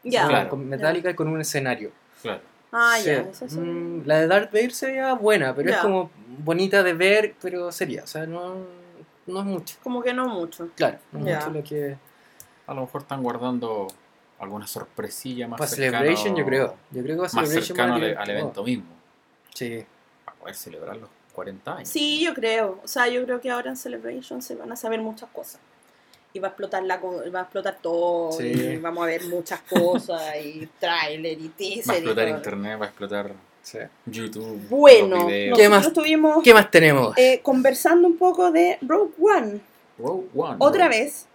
Ya. 0.03 0.27
Claro. 0.27 0.49
Con 0.51 0.69
metálica 0.69 1.09
y 1.09 1.15
con 1.15 1.27
un 1.27 1.41
escenario. 1.41 1.91
Claro. 2.21 2.41
Ah, 2.71 2.95
Sí. 2.99 3.05
ya. 3.07 3.19
Eso 3.21 3.49
sí. 3.49 3.57
Mm, 3.59 4.03
la 4.05 4.19
de 4.19 4.27
Darth 4.27 4.51
Vader 4.51 4.71
sería 4.71 5.13
buena, 5.13 5.55
pero 5.55 5.69
es 5.71 5.77
como 5.77 6.11
bonita 6.43 6.83
de 6.83 6.93
ver, 6.93 7.35
pero 7.41 7.71
sería. 7.71 8.03
O 8.03 8.07
sea, 8.07 8.25
no, 8.25 8.55
no 9.27 9.39
es 9.39 9.45
mucho. 9.45 9.77
Como 9.83 10.01
que 10.01 10.13
no 10.13 10.27
mucho. 10.27 10.69
Claro, 10.75 10.99
no 11.11 11.27
es 11.27 11.35
mucho 11.35 11.49
lo 11.51 11.63
que. 11.63 11.97
A 12.67 12.73
lo 12.73 12.81
mejor 12.81 13.01
están 13.01 13.23
guardando 13.23 13.87
alguna 14.39 14.67
sorpresilla 14.67 15.47
más 15.47 15.57
Para 15.57 15.69
cercano, 15.69 15.97
Celebration, 16.05 16.35
yo 16.35 16.45
creo. 16.45 16.75
Yo 16.91 17.01
creo 17.03 17.15
que 17.15 17.21
más 17.23 17.31
Celebration 17.31 17.63
cercano 17.65 17.95
al, 17.95 18.17
al 18.17 18.29
evento 18.29 18.63
mismo. 18.63 18.85
Sí. 19.53 19.83
Para 20.23 20.37
poder 20.37 20.55
celebrar 20.55 20.97
los 20.97 21.09
40 21.33 21.75
años. 21.77 21.89
Sí, 21.89 22.23
yo 22.23 22.33
creo. 22.33 22.79
O 22.83 22.87
sea, 22.87 23.07
yo 23.07 23.23
creo 23.25 23.41
que 23.41 23.49
ahora 23.49 23.69
en 23.69 23.77
Celebration 23.77 24.41
se 24.41 24.55
van 24.55 24.71
a 24.71 24.75
saber 24.75 25.01
muchas 25.01 25.29
cosas. 25.31 25.59
Y 26.33 26.39
va 26.39 26.47
a 26.47 26.51
explotar 26.51 26.83
la 26.83 26.99
co- 26.99 27.23
va 27.33 27.39
a 27.39 27.43
explotar 27.43 27.77
todo. 27.81 28.31
Sí. 28.33 28.43
Y 28.45 28.77
vamos 28.77 29.03
a 29.03 29.07
ver 29.07 29.23
muchas 29.25 29.61
cosas. 29.61 30.21
y 30.43 30.67
trailer 30.79 31.39
y 31.39 31.49
teaser. 31.49 31.87
Va 31.89 31.93
a 31.93 31.95
y 31.95 31.99
explotar 31.99 32.25
todo. 32.27 32.37
internet, 32.37 32.79
va 32.81 32.85
a 32.85 32.87
explotar 32.89 33.31
sí. 33.63 33.79
YouTube. 34.05 34.67
Bueno. 34.69 35.25
¿Qué 35.27 35.47
nosotros 35.49 35.69
más? 35.69 35.87
estuvimos 35.87 36.43
¿Qué 36.43 36.53
más 36.53 36.69
tenemos? 36.71 37.17
eh, 37.17 37.39
conversando 37.41 38.07
un 38.07 38.17
poco 38.17 38.51
de 38.51 38.77
Rogue 38.81 39.11
One. 39.19 39.59
Rogue 39.97 40.27
One. 40.35 40.55
otra 40.59 40.87
vez, 40.87 41.25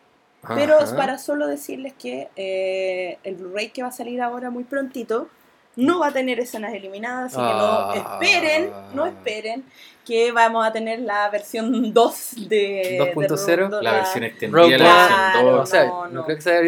pero 0.55 0.79
es 0.79 0.91
Ajá. 0.91 0.97
para 0.97 1.19
solo 1.19 1.47
decirles 1.49 1.93
que 1.99 2.29
eh, 2.37 3.19
el 3.25 3.35
Blu-ray 3.35 3.71
que 3.71 3.83
va 3.83 3.89
a 3.89 3.93
salir 3.93 4.21
ahora 4.23 4.51
muy 4.51 4.65
prontito 4.65 5.29
no 5.77 5.99
va 5.99 6.09
a 6.09 6.13
tener 6.13 6.39
escenas 6.39 6.73
eliminadas, 6.73 7.33
así 7.33 7.37
que 7.37 7.43
Ah. 7.53 7.93
no 7.93 7.95
esperen, 7.95 8.71
no 8.95 9.07
esperen 9.07 9.65
que 10.05 10.33
vamos 10.33 10.67
a 10.67 10.73
tener 10.73 11.01
la 11.01 11.29
versión 11.31 11.93
2 11.93 12.49
de 12.49 12.99
2.0, 13.15 13.69
de- 13.79 13.83
La 13.83 13.93
versión 13.93 14.25
Rogue 14.25 14.27
extendida, 14.27 14.79
la 14.79 14.95
versión 14.95 15.19
Claro, 15.33 15.51
2. 15.53 15.61
O 15.63 15.67
sea, 15.67 15.85
No, 15.87 16.05
no, 16.07 16.11
no. 16.11 16.25
creo 16.25 16.37
que 16.37 16.43
sea 16.43 16.61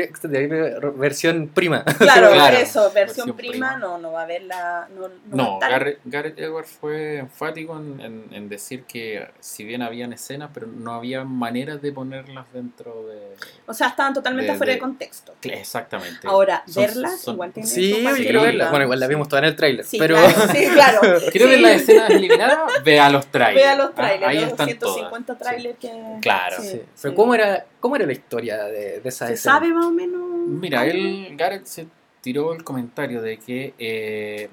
versión 0.97 1.49
prima. 1.49 1.85
Claro, 1.85 2.31
Claro, 2.33 2.57
eso, 2.57 2.91
versión, 2.93 2.95
versión 3.27 3.37
prima, 3.37 3.53
prima. 3.73 3.77
no, 3.77 3.99
no 3.99 4.13
va 4.13 4.21
a 4.21 4.25
haber 4.25 4.43
la. 4.45 4.89
No, 4.95 5.09
no 5.31 5.59
Garrett, 5.61 5.99
Garrett 6.05 6.39
Edwards 6.39 6.71
fue 6.81 7.19
enfático 7.19 7.77
en, 7.77 8.01
en- 8.01 8.25
en 8.33 8.49
decir 8.49 8.85
que 8.85 9.27
si 9.41 9.65
bien 9.65 9.83
habían 9.83 10.13
escenas, 10.13 10.51
pero 10.55 10.67
no 10.67 10.95
había 10.95 11.25
maneras 11.25 11.83
de 11.83 11.93
ponerlas 11.93 12.47
dentro 12.53 13.07
de... 13.07 13.35
O 13.67 13.75
sea, 13.75 13.89
estaban 13.89 14.15
totalmente 14.15 14.53
de- 14.53 14.59
fuera 14.59 14.71
de 14.71 14.77
de- 14.77 14.81
contexto. 14.81 15.35
Exactamente. 15.43 16.27
Ahora, 16.27 16.63
Son- 16.67 16.85
verlas 16.85 17.21
son- 17.21 17.35
igual 17.35 17.53
tiene 17.53 17.69
Sí, 17.69 17.91
yo 17.91 17.97
quiero 18.15 18.15
sí. 18.17 18.25
verla. 18.33 18.51
linda. 18.51 18.71
Bueno, 18.71 18.85
igual 18.85 19.01
la 19.01 19.07
vimos 19.07 19.29
toda 19.29 19.41
en 19.41 19.45
el 19.47 19.57
tráiler. 19.57 19.85
Sí, 19.85 19.99
pero 19.99 20.17
claro, 20.17 20.53
sí, 20.53 20.67
claro. 20.73 21.01
Quiero 21.33 21.47
Sí. 21.47 21.53
ver 21.53 21.61
las 21.61 21.73
escenas 21.83 22.11
eliminadas, 22.11 22.59
vea 22.85 23.09
los 23.27 23.33
trailers. 23.33 23.55
Vea 23.67 23.77
los 23.77 23.87
Ah, 23.91 23.95
trailers, 23.95 24.27
ahí 24.29 24.41
los 24.41 24.51
están 24.51 24.67
150 24.67 25.35
todas. 25.35 25.53
trailers 25.53 25.79
que. 25.79 26.19
Claro. 26.23 26.57
Sí, 26.61 26.69
sí, 26.69 26.83
Pero. 27.03 27.15
¿cómo 27.15 27.35
era, 27.35 27.67
cómo 27.81 27.97
era 27.97 28.07
la 28.07 28.13
historia 28.13 28.65
de, 28.65 29.01
de 29.01 29.09
esa 29.09 29.27
¿Se 29.27 29.35
escena? 29.35 29.55
sabe 29.55 29.73
más 29.73 29.87
o 29.87 29.91
menos? 29.91 30.21
Mira, 30.47 30.85
él, 30.87 31.35
Garrett 31.37 31.65
se 31.67 31.87
tiró 32.21 32.53
el 32.55 32.65
comentario 32.65 33.21
de 33.23 33.39
que 33.39 33.75
eh, 33.79 34.49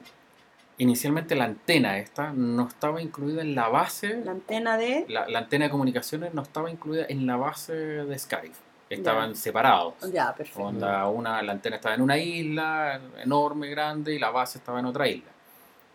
inicialmente 0.77 1.35
la 1.35 1.45
antena 1.45 1.97
esta 1.99 2.31
no 2.33 2.67
estaba 2.67 3.01
incluida 3.01 3.41
en 3.41 3.55
la 3.55 3.69
base, 3.69 4.21
La 4.23 4.31
antena 4.31 4.77
de. 4.77 5.05
la, 5.07 5.27
la 5.27 5.39
antena 5.39 5.65
de 5.65 5.71
comunicaciones 5.71 6.33
no 6.33 6.41
estaba 6.41 6.69
incluida 6.69 7.05
en 7.09 7.25
la 7.27 7.35
base 7.37 7.73
de 7.73 8.17
Skype. 8.19 8.53
Estaban 8.89 9.35
separados. 9.35 9.95
Ya, 10.11 10.35
perfecto. 10.35 10.61
Onda, 10.61 11.07
una, 11.07 11.41
la 11.41 11.53
antena 11.53 11.77
estaba 11.77 11.95
en 11.95 12.01
una 12.01 12.15
isla 12.17 12.99
enorme, 13.23 13.67
grande, 13.69 14.13
y 14.13 14.19
la 14.19 14.29
base 14.29 14.59
estaba 14.59 14.79
en 14.79 14.85
otra 14.85 15.07
isla. 15.07 15.31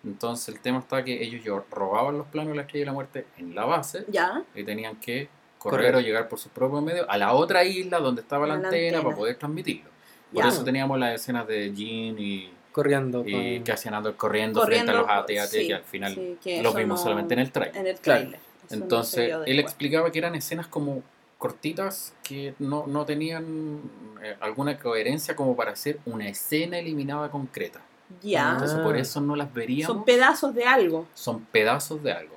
Entonces 0.05 0.49
el 0.55 0.61
tema 0.61 0.79
está 0.79 1.05
que 1.05 1.23
ellos 1.23 1.43
robaban 1.71 2.19
los 2.19 2.27
planos 2.29 2.51
de 2.53 2.57
la 2.57 2.63
estrella 2.63 2.83
de 2.83 2.87
la 2.87 2.93
muerte 2.93 3.27
en 3.37 3.55
la 3.55 3.65
base 3.65 4.05
Ya, 4.09 4.43
y 4.55 4.63
tenían 4.65 4.97
que 4.97 5.29
correr, 5.59 5.87
Correr. 5.87 5.97
o 5.97 6.01
llegar 6.01 6.29
por 6.29 6.39
sus 6.39 6.53
propios 6.53 6.83
medios 6.83 7.05
a 7.09 7.19
la 7.19 7.33
otra 7.33 7.65
isla 7.65 7.99
donde 7.99 8.23
estaba 8.23 8.47
la, 8.47 8.55
antena, 8.55 8.69
antena. 8.77 9.03
para 9.03 9.17
poder 9.17 9.37
transmitirlo. 9.37 9.91
Por 10.33 10.45
Ya. 10.45 10.51
eso 10.51 10.63
teníamos 10.65 10.99
las 10.99 11.15
escenas 11.21 11.47
de 11.49 11.73
Jean 11.75 12.17
y, 12.19 12.51
Corriendo. 12.71 13.25
y 13.27 13.33
con- 13.57 13.65
que 13.65 13.73
hacían 13.73 13.95
andar 13.95 14.15
corriendo, 14.15 14.61
corriendo. 14.61 14.93
frente 14.93 15.13
a 15.13 15.17
los 15.17 15.25
AT-AT 15.25 15.49
sí, 15.49 15.67
que 15.67 15.75
al 15.75 15.83
final 15.85 16.15
sí, 16.15 16.39
que 16.43 16.63
los 16.63 16.75
vimos 16.77 17.01
no- 17.01 17.03
solamente 17.05 17.35
en 17.35 17.41
el 17.41 17.51
trailer. 17.51 17.77
En 17.77 17.87
el 17.89 18.39
Entonces, 18.71 19.35
él 19.47 19.59
explicaba 19.59 20.13
que 20.13 20.19
eran 20.19 20.35
escenas 20.37 20.67
como 20.69 21.03
cortitas 21.39 22.15
que 22.23 22.55
no, 22.59 22.87
no 22.87 23.05
tenían 23.07 23.81
eh, 24.23 24.37
alguna 24.41 24.79
coherencia 24.79 25.35
como 25.37 25.57
para 25.57 25.73
hacer 25.73 25.99
una 26.07 26.29
escena 26.29 26.79
eliminada 26.79 27.31
concreta. 27.31 27.81
Ya. 28.23 28.53
Entonces, 28.53 28.79
por 28.79 28.97
eso 28.97 29.21
no 29.21 29.37
las 29.37 29.53
veríamos. 29.53 29.95
Son 29.97 30.05
pedazos 30.05 30.55
de 30.55 30.65
algo. 30.65 31.07
son 31.15 31.45
pedazos 31.47 32.03
de 32.03 32.13
algo. 32.13 32.35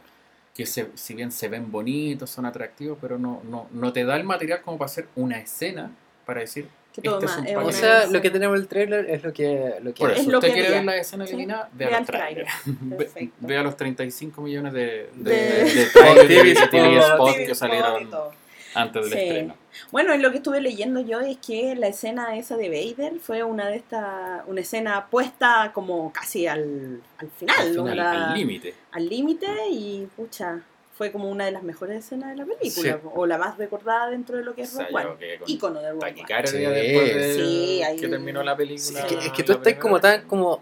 Que 0.54 0.66
se- 0.66 0.90
si 0.96 1.14
bien 1.14 1.32
se 1.32 1.48
ven 1.48 1.72
bonitos, 1.72 2.30
son 2.30 2.46
atractivos, 2.46 2.98
pero 3.00 3.18
no, 3.18 3.42
no, 3.50 3.68
no 3.72 3.94
te 3.94 4.04
da 4.04 4.18
el 4.18 4.24
material 4.26 4.62
como 4.62 4.78
para 4.78 4.88
hacer 4.92 5.08
una 5.16 5.40
escena 5.40 5.92
para 6.26 6.42
decir. 6.42 6.68
Que 6.94 7.00
Este 7.08 7.26
es 7.26 7.38
un 7.38 7.48
es 7.48 7.56
O 7.58 7.72
sea, 7.72 8.06
lo 8.08 8.22
que 8.22 8.30
tenemos 8.30 8.58
en 8.58 8.64
el 8.64 8.68
trailer 8.68 9.10
es 9.10 9.24
lo 9.24 9.32
que, 9.32 9.76
lo 9.82 9.94
que 9.94 10.00
Por 10.02 10.12
Es 10.12 10.28
lo 10.28 10.40
usted 10.40 10.50
que 10.50 10.54
quiere 10.56 10.72
ver 10.72 10.84
la 10.84 10.98
escena 10.98 11.26
Sí. 11.26 11.38
vea, 11.38 11.70
Vea 11.72 11.90
los 11.90 12.00
el 12.02 12.06
tráiler. 12.06 12.48
trailers. 12.66 13.14
Ve-. 13.16 13.32
Vea 13.40 13.64
los 13.64 13.78
35 13.78 14.42
millones 14.42 14.74
de, 14.74 15.10
de, 15.16 15.32
De- 15.32 15.64
de- 15.64 15.86
TV 16.28 16.54
TV 16.70 16.98
spot, 17.00 17.36
que 17.38 17.56
salieron 17.56 18.02
y 18.04 18.06
todo. 18.08 18.34
Antes 18.74 19.04
del 19.10 19.14
Sí. 19.14 19.20
estreno. 19.20 19.56
Bueno, 19.92 20.16
lo 20.18 20.32
que 20.32 20.38
estuve 20.38 20.62
leyendo 20.62 21.00
yo 21.02 21.20
es 21.22 21.38
que 21.38 21.76
la 21.76 21.88
escena 21.88 22.36
esa 22.38 22.58
de 22.58 22.70
Vader 22.70 23.20
fue 23.20 23.44
una 23.44 23.68
de 23.70 23.78
estas, 23.78 24.42
una 24.48 24.62
escena 24.62 25.08
puesta 25.08 25.72
como 25.74 26.12
casi 26.12 26.48
al, 26.48 27.02
al 27.18 27.30
final, 27.32 27.56
Al 27.60 27.68
final, 27.70 27.90
onda- 27.90 28.32
al 28.32 28.38
límite. 28.38 28.74
al 28.92 29.08
límite 29.10 29.48
y 29.72 30.08
pucha, 30.16 30.62
fue 30.98 31.12
como 31.12 31.30
una 31.32 31.46
de 31.46 31.52
las 31.52 31.64
mejores 31.64 31.98
escenas 32.06 32.30
de 32.32 32.36
la 32.36 32.46
película, 32.46 33.00
Sí. 33.02 33.08
o 33.16 33.26
la 33.26 33.38
más 33.38 33.58
recordada 33.58 34.10
dentro 34.10 34.38
de 34.38 34.44
lo 34.44 34.54
que 34.54 34.62
O 34.62 34.64
es 34.66 34.70
sea, 34.72 34.88
Rogue 34.88 35.08
One. 35.08 35.44
Ícono 35.48 35.80
de 35.82 35.92
Rogue 35.94 36.06
One. 36.06 36.48
Sí. 36.48 36.58
después 36.58 37.16
de 37.16 37.34
Sí, 37.36 37.84
ahí- 37.84 37.98
que 37.98 38.08
terminó 38.08 38.44
la 38.44 38.56
película. 38.56 39.00
Es 39.00 39.06
que, 39.06 39.16
es 39.18 39.32
que 39.32 39.44
tú 39.44 39.54
estás 39.54 39.74
como 39.76 40.00
tan 40.00 40.24
como 40.28 40.62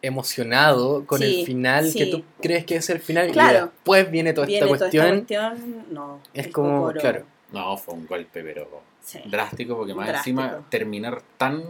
emocionado 0.00 1.04
con 1.06 1.18
Sí, 1.20 1.40
el 1.40 1.46
final 1.46 1.90
sí. 1.90 1.98
que 1.98 2.06
tú 2.06 2.22
crees 2.40 2.64
que 2.64 2.76
es 2.76 2.88
el 2.90 3.00
final 3.00 3.30
Claro. 3.32 3.58
y 3.58 3.60
después 3.62 4.10
viene 4.10 4.32
toda 4.32 4.46
Viene 4.46 4.64
esta 4.66 4.66
toda 4.66 4.78
cuestión. 4.78 5.06
esta 5.18 5.50
cuestión, 5.50 5.84
no. 5.90 6.20
es 6.34 6.46
el 6.46 6.52
como, 6.52 6.80
cocoro. 6.80 7.00
claro. 7.00 7.24
No, 7.52 7.76
fue 7.76 7.94
un 7.94 8.06
golpe, 8.06 8.42
pero 8.42 8.82
Sí. 9.00 9.20
drástico 9.24 9.74
porque 9.76 9.94
más 9.94 10.06
Drástico. 10.08 10.40
encima 10.42 10.66
terminar 10.68 11.22
tan 11.38 11.62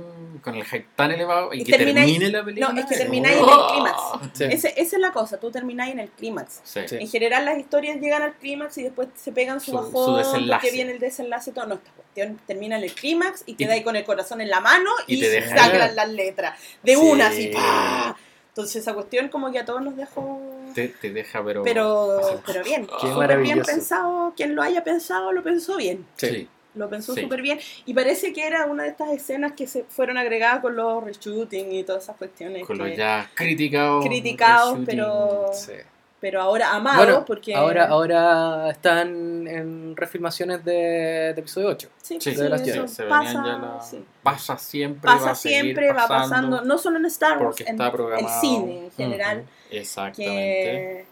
con 0.43 0.57
el 0.57 0.65
hype 0.65 0.87
tan 0.97 1.13
elevado 1.13 1.55
y, 1.55 1.61
Y 1.61 1.65
que 1.65 1.79
termine 1.79 2.31
la 2.31 2.45
película 2.45 2.73
no, 2.73 2.81
es 2.81 2.87
que 2.87 2.95
oh. 2.97 2.99
termináis 2.99 3.37
en 3.37 3.45
el 3.45 3.55
clímax. 3.71 4.03
Sí. 4.33 4.45
Ese- 4.45 4.75
esa 4.77 4.97
es 4.97 5.01
la 5.01 5.13
cosa, 5.13 5.39
tú 5.39 5.51
termináis 5.53 5.93
en 5.93 6.01
el 6.01 6.09
clímax. 6.11 6.61
Sí. 6.65 6.81
Sí. 6.89 6.97
En 6.97 7.07
general 7.09 7.45
las 7.45 7.59
historias 7.59 8.01
llegan 8.01 8.23
al 8.23 8.35
clímax 8.35 8.79
y 8.79 8.83
después 8.83 9.09
se 9.15 9.31
pegan 9.31 9.61
su, 9.61 9.71
Su- 9.71 9.77
bajón, 9.77 9.93
su 10.05 10.17
desenlace. 10.17 10.61
porque 10.67 10.73
viene 10.75 10.93
el 10.93 10.99
desenlace 10.99 11.51
y 11.51 11.53
todo. 11.53 11.67
No, 11.67 11.75
esta 11.77 11.91
cuestión 11.93 12.41
termina 12.47 12.77
en 12.77 12.83
el 12.85 12.93
clímax 12.93 13.45
y 13.47 13.53
Y- 13.53 13.55
queda 13.55 13.75
ahí 13.75 13.85
con 13.85 13.95
el 13.95 14.05
corazón 14.05 14.41
en 14.41 14.51
la 14.51 14.61
mano 14.61 14.91
y, 15.07 15.25
y 15.25 15.41
sacan 15.43 15.95
las 15.95 16.09
letras. 16.09 16.59
De 16.83 16.95
Sí. 16.97 17.01
una, 17.01 17.29
así, 17.29 17.49
¡pah! 17.55 18.17
Entonces 18.49 18.77
esa 18.83 18.95
cuestión 18.95 19.29
como 19.29 19.53
que 19.53 19.61
a 19.61 19.65
todos 19.65 19.81
nos 19.83 19.95
dejó... 19.97 20.41
Te, 20.75 20.89
te 20.89 21.11
deja, 21.13 21.45
pero. 21.45 21.63
Pero, 21.63 22.19
así. 22.21 22.35
pero 22.47 22.63
bien, 22.65 22.87
súper 23.01 23.41
bien 23.41 23.63
pensado. 23.63 24.33
Quien 24.37 24.55
lo 24.55 24.63
haya 24.63 24.83
pensado, 24.85 25.33
lo 25.33 25.43
pensó 25.43 25.77
bien. 25.77 26.05
Sí. 26.17 26.49
Lo 26.75 26.89
pensó 26.89 27.15
Sí. 27.15 27.23
súper 27.23 27.43
bien. 27.43 27.59
Y 27.87 27.95
parece 27.95 28.33
que 28.33 28.47
era 28.47 28.67
una 28.67 28.85
de 28.85 28.91
estas 28.91 29.11
escenas 29.11 29.53
que 29.53 29.67
se 29.67 29.85
fueron 29.85 30.17
agregadas 30.19 30.61
con 30.61 30.77
los 30.77 31.03
reshooting 31.03 31.73
y 31.73 31.83
todas 31.83 32.05
esas 32.05 32.17
cuestiones. 32.17 32.67
Con 32.67 32.79
los 32.79 32.95
ya 32.97 33.31
criticados. 33.35 34.05
criticados, 34.05 34.79
pero, 34.87 35.47
Sí. 35.53 35.73
Pero 36.21 36.41
ahora 36.43 36.79
Bueno, 36.97 37.25
porque... 37.25 37.55
ahora, 37.55 37.87
ahora 37.87 38.71
están 38.71 39.47
en 39.47 39.97
refilmaciones 39.97 40.65
de, 40.65 40.73
de 40.73 41.37
episodio 41.39 41.69
8. 41.69 41.89
Sí, 42.03 42.19
Sí, 42.21 42.33
sí, 42.33 42.37
de 42.41 42.49
las 42.49 42.61
eso 42.63 42.73
tierras. 42.73 42.93
se 42.93 43.05
pasa, 43.05 43.33
ya 43.33 43.41
la- 43.59 43.81
sí. 43.81 44.05
Pasa 44.23 44.59
siempre. 44.59 45.09
va 45.11 45.19
Pasa 45.19 45.35
siempre, 45.35 45.93
va 45.93 46.09
pasando, 46.09 46.63
no 46.63 46.77
solo 46.79 46.99
en 46.99 47.07
Star 47.07 47.39
Wars, 47.39 47.57
porque 47.57 47.71
en 47.71 47.81
el 48.19 48.29
cine 48.41 48.85
en 48.87 48.91
general, 48.93 49.45
Exactamente. 49.71 50.25
que, 50.33 51.07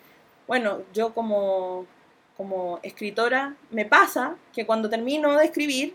bueno, 0.47 0.83
yo 0.93 1.15
como, 1.15 1.87
como 2.37 2.81
escritora 2.83 3.55
me 3.71 3.85
pasa 3.85 4.35
que 4.53 4.67
cuando 4.67 4.89
termino 4.91 5.37
de 5.37 5.45
escribir, 5.45 5.95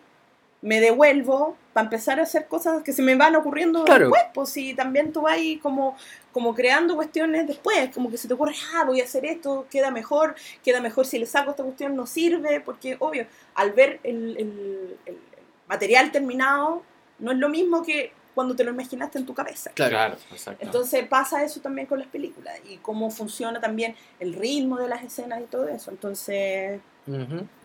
me 0.62 0.80
devuelvo 0.80 1.58
para 1.74 1.86
empezar 1.86 2.20
a 2.20 2.24
hacer 2.24 2.48
cosas 2.48 2.84
que 2.84 2.94
se 2.94 3.02
me 3.02 3.16
van 3.16 3.36
ocurriendo 3.36 3.84
Claro. 3.86 4.06
después, 4.10 4.24
pues 4.34 4.50
si 4.50 4.74
también 4.76 5.12
tú 5.12 5.22
vas 5.22 5.34
ahí 5.34 5.58
como, 5.58 5.96
como 6.32 6.54
creando 6.54 6.96
cuestiones 6.96 7.48
después, 7.48 7.90
como 7.94 8.12
que 8.12 8.18
se 8.18 8.28
te 8.28 8.34
ocurre, 8.36 8.54
ah, 8.76 8.84
voy 8.86 9.02
a 9.02 9.06
hacer 9.06 9.26
esto, 9.26 9.66
queda 9.72 9.90
mejor, 9.90 10.36
queda 10.64 10.80
mejor 10.80 11.06
si 11.08 11.18
le 11.18 11.26
saco 11.26 11.52
esta 11.52 11.64
cuestión, 11.64 11.96
no 11.96 12.06
sirve, 12.06 12.62
porque 12.62 12.96
obvio, 13.00 13.26
al 13.56 13.72
ver 13.72 14.00
el, 14.04 14.38
el- 14.38 14.98
el 15.08 15.18
material 15.68 16.12
terminado, 16.12 16.84
no 17.20 17.32
es 17.32 17.38
lo 17.38 17.50
mismo 17.50 17.82
que 17.84 18.12
cuando 18.36 18.56
te 18.56 18.64
lo 18.64 18.72
imaginaste 18.72 19.18
en 19.20 19.26
tu 19.26 19.34
cabeza. 19.34 19.72
Claro. 19.74 19.92
Claro, 19.92 20.18
exacto. 20.32 20.64
Entonces 20.64 21.06
pasa 21.08 21.44
eso 21.44 21.60
también 21.60 21.88
con 21.88 22.00
las 22.00 22.08
películas 22.08 22.54
y 22.70 22.78
cómo 22.78 23.10
funciona 23.12 23.60
también 23.60 23.96
el 24.20 24.34
ritmo 24.34 24.78
de 24.78 24.88
las 24.88 25.04
escenas 25.04 25.42
y 25.42 25.46
todo 25.46 25.68
eso. 25.68 25.92
Entonces, 25.92 26.80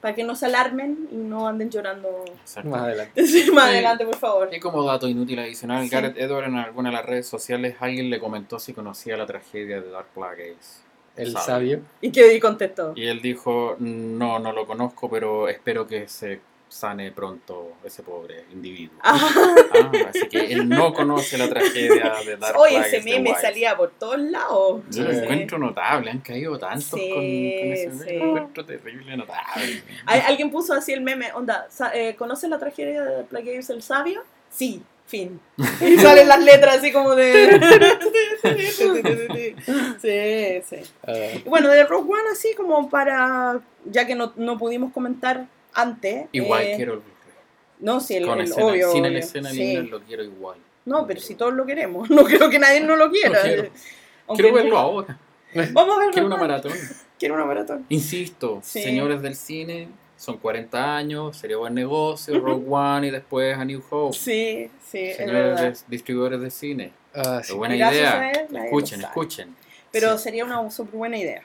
Para 0.00 0.14
que 0.14 0.24
no 0.24 0.34
se 0.34 0.46
alarmen 0.46 1.08
y 1.12 1.16
no 1.16 1.46
anden 1.46 1.70
llorando 1.70 2.24
Exacto. 2.40 2.70
Más 2.70 2.82
adelante. 2.82 3.22
Sí, 3.26 3.50
más 3.52 3.64
Sí. 3.66 3.70
adelante, 3.74 4.06
por 4.06 4.16
favor. 4.16 4.48
Y 4.52 4.60
como 4.60 4.82
dato 4.84 5.06
inútil 5.08 5.38
adicional, 5.38 5.84
Sí. 5.84 5.90
Gareth 5.90 6.16
Edward 6.18 6.44
en 6.48 6.56
alguna 6.56 6.88
de 6.90 6.96
las 6.96 7.04
redes 7.06 7.26
sociales 7.26 7.76
alguien 7.80 8.08
le 8.10 8.18
comentó 8.18 8.58
si 8.58 8.72
conocía 8.72 9.16
la 9.16 9.26
tragedia 9.26 9.80
de 9.80 9.90
Dark 9.90 10.06
Plagueis. 10.14 10.82
El 11.16 11.32
Sabio. 11.32 11.44
sabio. 11.46 11.80
Y 12.02 12.12
que 12.12 12.38
contestó. 12.40 12.92
Y 12.94 13.06
él 13.06 13.20
dijo, 13.22 13.76
no, 13.78 14.38
no 14.38 14.52
lo 14.52 14.66
conozco, 14.66 15.08
pero 15.08 15.48
espero 15.48 15.86
que 15.86 16.08
se 16.08 16.40
sane 16.76 17.10
pronto 17.10 17.72
ese 17.84 18.02
pobre 18.02 18.44
individuo. 18.52 18.98
Ah, 19.02 19.18
Ah, 19.74 19.90
así 20.10 20.28
que 20.28 20.38
él 20.52 20.68
no 20.68 20.92
conoce 20.92 21.38
la 21.38 21.48
tragedia 21.48 22.14
de 22.24 22.36
Dark 22.36 22.58
Oye, 22.58 22.78
ese 22.78 23.02
meme 23.02 23.34
salía 23.40 23.76
por 23.76 23.90
todos 23.92 24.18
lados. 24.18 24.82
Yo 24.90 25.02
lo 25.04 25.12
Sí. 25.12 25.18
encuentro 25.20 25.58
notable, 25.58 26.10
han 26.10 26.20
caído 26.20 26.58
tantos 26.58 26.84
Sí, 27.00 27.08
con, 27.10 27.16
con 27.16 27.24
ese 27.72 27.88
meme. 27.88 28.04
sí. 28.04 28.16
Lo 28.18 28.24
encuentro 28.26 28.64
terrible, 28.66 29.16
notable. 29.16 29.82
Al- 30.06 30.20
Alguien 30.22 30.50
puso 30.50 30.74
así 30.74 30.92
el 30.92 31.00
meme, 31.00 31.32
onda, 31.32 31.66
eh, 31.94 32.14
¿conoces 32.16 32.50
la 32.50 32.58
tragedia 32.58 33.02
de 33.04 33.24
Plagueis 33.24 33.70
el 33.70 33.82
sabio? 33.82 34.22
Sí, 34.50 34.82
fin. 35.06 35.40
Y 35.80 35.96
salen 35.98 36.28
las 36.28 36.42
letras 36.42 36.76
así 36.78 36.92
como 36.92 37.14
de... 37.14 37.58
sí, 40.00 40.62
sí. 40.68 40.90
Ah, 41.06 41.12
Y 41.44 41.48
Bueno, 41.48 41.68
de 41.68 41.84
Rogue 41.84 42.12
One 42.12 42.30
así 42.32 42.54
como 42.54 42.88
para, 42.90 43.60
ya 43.84 44.06
que 44.06 44.14
no, 44.14 44.32
no 44.36 44.58
pudimos 44.58 44.92
comentar 44.92 45.46
antes. 45.76 46.26
Igual 46.32 46.62
eh, 46.62 46.72
quiero 46.76 46.94
el. 46.94 47.00
No, 47.78 48.00
sí, 48.00 48.16
el, 48.16 48.26
Con 48.26 48.38
el 48.40 48.46
escena, 48.46 48.66
obvio. 48.66 48.90
sin 48.90 49.00
obvio, 49.02 49.12
la 49.12 49.18
escena 49.18 49.50
sí. 49.50 49.60
eliminal 49.60 49.86
lo 49.90 50.00
quiero 50.00 50.24
igual. 50.24 50.58
No, 50.86 51.06
pero 51.06 51.20
si 51.20 51.34
todos 51.34 51.52
lo 51.52 51.64
queremos. 51.66 52.08
No 52.10 52.24
creo 52.24 52.48
que 52.50 52.58
nadie 52.58 52.80
no 52.80 52.96
lo 52.96 53.10
quiera. 53.10 53.38
Lo 53.38 53.42
quiero. 53.44 53.70
Aunque 54.28 54.42
Quiero 54.42 54.56
no- 54.56 54.62
verlo 54.62 54.78
ahora. 54.78 55.18
Vamos 55.72 55.96
a 55.96 55.98
verlo. 55.98 56.12
Quiero 56.12 56.26
una 56.26 56.36
maratón. 56.36 56.72
Quiero 57.18 57.34
una 57.34 57.44
maratón. 57.44 57.86
Insisto, 57.88 58.60
Sí. 58.62 58.82
señores 58.82 59.22
del 59.22 59.34
cine, 59.36 59.88
son 60.16 60.36
40 60.38 60.96
años, 60.96 61.36
sería 61.36 61.56
buen 61.56 61.72
negocio, 61.74 62.38
Rogue 62.40 62.64
One 62.68 63.06
y 63.06 63.10
después 63.10 63.56
A 63.56 63.64
New 63.64 63.82
Hope. 63.90 64.16
Sí, 64.16 64.70
sí, 64.86 64.98
es 64.98 65.16
Señores 65.16 65.60
de- 65.60 65.74
distribuidores 65.88 66.40
de 66.40 66.50
cine. 66.50 66.92
Sí. 67.14 67.20
Pero 67.46 67.56
buena 67.56 67.76
Gracias 67.76 68.00
idea. 68.00 68.20
a 68.20 68.30
él, 68.32 68.46
nadie 68.50 68.66
Escuchen, 68.66 69.00
escuchen. 69.00 69.56
Pero 69.92 70.18
Sí. 70.18 70.24
sería 70.24 70.44
una 70.44 70.70
súper 70.70 70.94
buena 70.96 71.16
idea. 71.18 71.42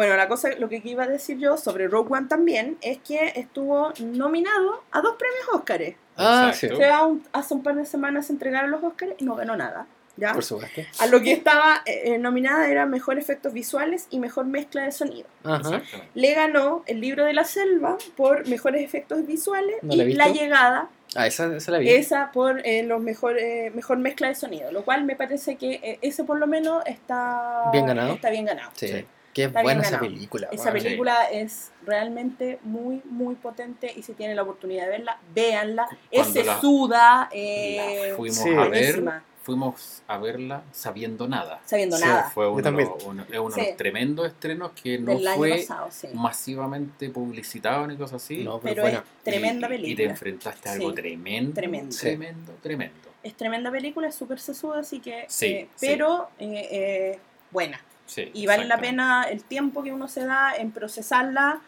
Bueno, 0.00 0.16
la 0.16 0.28
cosa, 0.28 0.48
lo 0.58 0.70
que 0.70 0.80
iba 0.82 1.04
a 1.04 1.06
decir 1.06 1.36
yo 1.36 1.58
sobre 1.58 1.86
Rogue 1.86 2.14
One 2.16 2.26
también 2.26 2.78
es 2.80 2.96
que 3.06 3.34
estuvo 3.36 3.92
nominado 4.00 4.82
a 4.92 5.02
dos 5.02 5.16
premios 5.18 5.46
Óscares. 5.52 5.94
Ah, 6.16 6.50
Exacto. 6.54 6.76
O 6.76 6.78
sea, 6.78 7.04
un- 7.04 7.22
hace 7.32 7.52
un 7.52 7.62
par 7.62 7.74
de 7.74 7.84
semanas 7.84 8.26
se 8.28 8.32
entregaron 8.32 8.70
los 8.70 8.82
Óscares 8.82 9.14
y 9.18 9.24
no 9.24 9.34
ganó 9.34 9.58
nada. 9.58 9.86
¿ya? 10.16 10.32
Por 10.32 10.42
supuesto. 10.42 10.80
A 11.00 11.06
lo 11.06 11.20
que 11.20 11.32
estaba 11.32 11.82
eh, 11.84 12.14
eh, 12.14 12.18
nominada 12.18 12.66
era 12.70 12.86
Mejor 12.86 13.18
Efectos 13.18 13.52
Visuales 13.52 14.06
y 14.10 14.20
Mejor 14.20 14.46
Mezcla 14.46 14.84
de 14.84 14.92
Sonido. 14.92 15.28
Ajá. 15.44 15.82
Le 16.14 16.32
ganó 16.34 16.82
El 16.86 17.00
Libro 17.02 17.24
de 17.26 17.34
la 17.34 17.44
Selva 17.44 17.98
por 18.16 18.48
Mejores 18.48 18.82
Efectos 18.82 19.26
Visuales 19.26 19.76
No 19.82 19.92
y 19.94 20.14
La. 20.14 20.28
Llegada, 20.28 20.88
Ah, 21.14 21.26
esa, 21.26 21.54
esa 21.56 21.72
la 21.72 21.78
vi. 21.78 21.90
esa 21.90 22.30
por 22.32 22.60
eh, 22.66 22.84
los 22.84 23.00
mejor, 23.02 23.36
eh, 23.38 23.70
mejor 23.74 23.98
Mezcla 23.98 24.28
de 24.28 24.34
Sonido. 24.34 24.72
Lo 24.72 24.82
cual 24.84 25.04
me 25.04 25.14
parece 25.16 25.56
que 25.56 25.74
eh, 25.82 25.98
ese 26.02 26.24
por 26.24 26.38
lo 26.38 26.46
menos 26.46 26.82
está 26.86 27.70
Bien 27.72 27.84
ganado. 27.84 28.14
Está 28.14 28.30
bien 28.30 28.46
ganado. 28.46 28.70
Sí. 28.74 28.88
Sí. 28.88 29.04
Qué 29.32 29.44
Está 29.44 29.62
buena 29.62 29.82
esa 29.82 30.00
película. 30.00 30.48
Esa. 30.50 30.72
Sí. 30.72 30.78
película 30.82 31.24
es 31.30 31.70
realmente 31.86 32.58
muy, 32.64 33.00
muy 33.04 33.36
potente 33.36 33.92
y 33.96 34.02
si 34.02 34.12
tienen 34.14 34.34
la 34.36 34.42
oportunidad 34.42 34.84
de 34.84 34.90
verla, 34.90 35.18
véanla. 35.34 35.86
Es 36.10 36.22
Cuando 36.22 36.42
la- 36.42 36.54
sesuda, 36.54 37.28
eh, 37.32 38.08
La 38.10 38.16
fuimos 38.16 38.38
sí. 38.38 38.48
a 38.50 38.64
ver, 38.68 39.04
fuimos 39.42 40.02
a 40.08 40.18
verla 40.18 40.62
sabiendo 40.72 41.28
nada. 41.28 41.60
sabiendo 41.64 41.96
Sí, 41.96 42.04
nada. 42.04 42.24
Fue 42.30 42.48
uno, 42.48 42.68
uno- 43.06 43.24
es 43.30 43.38
uno 43.38 43.50
Sí. 43.54 43.60
de 43.60 43.66
los 43.68 43.76
tremendos 43.76 44.26
estrenos 44.26 44.72
que 44.72 44.98
no 44.98 45.12
del 45.16 45.28
fue 45.36 45.50
pasado, 45.58 45.88
sí. 45.90 46.08
masivamente 46.12 47.08
publicitado 47.10 47.86
ni 47.86 47.96
cosas 47.96 48.22
así. 48.22 48.42
No, 48.44 48.58
pero, 48.60 48.86
es 48.86 48.98
tremenda 49.22 49.68
y, 49.68 49.74
y 49.74 49.76
te 49.76 49.82
película. 49.82 50.10
enfrentaste 50.10 50.68
a 50.68 50.72
algo 50.72 50.88
Sí. 50.90 50.94
tremendo, 50.96 51.54
Tremendo. 51.54 51.92
Sí. 51.92 52.00
tremendo, 52.00 52.52
tremendo. 52.62 53.08
Es 53.22 53.34
tremenda 53.36 53.70
película, 53.70 54.08
es 54.08 54.14
súper 54.14 54.40
sesuda, 54.40 54.80
así 54.80 54.98
que... 54.98 55.24
Sí, 55.28 55.46
eh, 55.46 55.68
sí. 55.76 55.86
pero 55.88 56.30
eh, 56.38 56.68
eh, 56.70 57.18
buena. 57.50 57.80
Sí, 58.10 58.28
Y 58.34 58.44
vale 58.46 58.64
la 58.64 58.78
pena 58.78 59.24
el 59.30 59.44
tiempo 59.44 59.84
que 59.84 59.92
uno 59.92 60.08
se 60.08 60.24
da 60.24 60.52
en 60.56 60.72
procesarla, 60.72 61.60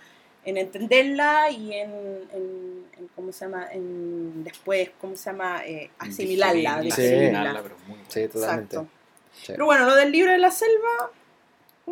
en 0.45 0.57
entenderla 0.57 1.51
y 1.51 1.73
en, 1.75 1.91
en- 2.35 2.85
en 2.99 3.09
¿cómo 3.15 3.31
se 3.31 3.45
llama? 3.45 3.69
En 3.71 4.43
después, 4.43 4.91
¿cómo 5.01 5.15
se 5.15 5.31
llama? 5.31 5.63
Eh, 5.65 5.91
asimilarla. 6.01 6.83
Sí. 6.83 6.89
asimilarla, 6.91 7.63
pero 7.63 7.77
muy 7.87 7.99
Sí, 8.09 8.27
totalmente. 8.27 8.77
Sí. 9.33 9.53
Pero 9.53 9.67
bueno, 9.67 9.87
lo 9.87 9.95
del 9.95 10.11
libro 10.11 10.33
de 10.33 10.39
la 10.39 10.51
selva... 10.51 11.11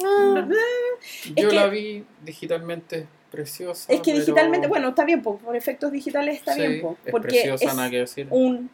Ah. 0.03 0.47
Es 1.25 1.33
Yo 1.37 1.49
que- 1.51 1.55
la 1.55 1.67
vi 1.69 2.05
digitalmente 2.25 3.07
preciosa. 3.31 3.93
Es 3.93 4.01
que 4.01 4.11
pero- 4.13 4.19
digitalmente, 4.25 4.67
bueno, 4.67 4.89
está 4.89 5.05
bien, 5.05 5.23
po, 5.23 5.39
por 5.39 5.55
efectos 5.55 5.93
digitales 5.93 6.39
está 6.39 6.55
Sí, 6.55 6.61
bien, 6.61 6.81
po, 6.81 6.97
es 7.05 7.11
porque 7.13 7.29
preciosa, 7.29 7.65
es 7.67 7.75
nada 7.77 7.91
que 7.91 7.99
decir. 7.99 8.27
un... 8.31 8.69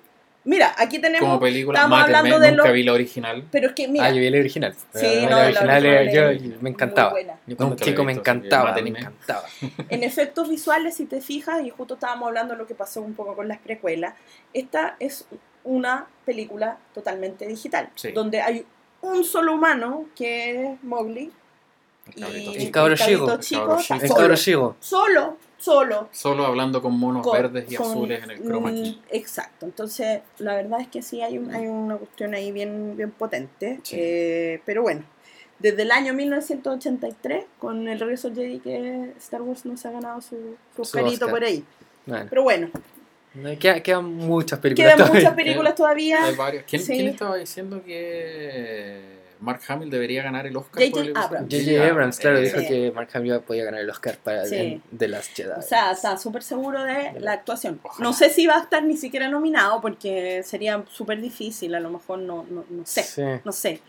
Mira, 0.46 0.74
aquí 0.78 0.98
tenemos... 1.00 1.28
Como 1.28 1.40
película, 1.40 1.86
mátenme, 1.88 2.16
hablando 2.18 2.38
de 2.40 2.52
nunca 2.52 2.68
lo- 2.68 2.72
vi 2.72 2.82
la 2.84 2.92
original. 2.92 3.44
Pero 3.50 3.66
es 3.68 3.74
que, 3.74 3.88
mira, 3.88 4.04
Ah, 4.06 4.10
yo 4.10 4.20
vi 4.20 4.30
la 4.30 4.38
original. 4.38 4.74
Sí, 4.94 5.06
la, 5.22 5.22
no, 5.22 5.28
la 5.36 5.44
original, 5.46 5.84
eh, 5.86 5.98
original 5.98 6.14
yo, 6.14 6.28
es 6.30 6.42
yo- 6.54 6.60
me 6.60 6.70
encantaba. 6.70 7.12
Yo 7.46 7.56
como 7.56 7.70
la 7.70 7.76
he 7.76 7.78
chico 7.84 8.04
me 8.04 8.12
visto, 8.14 8.20
encantaba, 8.30 8.72
me 8.80 8.88
encantaba. 8.90 9.42
En 9.90 10.02
efectos 10.04 10.48
visuales, 10.48 10.94
si 10.96 11.04
te 11.06 11.20
fijas, 11.20 11.62
y 11.64 11.70
justo 11.70 11.94
estábamos 11.94 12.28
hablando 12.28 12.54
de 12.54 12.58
lo 12.58 12.66
que 12.66 12.74
pasó 12.74 13.02
un 13.02 13.14
poco 13.14 13.34
con 13.34 13.48
las 13.48 13.58
precuelas, 13.58 14.14
esta 14.54 14.96
es 15.00 15.26
una 15.64 16.06
película 16.24 16.78
totalmente 16.94 17.46
digital, 17.46 17.90
Sí. 17.96 18.12
donde 18.12 18.40
hay 18.40 18.64
un 19.02 19.24
solo 19.24 19.52
humano, 19.54 20.06
que 20.14 20.72
es 20.74 20.82
Mowgli, 20.84 21.32
El 22.14 22.20
cabrito 22.22 22.50
y 22.50 22.54
El 22.54 22.60
chico. 22.60 22.72
cabro 22.72 22.92
el 22.92 22.98
cabrito 23.00 23.24
chico. 23.26 23.32
El 23.34 23.40
chico 23.40 23.60
cabro 23.66 23.80
está 23.80 23.94
chico. 23.96 24.04
El 24.04 24.08
solo, 24.08 24.20
cabro 24.20 24.36
chico. 24.36 24.76
solo, 24.78 25.36
solo, 25.58 26.08
Solo 26.12 26.46
hablando 26.46 26.80
con 26.82 26.98
monos 26.98 27.22
con- 27.26 27.32
verdes 27.36 27.70
y 27.70 27.76
con- 27.76 27.86
azules 27.90 28.22
en 28.22 28.30
el 28.32 28.42
chroma 28.42 28.70
key. 28.70 29.00
mm, 29.10 29.14
Exacto, 29.14 29.66
entonces 29.66 30.20
la 30.38 30.54
verdad 30.54 30.80
es 30.80 30.88
que 30.88 31.02
sí 31.02 31.22
hay, 31.22 31.38
un- 31.38 31.54
hay 31.54 31.66
una 31.66 31.96
cuestión 31.96 32.34
ahí 32.34 32.52
bien, 32.52 32.96
bien 32.96 33.10
potente, 33.10 33.80
Sí. 33.82 33.96
eh, 33.98 34.60
pero 34.66 34.82
bueno, 34.82 35.02
desde 35.58 35.82
el 35.82 35.90
año 35.90 36.12
1983, 36.12 37.44
con 37.58 37.88
el 37.88 37.98
regreso 37.98 38.28
del 38.28 38.36
Jedi, 38.36 38.58
que 38.60 39.12
Star 39.18 39.40
Wars 39.42 39.64
no 39.64 39.76
se 39.76 39.88
ha 39.88 39.90
ganado 39.92 40.20
su, 40.20 40.36
su 40.76 40.84
Su 40.84 40.98
Oscar. 40.98 41.30
por 41.30 41.42
ahí. 41.44 41.64
Bueno, 42.04 42.26
Pero 42.28 42.42
bueno, 42.42 42.68
quedan, 43.58 43.82
quedan 43.82 44.04
muchas 44.14 44.58
películas 44.60 44.94
quedan 44.94 45.06
todavía. 45.08 45.20
muchas 45.30 45.34
películas 45.36 45.74
todavía. 45.74 46.24
Hay 46.24 46.34
varios. 46.36 46.64
¿Quién, 46.68 46.82
Sí. 46.82 46.92
quién 46.94 47.08
estaba 47.08 47.36
diciendo 47.36 47.82
que 47.84 49.15
Mark 49.40 49.60
Hamill 49.68 49.90
debería 49.90 50.22
ganar 50.22 50.46
el 50.46 50.56
Oscar? 50.56 50.82
J.J. 50.88 51.18
Abrams. 51.20 51.48
J.J. 51.54 51.88
Abrams, 51.90 52.18
claro, 52.18 52.38
eh, 52.38 52.42
dijo 52.42 52.58
Sí. 52.60 52.66
que 52.68 52.92
Mark 52.92 53.08
Hamill 53.14 53.40
podía 53.40 53.64
ganar 53.64 53.80
el 53.80 53.90
Oscar 53.90 54.16
para 54.22 54.46
Sí. 54.46 54.80
The 54.96 55.08
Last 55.08 55.34
Jedi. 55.36 55.50
O 55.58 55.62
sea, 55.62 55.92
está 55.92 56.16
súper 56.16 56.42
seguro 56.42 56.82
de 56.84 57.12
la 57.20 57.32
actuación. 57.32 57.80
Ojalá. 57.82 58.02
No 58.08 58.12
sé 58.12 58.30
si 58.30 58.46
va 58.46 58.56
a 58.56 58.60
estar 58.62 58.82
ni 58.82 58.96
siquiera 58.96 59.28
nominado 59.28 59.80
porque 59.80 60.42
sería 60.44 60.82
súper 60.90 61.20
difícil, 61.20 61.74
a 61.74 61.80
lo 61.80 61.90
mejor 61.90 62.18
no, 62.20 62.44
no, 62.50 62.64
no 62.68 62.86
sé, 62.86 63.02
Sí. 63.02 63.22
no 63.44 63.52
sé. 63.52 63.80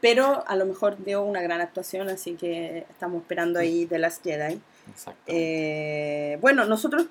Pero 0.00 0.44
a 0.46 0.56
lo 0.56 0.66
mejor 0.66 1.02
dio 1.02 1.22
una 1.22 1.40
gran 1.40 1.60
actuación, 1.60 2.08
así 2.10 2.34
que 2.34 2.86
estamos 2.90 3.22
esperando 3.22 3.58
ahí 3.58 3.86
de 3.86 3.98
las 3.98 4.20
Jedi. 4.22 4.60
Exacto. 4.90 5.20
Eh, 5.26 6.36
bueno, 6.42 6.66
nosotros, 6.66 7.06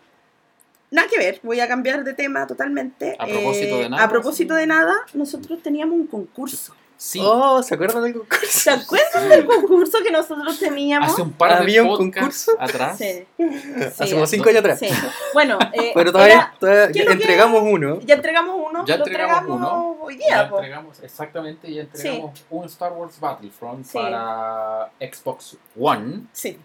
nada 0.91 1.07
que 1.09 1.17
ver, 1.17 1.39
voy 1.41 1.59
a 1.59 1.67
cambiar 1.67 2.03
de 2.03 2.13
tema 2.13 2.45
totalmente. 2.45 3.15
A 3.17 3.25
propósito 3.25 3.79
Eh, 3.79 3.83
de 3.83 3.89
nada, 3.89 4.03
A 4.03 4.09
propósito 4.09 4.53
sí. 4.53 4.59
de 4.59 4.67
nada, 4.67 4.93
nosotros 5.15 5.61
teníamos 5.63 5.95
un 5.95 6.05
concurso. 6.07 6.75
Sí. 7.03 7.19
Oh, 7.21 7.61
¿se 7.61 7.75
acuerdan 7.75 8.03
del 8.03 8.13
concurso? 8.13 8.45
¿Se 8.47 8.69
acuerdan 8.71 9.29
del 9.29 9.45
concurso 9.45 9.97
que 10.03 10.11
nosotros 10.11 10.57
teníamos? 10.59 11.11
Hace 11.11 11.21
un 11.21 11.31
par 11.33 11.51
de 11.51 11.57
¿Había 11.57 11.83
un 11.83 11.95
concurso? 11.97 12.51
atrás. 12.59 12.97
Sí. 12.97 13.25
Hace 13.77 14.05
Sí, 14.07 14.13
como 14.13 14.25
cinco 14.27 14.49
años 14.49 14.59
atrás. 14.59 14.79
Sí. 14.79 14.87
Bueno, 15.33 15.59
eh, 15.73 15.91
Pero 15.93 16.11
todavía, 16.11 16.35
era- 16.35 16.55
todavía 16.59 16.91
¿qué 16.91 16.99
es 16.99 17.05
lo 17.05 17.09
que- 17.11 17.13
entregamos 17.17 17.63
uno. 17.65 17.99
ya 18.01 18.15
entregamos 18.15 18.55
uno, 18.69 18.85
Ya 18.85 18.97
lo 18.97 19.05
entregamos 19.05 19.49
uno. 19.57 19.97
hoy 20.01 20.17
Ya 20.19 20.25
día. 20.43 20.49
po. 20.49 20.55
entregamos, 20.57 20.99
exactamente, 21.03 21.73
ya 21.73 21.81
entregamos 21.81 22.43
un 22.49 22.65
Star 22.65 22.93
Wars 22.93 23.19
Battlefront 23.19 23.85
Sí. 23.85 23.93
para 23.97 24.89
Xbox 24.99 25.57
One. 25.79 26.21
Sí, 26.31 26.57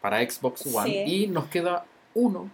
Para 0.00 0.18
Xbox 0.28 0.66
One. 0.72 0.88
Sí. 0.90 1.24
Y 1.24 1.26
nos 1.26 1.46
queda 1.46 1.84
uno 2.14 2.50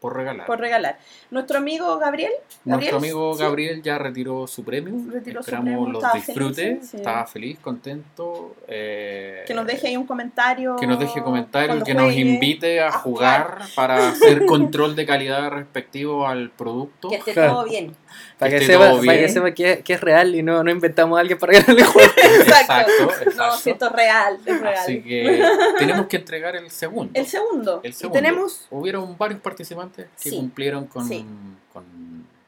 por 0.00 0.16
regalar. 0.16 0.46
por 0.46 0.60
regalar. 0.60 0.98
Nuestro 1.30 1.58
amigo 1.58 1.98
Gabriel, 1.98 2.32
Nuestro 2.64 2.70
Gabriel, 2.72 2.94
amigo 2.96 3.34
sí. 3.34 3.42
Gabriel 3.42 3.82
ya 3.82 3.98
retiró 3.98 4.46
su 4.46 4.64
premio. 4.64 4.94
Retiró 5.12 5.42
su 5.42 5.50
Esperamos 5.50 5.74
premio, 5.74 5.92
los 5.92 6.02
estaba 6.04 6.14
disfrute. 6.24 6.62
feliz, 6.62 6.88
sí. 6.90 6.96
Estaba 6.98 7.26
feliz, 7.26 7.58
contento. 7.58 8.54
eh, 8.68 9.42
que 9.46 9.54
nos 9.54 9.66
deje 9.66 9.88
ahí 9.88 9.96
un 9.96 10.06
comentario. 10.06 10.76
que 10.76 10.86
nos 10.86 10.98
deje 10.98 11.22
comentarios, 11.22 11.82
que 11.84 11.94
nos 11.94 12.12
invite 12.14 12.80
a, 12.80 12.88
a 12.88 12.92
jugar, 12.92 13.58
para 13.74 14.08
hacer 14.10 14.46
control 14.46 14.94
de 14.94 15.04
calidad 15.06 15.50
respectivo 15.50 16.26
al 16.26 16.50
producto. 16.50 17.08
Que 17.08 17.16
esté 17.16 17.32
Claro. 17.32 17.54
todo 17.54 17.64
bien. 17.64 17.94
Para 18.38 18.50
que, 18.50 18.56
esté 18.58 18.72
sepa, 18.72 18.84
para 18.90 19.00
que 19.00 19.18
bien. 19.18 19.28
sepa 19.28 19.50
que, 19.52 19.82
que 19.84 19.92
es 19.94 20.00
real 20.00 20.34
y 20.34 20.42
no, 20.42 20.62
no 20.64 20.70
inventamos 20.70 21.16
a 21.18 21.20
alguien 21.20 21.38
para 21.38 21.54
ganarle 21.54 21.82
el 21.82 21.86
juego. 21.88 22.10
Exacto. 22.16 22.74
Exacto, 23.02 23.30
No, 23.36 23.52
si 23.56 23.70
esto 23.70 23.86
es 23.86 23.92
real, 23.92 24.38
es 24.46 24.60
real. 24.60 24.74
Así 24.74 25.02
que 25.02 25.44
tenemos 25.78 26.06
que 26.06 26.16
entregar 26.16 26.54
el 26.56 26.70
segundo. 26.70 27.10
El 27.14 27.26
segundo. 27.26 27.80
El 27.82 27.90
Y 27.90 27.92
segundo. 27.94 28.14
tenemos. 28.18 28.66
Hubieron 28.70 29.16
varios 29.18 29.40
participantes 29.40 29.87
que 29.96 30.30
Sí, 30.30 30.36
cumplieron 30.36 30.86
con, 30.86 31.06
sí. 31.06 31.24
con, 31.72 31.84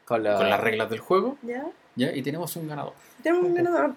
Con, 0.05 0.23
la- 0.23 0.35
con 0.37 0.49
las 0.49 0.59
reglas 0.59 0.89
del 0.89 0.99
juego. 0.99 1.37
¿Ya? 1.41 1.63
¿ya? 1.95 2.11
Y 2.13 2.21
tenemos 2.21 2.55
un 2.55 2.67
ganador. 2.67 2.93
Tenemos 3.23 3.45
un 3.45 3.53
ganador. 3.53 3.93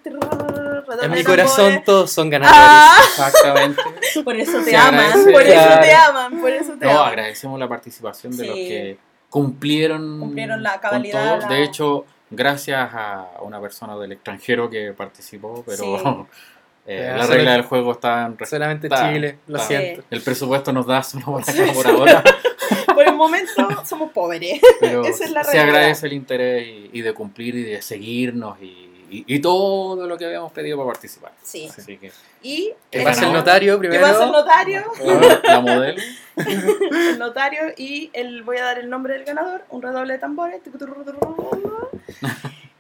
En 1.03 1.11
mi 1.11 1.25
corazón 1.25 1.83
todos 1.85 2.11
son 2.13 2.29
ganadores. 2.31 2.61
Ah, 2.63 2.99
Exactamente. 3.09 3.83
por 4.25 4.37
eso 4.37 4.59
te 4.59 4.65
Se 4.71 4.77
aman, 4.77 4.95
agradece. 5.01 5.33
por 5.33 5.43
eso 5.43 5.81
te 5.81 5.93
aman, 5.95 6.41
por 6.41 6.51
eso 6.51 6.73
te 6.79 6.85
No, 6.87 6.93
aman. 6.93 7.09
agradecemos 7.09 7.59
la 7.59 7.69
participación 7.69 8.37
de 8.37 8.47
los 8.47 8.55
que 8.55 8.99
cumplieron, 9.31 10.21
Cumplieron 10.21 10.63
la 10.63 10.73
con 10.73 10.81
cabalidad, 10.81 11.39
todo. 11.41 11.49
la- 11.49 11.55
De 11.57 11.65
hecho, 11.65 12.05
gracias 12.31 12.91
a 12.93 13.29
una 13.43 13.61
persona 13.61 13.97
del 13.97 14.13
extranjero 14.13 14.69
que 14.71 14.93
participó, 14.93 15.65
pero 15.67 15.99
Sí. 15.99 16.05
eh, 16.87 17.17
solo- 17.21 17.35
reglas 17.35 17.55
del 17.57 17.63
juego 17.65 17.93
están... 17.93 18.37
res- 18.39 18.49
Solamente 18.51 18.87
Está- 18.89 19.13
Chile, 19.13 19.39
lo 19.47 19.57
está. 19.57 19.69
siento. 19.69 20.03
El 20.11 20.21
presupuesto 20.23 20.73
nos 20.73 20.87
da 20.87 21.03
buena 21.27 21.47
Sí. 21.47 21.59
cara 21.59 21.73
por 21.73 21.87
ahora, 21.87 22.25
Por 22.95 23.07
el 23.09 23.15
momento 23.15 23.51
somos 23.85 24.11
pobres. 24.13 24.61
pero 24.81 25.05
Esa 25.05 25.25
es 25.25 25.31
la 25.33 25.43
se 25.45 25.53
realidad. 25.53 25.75
agradece 25.77 26.07
el 26.07 26.13
interés 26.13 26.67
y, 26.67 26.91
y 26.93 27.03
de 27.03 27.13
cumplir 27.13 27.55
y 27.57 27.63
de 27.65 27.83
seguirnos 27.83 28.61
y, 28.61 28.67
y- 29.11 29.25
y 29.27 29.39
todo 29.41 30.07
lo 30.07 30.17
que 30.17 30.25
habíamos 30.27 30.53
pedido 30.53 30.77
para 30.79 30.89
participar. 30.89 31.33
Sí. 31.43 31.69
Así 31.77 31.97
que 31.99 32.11
Y 32.43 32.73
Que 32.91 32.99
El 32.99 33.05
pase 33.05 33.21
el 33.21 33.27
ganador. 33.27 33.37
notario 33.47 33.75
que 33.81 33.89
primero. 33.89 34.03
pasa 34.07 34.25
el 34.25 34.33
notario, 34.33 34.83
la, 35.05 35.41
la 35.55 35.61
modelo, 35.61 36.03
el 36.37 37.19
notario 37.19 37.61
y 37.77 38.11
el, 38.13 38.43
voy 38.45 38.59
a 38.59 38.65
dar 38.65 38.79
el 38.79 38.89
nombre 38.91 39.15
del 39.15 39.25
ganador, 39.25 39.65
un 39.71 39.83
redoble 39.83 40.15
de 40.15 40.19
tambores. 40.21 40.61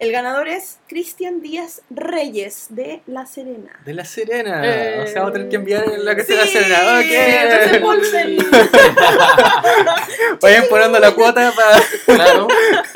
El 0.00 0.10
ganador 0.10 0.48
es 0.48 0.80
Cristian 0.88 1.40
Díaz 1.40 1.82
Reyes 1.88 2.66
de 2.70 3.00
La 3.06 3.26
Serena. 3.26 3.70
De 3.84 3.94
La 3.94 4.04
Serena. 4.04 4.60
Eh. 4.64 5.00
O 5.02 5.06
sea, 5.06 5.20
vamos 5.20 5.30
a 5.30 5.32
tener 5.34 5.48
que 5.48 5.54
enviar 5.56 5.86
la 5.98 6.16
que 6.16 6.24
Sí, 6.24 6.32
sea 6.34 6.44
La 6.44 6.50
Serena. 6.50 6.98
Ok. 6.98 7.84
Vayan 10.42 10.64
poniendo 10.68 10.98
la 10.98 11.14
cuota 11.14 11.52
para. 11.54 11.80
claro, 12.06 12.48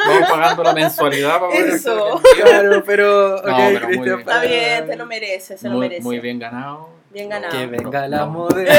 vamos 0.07 0.29
pagando 0.29 0.63
la 0.65 0.73
mensualidad 0.75 1.39
para 1.41 1.53
poder 1.53 1.69
Eso. 1.69 2.21
Claro, 2.43 2.83
pero. 2.85 3.37
Ok, 3.37 3.47
No, 3.47 3.57
pero 3.57 3.89
muy 3.89 3.99
Cristian. 3.99 4.05
bien. 4.05 4.19
Está 4.21 4.41
bien, 4.43 4.87
te 4.87 4.97
lo 4.97 5.07
mereces, 5.07 5.61
se 5.61 5.69
lo 5.69 5.79
mereces. 5.79 6.05
muy 6.05 6.19
bien 6.19 6.39
ganado 6.39 6.98
Bien 7.11 7.29
ganado. 7.29 7.57
Que 7.57 7.67
venga 7.67 8.07
la 8.09 8.19
No. 8.19 8.27
modelo. 8.29 8.71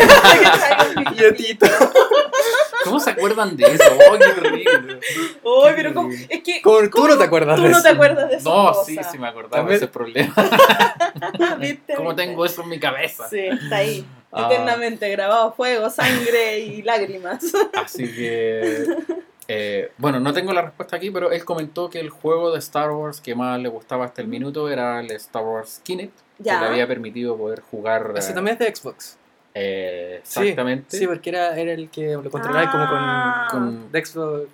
Billetito. 1.09 1.65
¿Cómo 2.83 2.99
se 2.99 3.09
acuerdan 3.11 3.57
de 3.57 3.65
eso? 3.65 3.83
¡Oh, 4.09 4.17
qué 4.17 4.41
terrible! 4.41 4.99
Uy, 5.43 5.71
pero 5.75 5.93
como, 5.93 6.11
es 6.11 6.43
que 6.43 6.61
¿Cómo- 6.61 6.79
tú 6.83 6.89
¿cómo 6.91 7.07
no 7.09 7.17
te 7.17 7.23
acuerdas 7.25 7.55
tú 7.57 7.63
de 7.63 7.69
no 7.69 7.77
eso? 7.77 7.83
te 7.83 7.89
acuerdas 7.93 8.29
de 8.29 8.35
eso. 8.37 8.49
No, 8.49 8.73
sí, 8.85 8.97
sí 9.11 9.17
me 9.17 9.27
acordaba 9.27 9.67
de 9.69 9.75
ese 9.75 9.87
problema. 9.87 10.33
¿Viste? 11.59 11.95
¿Cómo 11.95 12.09
¿Viste? 12.09 12.23
tengo 12.25 12.45
eso 12.45 12.61
en 12.63 12.69
mi 12.69 12.79
cabeza? 12.79 13.27
Sí, 13.29 13.39
está 13.39 13.77
ahí. 13.77 14.05
Ah. 14.31 14.47
Eternamente 14.49 15.09
grabado 15.09 15.51
fuego, 15.53 15.89
sangre 15.89 16.59
y 16.59 16.81
lágrimas. 16.83 17.43
Así 17.83 18.03
que. 18.13 18.85
Eh, 19.51 19.91
bueno, 19.97 20.19
no 20.19 20.31
tengo 20.31 20.53
la 20.53 20.61
respuesta 20.61 20.95
aquí, 20.95 21.09
pero 21.09 21.31
él 21.31 21.43
comentó 21.43 21.89
que 21.89 21.99
el 21.99 22.09
juego 22.11 22.51
de 22.51 22.59
Star 22.59 22.91
Wars 22.91 23.19
que 23.19 23.33
más 23.33 23.59
le 23.59 23.67
gustaba 23.67 24.05
hasta 24.05 24.21
el 24.21 24.27
minuto 24.27 24.69
era 24.69 24.99
el 24.99 25.09
Star 25.11 25.43
Wars 25.43 25.81
Kinect, 25.83 26.13
Ya. 26.37 26.59
que 26.59 26.65
le 26.65 26.71
había 26.71 26.87
permitido 26.87 27.35
poder 27.35 27.61
jugar. 27.61 28.13
Ese 28.15 28.31
eh, 28.31 28.33
también 28.35 28.57
es 28.57 28.59
de 28.59 28.75
Xbox. 28.75 29.17
eh, 29.55 30.21
Sí, 30.23 30.39
exactamente. 30.41 30.95
Sí, 30.97 31.07
porque 31.07 31.31
era, 31.31 31.57
era 31.59 31.73
el 31.73 31.89
que 31.89 32.11
lo 32.13 32.29
controlaba 32.29 32.69
como 32.71 32.83
Ah. 32.87 33.47
con, 33.49 33.59
con 33.59 33.91
de 33.91 34.05
Xbox. 34.05 34.47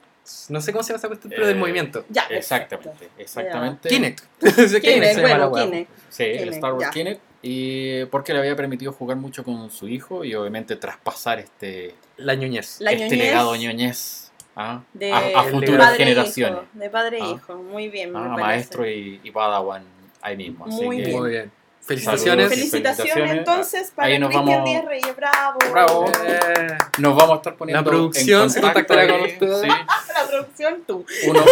No 0.49 0.59
sé 0.61 0.71
cómo 0.71 0.81
se 0.81 0.89
llama 0.93 0.97
esa 0.97 1.07
cuestión, 1.09 1.29
pero 1.35 1.45
del 1.45 1.57
Eh, 1.57 1.59
movimiento. 1.59 2.05
Ya, 2.09 2.23
Exactamente, 2.31 3.09
exactamente. 3.17 3.89
Kinect. 3.89 4.21
Kinect, 4.39 4.81
Kinect 4.81 5.17
la 5.19 5.47
bueno. 5.47 5.69
Kinect. 5.71 5.91
Sí, 6.09 6.23
el 6.23 6.37
Kinect, 6.37 6.53
Star 6.55 6.73
Wars 6.73 6.85
ya. 6.85 6.89
Kinect. 6.91 7.21
Y 7.43 8.05
porque 8.05 8.33
le 8.33 8.39
había 8.39 8.55
permitido 8.55 8.91
jugar 8.91 9.17
mucho 9.17 9.43
con 9.43 9.69
su 9.69 9.87
hijo 9.87 10.23
y 10.23 10.33
obviamente 10.33 10.77
traspasar 10.77 11.37
este, 11.39 11.93
La 12.17 12.33
ñoñez. 12.33 12.77
La 12.79 12.91
este 12.93 13.03
ñoñez 13.05 13.19
legado 13.19 13.55
ñoñez 13.55 14.24
¿ah? 14.55 14.81
De, 14.93 15.11
a, 15.11 15.43
futuras 15.43 15.87
padre 15.89 15.95
e 16.03 16.05
generaciones. 16.05 16.59
hijo, 16.63 16.67
de 16.79 16.89
padre 16.89 17.17
e 17.19 17.21
Ah. 17.21 17.33
hijo. 17.35 17.55
Muy 17.55 17.89
bien, 17.89 18.11
me 18.11 18.19
Ah, 18.19 18.23
maestro 18.39 18.87
y, 18.89 19.19
y 19.23 19.31
Padawan 19.31 19.83
ahí 20.21 20.37
mismo. 20.37 20.65
Así 20.65 20.83
Muy 20.83 20.97
que- 20.97 21.03
bien. 21.05 21.19
Muy 21.19 21.29
bien. 21.31 21.51
Felicitaciones. 21.85 22.45
Saludos. 22.45 22.49
Felicitaciones, 22.49 22.95
Felicitaciones. 23.13 23.37
entonces 23.37 23.91
para 23.95 24.07
Ahí 24.07 24.17
nos 24.19 24.29
Cristian 24.29 24.45
vamos- 24.55 24.69
Díaz 24.69 24.85
Reyes. 24.85 25.15
Bravo. 25.15 25.59
Bravo. 25.71 26.11
Eh, 26.25 26.67
Nos 26.97 27.15
vamos 27.15 27.31
a 27.33 27.35
estar 27.35 27.55
poniendo 27.55 27.81
La 27.81 27.87
producción 27.87 28.43
en 28.43 28.49
se 28.49 28.61
contactará 28.61 29.07
con 29.07 29.21
ustedes. 29.21 29.61
sí. 29.61 29.67
La 30.15 30.27
producción, 30.29 30.83
tú. 30.87 31.05
Uno, 31.27 31.43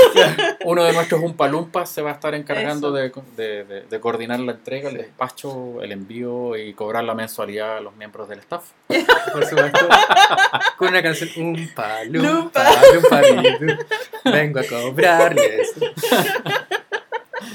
uno 0.65 0.83
de 0.85 0.93
nuestros 0.93 1.21
Umpalumpas 1.21 1.89
se 1.89 2.01
va 2.01 2.11
a 2.11 2.13
estar 2.13 2.33
encargando 2.33 2.91
de, 2.91 3.11
de- 3.35 3.63
de- 3.65 3.81
de 3.81 3.99
coordinar 3.99 4.39
la 4.39 4.53
entrega, 4.53 4.89
el 4.89 4.97
despacho, 4.97 5.81
el 5.81 5.91
envío 5.91 6.55
y 6.57 6.73
cobrar 6.73 7.03
la 7.03 7.13
mensualidad 7.13 7.77
a 7.77 7.81
los 7.81 7.95
miembros 7.95 8.27
del 8.29 8.39
staff. 8.39 8.63
por 9.33 9.45
supuesto. 9.45 9.87
Con 10.77 10.87
una 10.89 11.03
canción. 11.03 11.29
Un 11.37 11.69
palum, 11.75 12.23
Lumpa. 12.25 12.63
palum, 13.09 13.43
Vengo 14.25 14.59
a 14.59 14.63
cobrarles. 14.63 15.73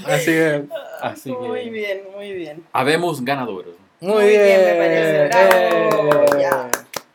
Así 0.07 0.27
que. 0.27 0.65
Así 1.01 1.33
Muy 1.33 1.65
que 1.65 1.71
bien, 1.71 2.03
muy 2.15 2.33
bien. 2.33 2.65
habemos 2.73 3.25
ganadores. 3.25 3.75
Muy, 4.01 4.13
Muy 4.15 4.25
bien, 4.29 4.43
bien. 4.43 4.61
me 4.65 4.75
parece, 4.75 5.29
bravo, 5.29 6.13
Eh, 6.13 6.41
ya. 6.41 6.71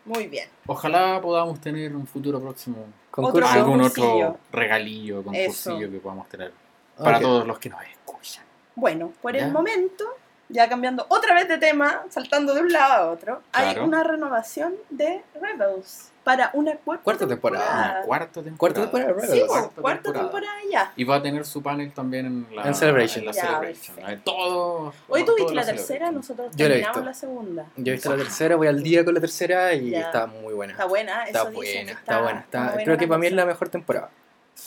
Muy 0.06 0.28
bien. 0.28 0.50
Ojalá 0.68 1.20
podamos 1.22 1.60
tener 1.62 1.96
un 1.96 2.06
futuro 2.08 2.40
próximo 2.42 2.86
Concurso. 3.12 3.48
Algún 3.48 3.82
otro 3.82 4.38
regalillo, 4.52 5.24
concursillo 5.24 5.78
Eso. 5.86 5.92
que 5.92 6.00
podamos 6.00 6.28
tener 6.30 6.52
para 6.98 7.20
todos 7.20 7.46
los 7.46 7.60
que 7.60 7.70
nos 7.70 7.80
escuchan. 7.84 8.44
Bueno, 8.76 9.14
por 9.22 9.36
Ya. 9.36 9.46
el 9.46 9.52
momento, 9.52 10.04
ya 10.50 10.68
cambiando 10.68 11.06
otra 11.10 11.36
vez 11.36 11.48
de 11.48 11.58
tema, 11.60 12.04
saltando 12.10 12.54
de 12.56 12.62
un 12.62 12.72
lado 12.74 12.94
a 12.94 13.12
otro, 13.12 13.42
hay 13.52 13.78
una 13.78 14.04
renovación 14.04 14.74
de 14.90 15.22
Rebels 15.40 16.10
para 16.24 16.50
una 16.54 16.76
cuarta, 16.78 17.04
Cuarta 17.04 17.28
temporada. 17.28 17.74
Una 17.96 18.02
cuarta 18.06 18.42
temporada. 18.42 18.58
Cuarta 18.58 18.82
temporada 18.82 19.28
Sí, 19.34 19.44
Cuarta 19.46 19.82
cuarta 19.82 20.04
temporada. 20.04 20.32
temporada 20.32 20.60
ya. 20.72 20.94
Y 20.96 21.04
va 21.04 21.16
a 21.18 21.22
tener 21.22 21.46
su 21.46 21.62
panel 21.62 21.92
también 21.92 22.26
en 22.26 22.48
la 22.56 22.64
En 22.68 22.76
Celebration. 22.76 23.20
en 23.22 23.26
la 23.26 23.32
Ya, 23.34 23.42
Celebration. 23.42 23.96
perfecto. 23.98 24.12
Eh, 24.12 24.22
Todo. 24.24 24.94
Hoy 25.10 25.26
todo 25.26 25.36
tuviste 25.36 25.56
la 25.56 25.66
tercera, 25.66 26.12
nosotros 26.12 26.48
Yo 26.56 26.68
terminamos 26.68 27.04
la 27.06 27.14
segunda. 27.14 27.66
Yo 27.76 27.92
he 27.92 27.96
visto 27.96 28.10
la 28.12 28.18
tercera, 28.18 28.56
voy 28.56 28.68
al 28.68 28.82
día 28.82 29.04
con 29.04 29.14
la 29.14 29.20
tercera 29.20 29.74
y 29.74 29.90
Ya. 29.90 30.02
está 30.02 30.28
muy 30.28 30.54
buena. 30.54 30.74
Está 30.74 30.86
buena, 30.86 31.26
Está 31.26 31.40
eso 31.42 31.50
dicen 31.50 31.86
buena, 31.86 31.92
está 32.00 32.22
buena. 32.22 32.40
Está- 32.40 32.64
buena 32.68 32.84
creo 32.84 32.98
que 32.98 33.08
para 33.08 33.20
mí 33.20 33.28
es 33.28 33.34
la 33.34 33.46
mejor 33.46 33.70
temporada. 33.70 34.10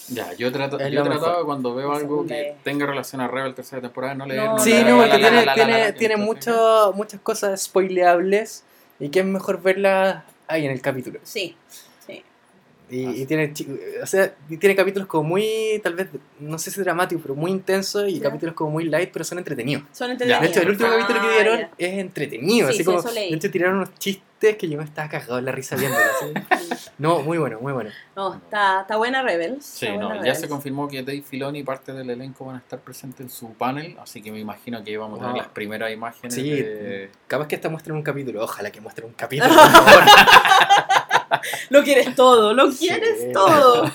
Ya, 0.08 0.32
yo, 0.34 0.52
trato, 0.52 0.78
yo 0.78 1.02
tratado 1.04 1.44
cuando 1.46 1.74
veo 1.74 1.92
algo 1.92 2.26
que 2.26 2.56
tenga 2.64 2.86
relación 2.86 3.20
a 3.22 3.28
Rebel 3.28 3.54
tercera 3.54 3.80
temporada, 3.80 4.14
no 4.14 4.26
leer. 4.26 4.44
No, 4.44 4.58
Sí, 4.58 4.84
no, 4.84 4.98
porque 4.98 5.08
la- 5.08 5.16
tiene, 5.16 5.44
la- 5.46 5.54
tiene, 5.54 5.72
la- 5.72 5.78
la- 5.86 5.92
tiene 5.94 6.16
muchas 6.16 7.20
cosas 7.22 7.62
spoileables 7.62 8.62
y 9.00 9.08
que 9.08 9.20
es 9.20 9.26
mejor 9.26 9.62
verlas 9.62 10.22
ahí 10.48 10.64
en 10.64 10.72
el 10.72 10.80
capítulo. 10.80 11.20
Sí. 11.22 11.56
Y, 12.88 13.04
Ah, 13.04 13.10
y 13.10 13.16
sí. 13.18 13.26
tiene, 13.26 13.52
chi- 13.52 13.66
o 14.00 14.06
sea, 14.06 14.32
y 14.48 14.56
tiene 14.58 14.76
capítulos 14.76 15.08
como 15.08 15.28
muy, 15.28 15.80
tal 15.82 15.94
vez, 15.94 16.08
no 16.38 16.56
sé 16.58 16.70
si 16.70 16.80
dramáticos, 16.80 17.20
pero 17.22 17.34
muy 17.34 17.50
intensos 17.50 18.08
y 18.08 18.20
capítulos 18.20 18.54
como 18.54 18.70
muy 18.70 18.84
light, 18.84 19.10
pero 19.12 19.24
son 19.24 19.38
entretenidos. 19.38 19.82
Son 19.92 20.10
entretenidos. 20.10 20.40
De 20.42 20.48
hecho, 20.48 20.60
el 20.62 20.70
último 20.70 20.88
Ah, 20.90 20.98
capítulo 21.00 21.20
que 21.28 21.34
dieron 21.34 21.58
ya. 21.60 21.70
es 21.78 21.94
entretenido, 21.98 22.66
Sí, 22.68 22.74
así 22.74 22.78
sí, 22.78 22.84
como, 22.84 22.98
eso 23.00 23.10
leí. 23.12 23.30
de 23.30 23.36
hecho 23.36 23.50
tiraron 23.50 23.76
unos 23.78 23.92
chistes 23.98 24.56
que 24.56 24.68
yo 24.68 24.78
me 24.78 24.84
estaba 24.84 25.08
cagado 25.08 25.38
en 25.38 25.46
la 25.46 25.52
risa 25.52 25.74
viendo. 25.76 25.98
No, 26.98 27.22
muy 27.22 27.38
bueno, 27.38 27.58
muy 27.60 27.72
bueno. 27.72 27.90
No, 28.14 28.34
está, 28.34 28.82
está 28.82 28.96
buena 28.96 29.22
Rebels. 29.22 29.64
Sí, 29.66 29.88
no, 29.98 30.24
ya 30.24 30.34
se 30.36 30.48
confirmó 30.48 30.86
que 30.88 31.02
Dave 31.02 31.22
Filoni 31.22 31.58
y 31.60 31.62
parte 31.64 31.92
del 31.92 32.08
elenco 32.10 32.44
van 32.44 32.56
a 32.56 32.58
estar 32.58 32.78
presentes 32.78 33.20
en 33.20 33.30
su 33.30 33.52
panel, 33.54 33.96
así 34.00 34.22
que 34.22 34.30
me 34.30 34.38
imagino 34.38 34.84
que 34.84 34.96
vamos 34.96 35.16
a 35.18 35.22
tener 35.22 35.32
Wow. 35.34 35.42
las 35.42 35.48
primeras 35.52 35.90
imágenes 35.92 36.34
Sí, 36.34 36.48
de... 36.62 37.10
capaz 37.26 37.48
que 37.48 37.56
esta 37.56 37.68
muestren 37.68 37.96
un 37.96 38.02
capítulo, 38.02 38.44
ojalá 38.44 38.70
que 38.70 38.80
muestren 38.80 39.08
un 39.08 39.14
capítulo, 39.14 39.52
por 39.56 39.70
favor. 39.70 40.02
Lo 41.70 41.82
quieres 41.82 42.14
todo, 42.14 42.54
lo 42.54 42.70
quieres 42.70 43.20
Sí. 43.20 43.32
todo. 43.32 43.84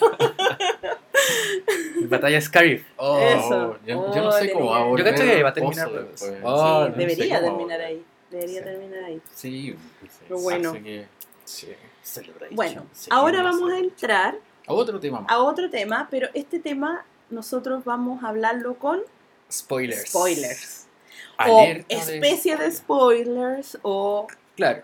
Batalla 2.07 2.41
Scarif. 2.41 2.85
Oh. 2.97 3.19
Eso. 3.19 3.77
yo, 3.85 4.13
yo 4.13 4.21
no 4.23 4.31
sé 4.31 4.51
cómo 4.51 4.71
va 4.71 4.77
a 4.83 4.97
Yo 4.97 5.03
cacho 5.03 5.23
que 5.23 5.43
va 5.43 5.49
a 5.49 5.53
terminar 5.53 5.87
Rebels. 5.91 6.09
después. 6.21 6.41
Oh, 6.43 6.85
Sí, 6.85 6.91
no 6.91 6.97
debería 6.97 7.39
terminar 7.41 7.81
ahí. 7.81 8.03
Debería 8.29 8.59
Sí. 8.59 8.63
terminar 8.65 9.03
ahí. 9.03 9.21
Sí, 9.33 9.75
Pero 10.27 10.39
bueno. 10.39 10.73
que- 10.73 11.07
Bueno, 12.51 12.85
ahora 13.09 13.43
vamos 13.43 13.71
a 13.71 13.77
entrar 13.77 14.35
a 14.67 14.73
otro 14.73 14.99
tema 14.99 15.25
a 15.27 15.39
otro 15.39 15.69
tema, 15.69 16.07
pero 16.09 16.29
este 16.33 16.59
tema 16.59 17.05
nosotros 17.29 17.83
vamos 17.83 18.23
a 18.23 18.29
hablarlo 18.29 18.75
con 18.75 19.01
Spoilers. 19.51 20.07
spoilers. 20.09 20.87
Alerta 21.37 21.85
o 21.95 22.05
de 22.05 22.15
especie 22.15 22.55
de 22.57 22.71
spoilers 22.71 23.77
o 23.81 24.27
Claro. 24.55 24.83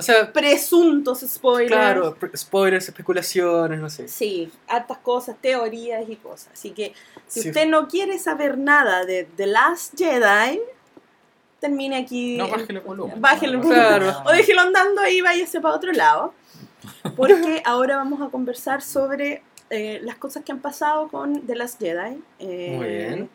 O 0.00 0.02
sea, 0.02 0.32
presuntos 0.32 1.20
spoilers. 1.20 1.70
claro, 1.72 2.16
spoilers, 2.36 2.88
especulaciones, 2.88 3.78
no 3.80 3.88
sé. 3.88 4.08
Sí, 4.08 4.50
hartas 4.66 4.98
cosas, 4.98 5.36
teorías 5.40 6.08
y 6.08 6.16
cosas. 6.16 6.48
Así 6.52 6.70
que 6.70 6.92
si 7.26 7.42
Sí. 7.42 7.48
usted 7.50 7.66
no 7.68 7.86
quiere 7.86 8.18
saber 8.18 8.58
nada 8.58 9.04
de 9.04 9.24
The 9.36 9.46
Last 9.46 9.96
Jedi, 9.96 10.60
termine 11.60 11.96
aquí. 11.98 12.36
No, 12.36 12.48
bájele 12.48 12.78
el 12.78 12.84
volumen. 12.84 13.20
Bájele 13.20 13.52
el 13.52 13.58
volumen. 13.58 13.78
Claro. 13.78 14.22
O 14.26 14.32
déjelo 14.32 14.62
andando 14.62 15.00
ahí 15.02 15.18
y 15.18 15.20
váyase 15.20 15.60
para 15.60 15.74
otro 15.76 15.92
lado. 15.92 16.34
Porque 17.16 17.62
ahora 17.66 17.96
vamos 17.96 18.20
a 18.22 18.30
conversar 18.30 18.80
sobre 18.82 19.42
eh, 19.68 20.00
las 20.02 20.16
cosas 20.16 20.42
que 20.44 20.52
han 20.52 20.60
pasado 20.60 21.08
con 21.08 21.42
The 21.46 21.54
Last 21.54 21.78
Jedi. 21.80 22.22
Eh, 22.38 22.74
Muy 22.76 22.88
bien. 22.88 23.30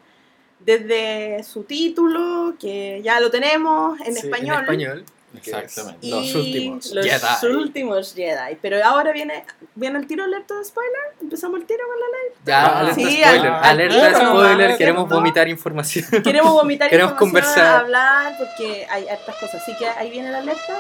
Desde 0.60 1.44
su 1.44 1.64
título, 1.64 2.56
que 2.60 3.00
ya 3.04 3.20
lo 3.20 3.30
tenemos 3.30 4.00
en 4.02 4.16
Sí, 4.16 4.22
español. 4.26 4.56
En 4.56 4.62
español. 4.64 5.06
Exactamente. 5.38 6.08
Los 6.08 6.36
últimos 6.36 6.92
los 6.94 7.06
Jedi. 7.06 7.54
últimos 7.56 8.14
Jedi. 8.14 8.58
Pero 8.62 8.84
ahora 8.86 9.12
viene, 9.12 9.46
viene 9.76 10.00
el 10.00 10.08
tiro 10.08 10.24
alerta 10.24 10.54
de 10.56 10.66
spoiler. 10.66 11.02
Empezamos 11.22 11.60
el 11.60 11.66
tiro 11.66 11.84
con 11.88 12.00
la 12.00 12.06
ley. 12.06 12.38
Ya, 12.46 12.66
Ah, 12.66 12.80
alerta 12.80 12.96
sí, 12.96 13.02
spoiler. 13.22 13.48
al- 13.52 13.64
alerta 13.64 13.96
al 14.08 14.14
tiro 14.14 14.30
spoiler, 14.30 14.58
nomás, 14.60 14.78
queremos 14.78 15.02
¿cierto? 15.04 15.16
vomitar 15.16 15.48
información. 15.48 16.06
Queremos 16.24 16.52
vomitar 16.54 16.90
Queremos 16.92 17.12
información, 17.14 17.54
conversar. 17.54 17.82
hablar, 17.82 18.38
porque 18.38 18.88
hay 18.90 19.08
hartas 19.08 19.36
cosas. 19.38 19.62
Así 19.62 19.76
que 19.78 19.88
ahí 19.88 20.10
viene 20.10 20.32
la 20.32 20.40
alerta. 20.40 20.78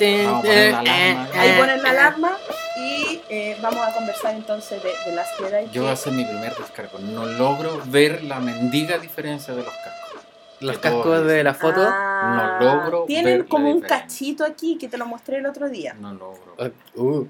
Vamos 0.00 0.44
la 0.44 0.78
alarma. 0.80 1.28
Ahí 1.34 1.58
ponen 1.58 1.82
la 1.82 1.90
alarma 1.90 2.36
y 2.76 3.20
eh, 3.28 3.56
vamos 3.62 3.86
a 3.86 3.92
conversar 3.94 4.34
entonces 4.34 4.82
de, 4.82 4.90
de 5.06 5.14
las 5.14 5.28
Jedi. 5.36 5.70
Yo 5.70 5.82
voy 5.82 5.90
a 5.90 5.94
hacer 5.94 6.12
mi 6.12 6.24
primer 6.24 6.54
descargo. 6.56 6.98
No 6.98 7.24
logro 7.26 7.80
ver 7.86 8.24
la 8.24 8.40
mendiga 8.40 8.98
diferencia 8.98 9.54
de 9.54 9.62
los 9.62 9.72
cascos. 9.72 10.22
Los 10.60 10.78
cascos 10.78 11.24
de 11.26 11.44
la 11.44 11.54
foto. 11.54 11.82
Ah, 11.88 12.11
No 12.22 12.60
logro 12.60 13.04
Tienen 13.06 13.38
ver 13.38 13.46
como 13.48 13.66
la 13.68 13.74
un 13.74 13.80
diferencia. 13.82 14.06
cachito 14.06 14.44
aquí 14.44 14.78
que 14.78 14.88
te 14.88 14.96
lo 14.98 15.06
mostré 15.06 15.38
el 15.38 15.46
otro 15.46 15.68
día. 15.68 15.94
No 15.94 16.12
logro. 16.14 16.54
Uh. 16.94 17.26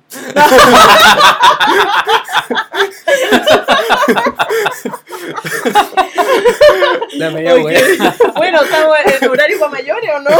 La 7.17 7.31
media 7.31 7.55
wea. 7.57 7.81
bueno, 8.37 8.63
¿estamos 8.63 8.97
en 9.21 9.29
horario 9.31 9.59
para 9.59 9.73
mayores 9.73 10.11
o 10.15 10.21
no? 10.21 10.31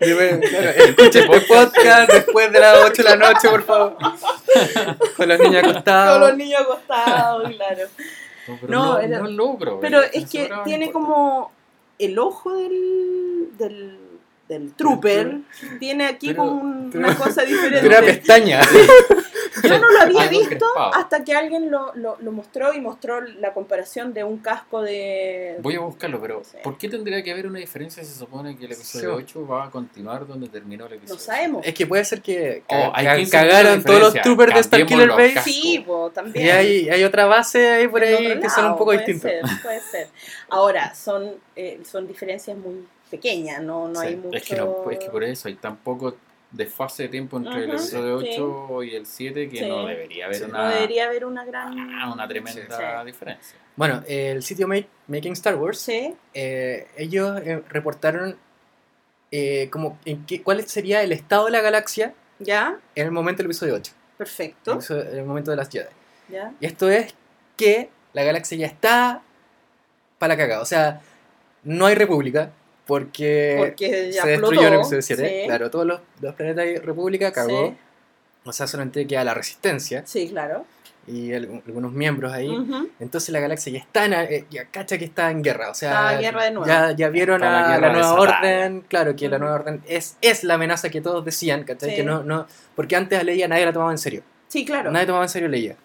Dime, 0.00 0.40
claro, 0.40 0.70
Escucha 0.70 1.18
este 1.20 1.40
podcast 1.42 2.12
después 2.12 2.52
de 2.52 2.60
las 2.60 2.78
8 2.84 3.02
de 3.02 3.04
la 3.04 3.16
noche, 3.16 3.48
por 3.48 3.62
favor. 3.64 3.96
Con 5.16 5.28
los 5.28 5.38
niños 5.38 5.62
Con 5.62 5.70
acostados. 5.70 6.20
los 6.20 6.36
niños 6.36 6.60
acostados, 6.62 7.42
claro. 7.50 7.82
No, 8.46 8.56
pero 8.60 8.72
No, 8.72 8.84
no, 8.94 8.98
era- 8.98 9.18
no 9.18 9.28
logro. 9.28 9.80
Pero 9.80 10.02
es 10.02 10.28
que 10.30 10.50
tiene 10.64 10.90
como 10.90 11.52
el 11.98 12.18
ojo 12.18 12.54
del, 12.56 13.48
del, 13.58 13.96
del 14.48 14.72
trooper, 14.74 15.38
tiene 15.78 16.06
aquí 16.06 16.28
Pero- 16.28 16.38
como 16.38 16.52
un- 16.60 16.90
pero- 16.92 17.04
una 17.04 17.16
cosa 17.16 17.44
Tiene 17.46 17.66
una 17.68 17.80
diferente. 17.80 18.14
pestaña. 18.14 18.60
Yo 19.62 19.78
no 19.78 19.90
lo 19.90 20.00
había 20.00 20.28
visto 20.28 20.64
hasta 20.94 21.24
que 21.24 21.34
alguien 21.34 21.70
lo, 21.70 21.94
lo, 21.94 22.16
lo 22.20 22.32
mostró 22.32 22.72
y 22.74 22.80
mostró 22.80 23.20
la 23.20 23.52
comparación 23.54 24.12
de 24.14 24.24
un 24.24 24.38
casco 24.38 24.82
de... 24.82 25.56
Voy 25.60 25.74
a 25.76 25.80
buscarlo, 25.80 26.20
pero 26.20 26.42
Sí. 26.44 26.56
¿por 26.62 26.78
qué 26.78 26.88
tendría 26.88 27.22
que 27.22 27.32
haber 27.32 27.46
una 27.46 27.58
diferencia 27.58 28.02
si 28.04 28.12
se 28.12 28.18
supone 28.18 28.56
que 28.56 28.66
el 28.66 28.72
episodio 28.72 29.16
Sí. 29.18 29.24
8 29.24 29.46
va 29.46 29.64
a 29.64 29.70
continuar 29.70 30.26
donde 30.26 30.48
terminó 30.48 30.86
el 30.86 30.94
episodio? 30.94 31.14
No 31.14 31.20
sabemos. 31.20 31.66
Es 31.66 31.74
que 31.74 31.86
puede 31.86 32.04
ser 32.04 32.22
que 32.22 32.62
Oh, 32.68 32.90
hay 32.94 33.06
ca- 33.06 33.16
15 33.16 33.30
cagaron 33.32 33.72
minutos 33.72 33.84
de 33.84 33.90
todos 33.98 34.14
los 34.14 34.22
troopers 34.22 34.54
de 34.54 34.62
Starkiller 34.62 35.08
Base. 35.10 35.40
Sí, 35.42 35.86
también. 36.14 36.46
Y 36.46 36.50
hay, 36.50 36.88
hay 36.90 37.04
otra 37.04 37.26
base 37.26 37.68
ahí 37.70 37.88
por 37.88 38.02
En 38.04 38.14
ahí 38.32 38.40
que 38.40 38.48
son 38.50 38.66
un 38.72 38.76
poco. 38.76 38.92
Ser, 38.92 39.42
puede 39.62 39.80
ser. 39.80 40.08
Ahora, 40.48 40.94
son, 40.94 41.34
eh, 41.56 41.80
son 41.84 42.06
diferencias 42.06 42.56
muy 42.56 42.86
pequeñas, 43.10 43.62
no, 43.62 43.88
no 43.88 44.00
Sí, 44.00 44.06
hay 44.08 44.16
mucho... 44.16 44.36
Es 44.36 44.44
que, 44.44 44.56
no, 44.56 44.90
es 44.90 44.98
que 44.98 45.08
por 45.10 45.24
eso 45.24 45.48
hay 45.48 45.54
tan 45.54 45.76
poco 45.76 46.14
desfase 46.50 47.04
de 47.04 47.08
tiempo 47.10 47.36
entre 47.36 47.64
el 47.64 47.70
episodio 47.70 48.20
sí. 48.20 48.28
8 48.38 48.82
y 48.84 48.94
el 48.94 49.04
7 49.06 49.48
que 49.50 49.58
Sí. 49.58 49.68
no 49.68 49.86
debería 49.86 50.24
haber 50.26 50.36
Sí. 50.38 50.44
una, 50.44 50.62
No 50.62 50.68
debería 50.70 51.04
haber 51.06 51.24
una 51.26 51.44
gran... 51.44 51.78
ah, 51.94 52.10
una 52.12 52.26
tremenda 52.26 53.00
Sí. 53.00 53.06
diferencia. 53.06 53.58
Bueno, 53.76 54.02
el 54.08 54.42
sitio 54.42 54.66
Ma- 54.66 54.76
Making 55.08 55.32
Star 55.34 55.56
Wars, 55.56 55.78
Sí, 55.78 56.14
eh, 56.34 56.88
ellos 56.96 57.40
eh, 57.44 57.62
reportaron 57.68 58.36
eh, 59.30 59.68
como 59.70 59.98
en 60.06 60.24
qué, 60.24 60.42
cuál 60.42 60.64
sería 60.66 61.02
el 61.02 61.12
estado 61.12 61.44
de 61.46 61.50
la 61.52 61.60
galaxia 61.60 62.14
ya, 62.38 62.78
en 62.94 63.04
el 63.06 63.12
momento 63.12 63.38
del 63.42 63.46
episodio 63.50 63.74
8, 63.74 63.92
en 63.92 63.98
el, 64.12 64.16
perfecto. 64.16 64.78
en 64.90 65.18
el 65.18 65.24
momento 65.26 65.50
de 65.50 65.56
las 65.58 65.68
Jedi. 65.68 65.86
Ya. 66.30 66.54
Y 66.60 66.66
esto 66.66 66.88
es 66.88 67.14
que 67.56 67.90
la 68.14 68.22
galaxia 68.24 68.56
ya 68.56 68.66
está 68.66 69.20
para 70.18 70.34
la 70.34 70.38
cagada. 70.38 70.62
O 70.62 70.66
sea, 70.66 71.00
no 71.62 71.84
hay 71.86 71.94
república 71.94 72.52
porque, 72.88 73.54
Porque 73.58 74.10
ya 74.10 74.22
se 74.22 74.32
explotó. 74.34 74.50
destruyó 74.50 74.60
en 74.68 74.72
el 74.74 74.80
episodio 74.80 75.02
7. 75.02 75.28
Sí, 75.42 75.46
Claro, 75.46 75.70
todos 75.70 75.86
los, 75.86 76.00
los 76.22 76.34
planetas 76.34 76.64
de 76.64 76.80
república 76.80 77.30
cagó. 77.32 77.68
Sí, 77.68 77.76
O 78.44 78.52
sea, 78.52 78.66
solamente 78.66 79.06
queda 79.06 79.22
la 79.24 79.34
resistencia 79.34 80.02
sí, 80.06 80.28
claro. 80.30 80.64
y 81.06 81.28
algu- 81.32 81.62
algunos 81.66 81.92
miembros 81.92 82.32
ahí. 82.32 82.50
Entonces 82.98 83.28
la 83.30 83.40
galaxia 83.40 83.72
ya 83.74 83.78
está 83.80 84.06
en, 84.06 84.14
eh, 84.14 84.46
ya 84.50 84.64
cacha 84.66 84.96
que 84.98 85.04
está 85.04 85.30
en 85.30 85.42
guerra, 85.42 85.70
o 85.70 85.74
sea, 85.74 85.90
Está 85.90 86.14
en 86.14 86.20
guerra 86.22 86.44
de 86.44 86.50
nuevo. 86.52 86.66
Ya, 86.66 86.92
ya 86.96 87.08
vieron 87.10 87.36
Está 87.36 87.50
la 87.52 87.74
a 87.74 87.78
la, 87.78 87.92
nueva 87.92 88.14
orden, 88.14 88.80
claro 88.88 89.14
que 89.14 89.28
la 89.28 89.38
nueva 89.38 89.54
orden 89.56 89.82
es, 89.86 90.16
es 90.22 90.42
la 90.44 90.54
amenaza 90.54 90.88
que 90.88 91.00
todos 91.02 91.22
decían, 91.24 91.64
¿cachai? 91.64 91.90
Sí. 91.90 91.96
Que 91.96 92.02
no, 92.04 92.22
no, 92.22 92.46
porque 92.74 92.96
antes 92.96 93.18
a 93.20 93.22
Leia 93.22 93.46
nadie 93.48 93.66
la 93.66 93.72
tomaba 93.72 93.92
en 93.92 93.98
serio, 93.98 94.22
Sí, 94.48 94.64
claro. 94.64 94.90
nadie 94.90 95.04
tomaba 95.06 95.24
en 95.26 95.28
serio 95.28 95.48
Leia. 95.48 95.76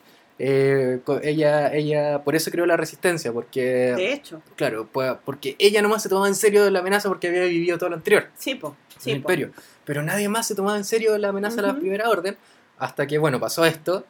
Eh, 0.46 1.00
ella, 1.22 1.74
ella, 1.74 2.22
por 2.26 2.36
eso 2.36 2.52
creó 2.52 2.66
la 2.66 2.76
resistencia, 2.76 3.32
porque, 3.32 3.94
De 3.96 4.12
hecho. 4.12 4.42
claro, 4.58 4.90
pues, 4.92 5.14
porque 5.24 5.56
ella 5.58 5.82
nomás 5.82 6.04
se 6.04 6.10
tomaba 6.10 6.28
en 6.28 6.36
serio 6.36 6.70
la 6.70 6.80
amenaza 6.80 7.08
porque 7.08 7.30
había 7.30 7.44
vivido 7.46 7.78
todo 7.78 7.90
lo 7.92 7.96
anterior, 7.96 8.28
Sí, 8.38 8.56
po. 8.56 8.76
el 8.96 9.02
Sí, 9.02 9.10
po. 9.12 9.16
imperio, 9.16 9.52
pero 9.86 10.04
nadie 10.04 10.28
más 10.28 10.46
se 10.46 10.54
tomaba 10.54 10.76
en 10.76 10.84
serio 10.84 11.18
la 11.18 11.30
amenaza 11.30 11.58
de 11.58 11.62
la 11.62 11.70
Ujú. 11.70 11.80
primera 11.80 12.10
orden, 12.10 12.36
hasta 12.78 13.08
que, 13.08 13.18
bueno, 13.20 13.40
pasó 13.40 13.64
esto, 13.64 14.06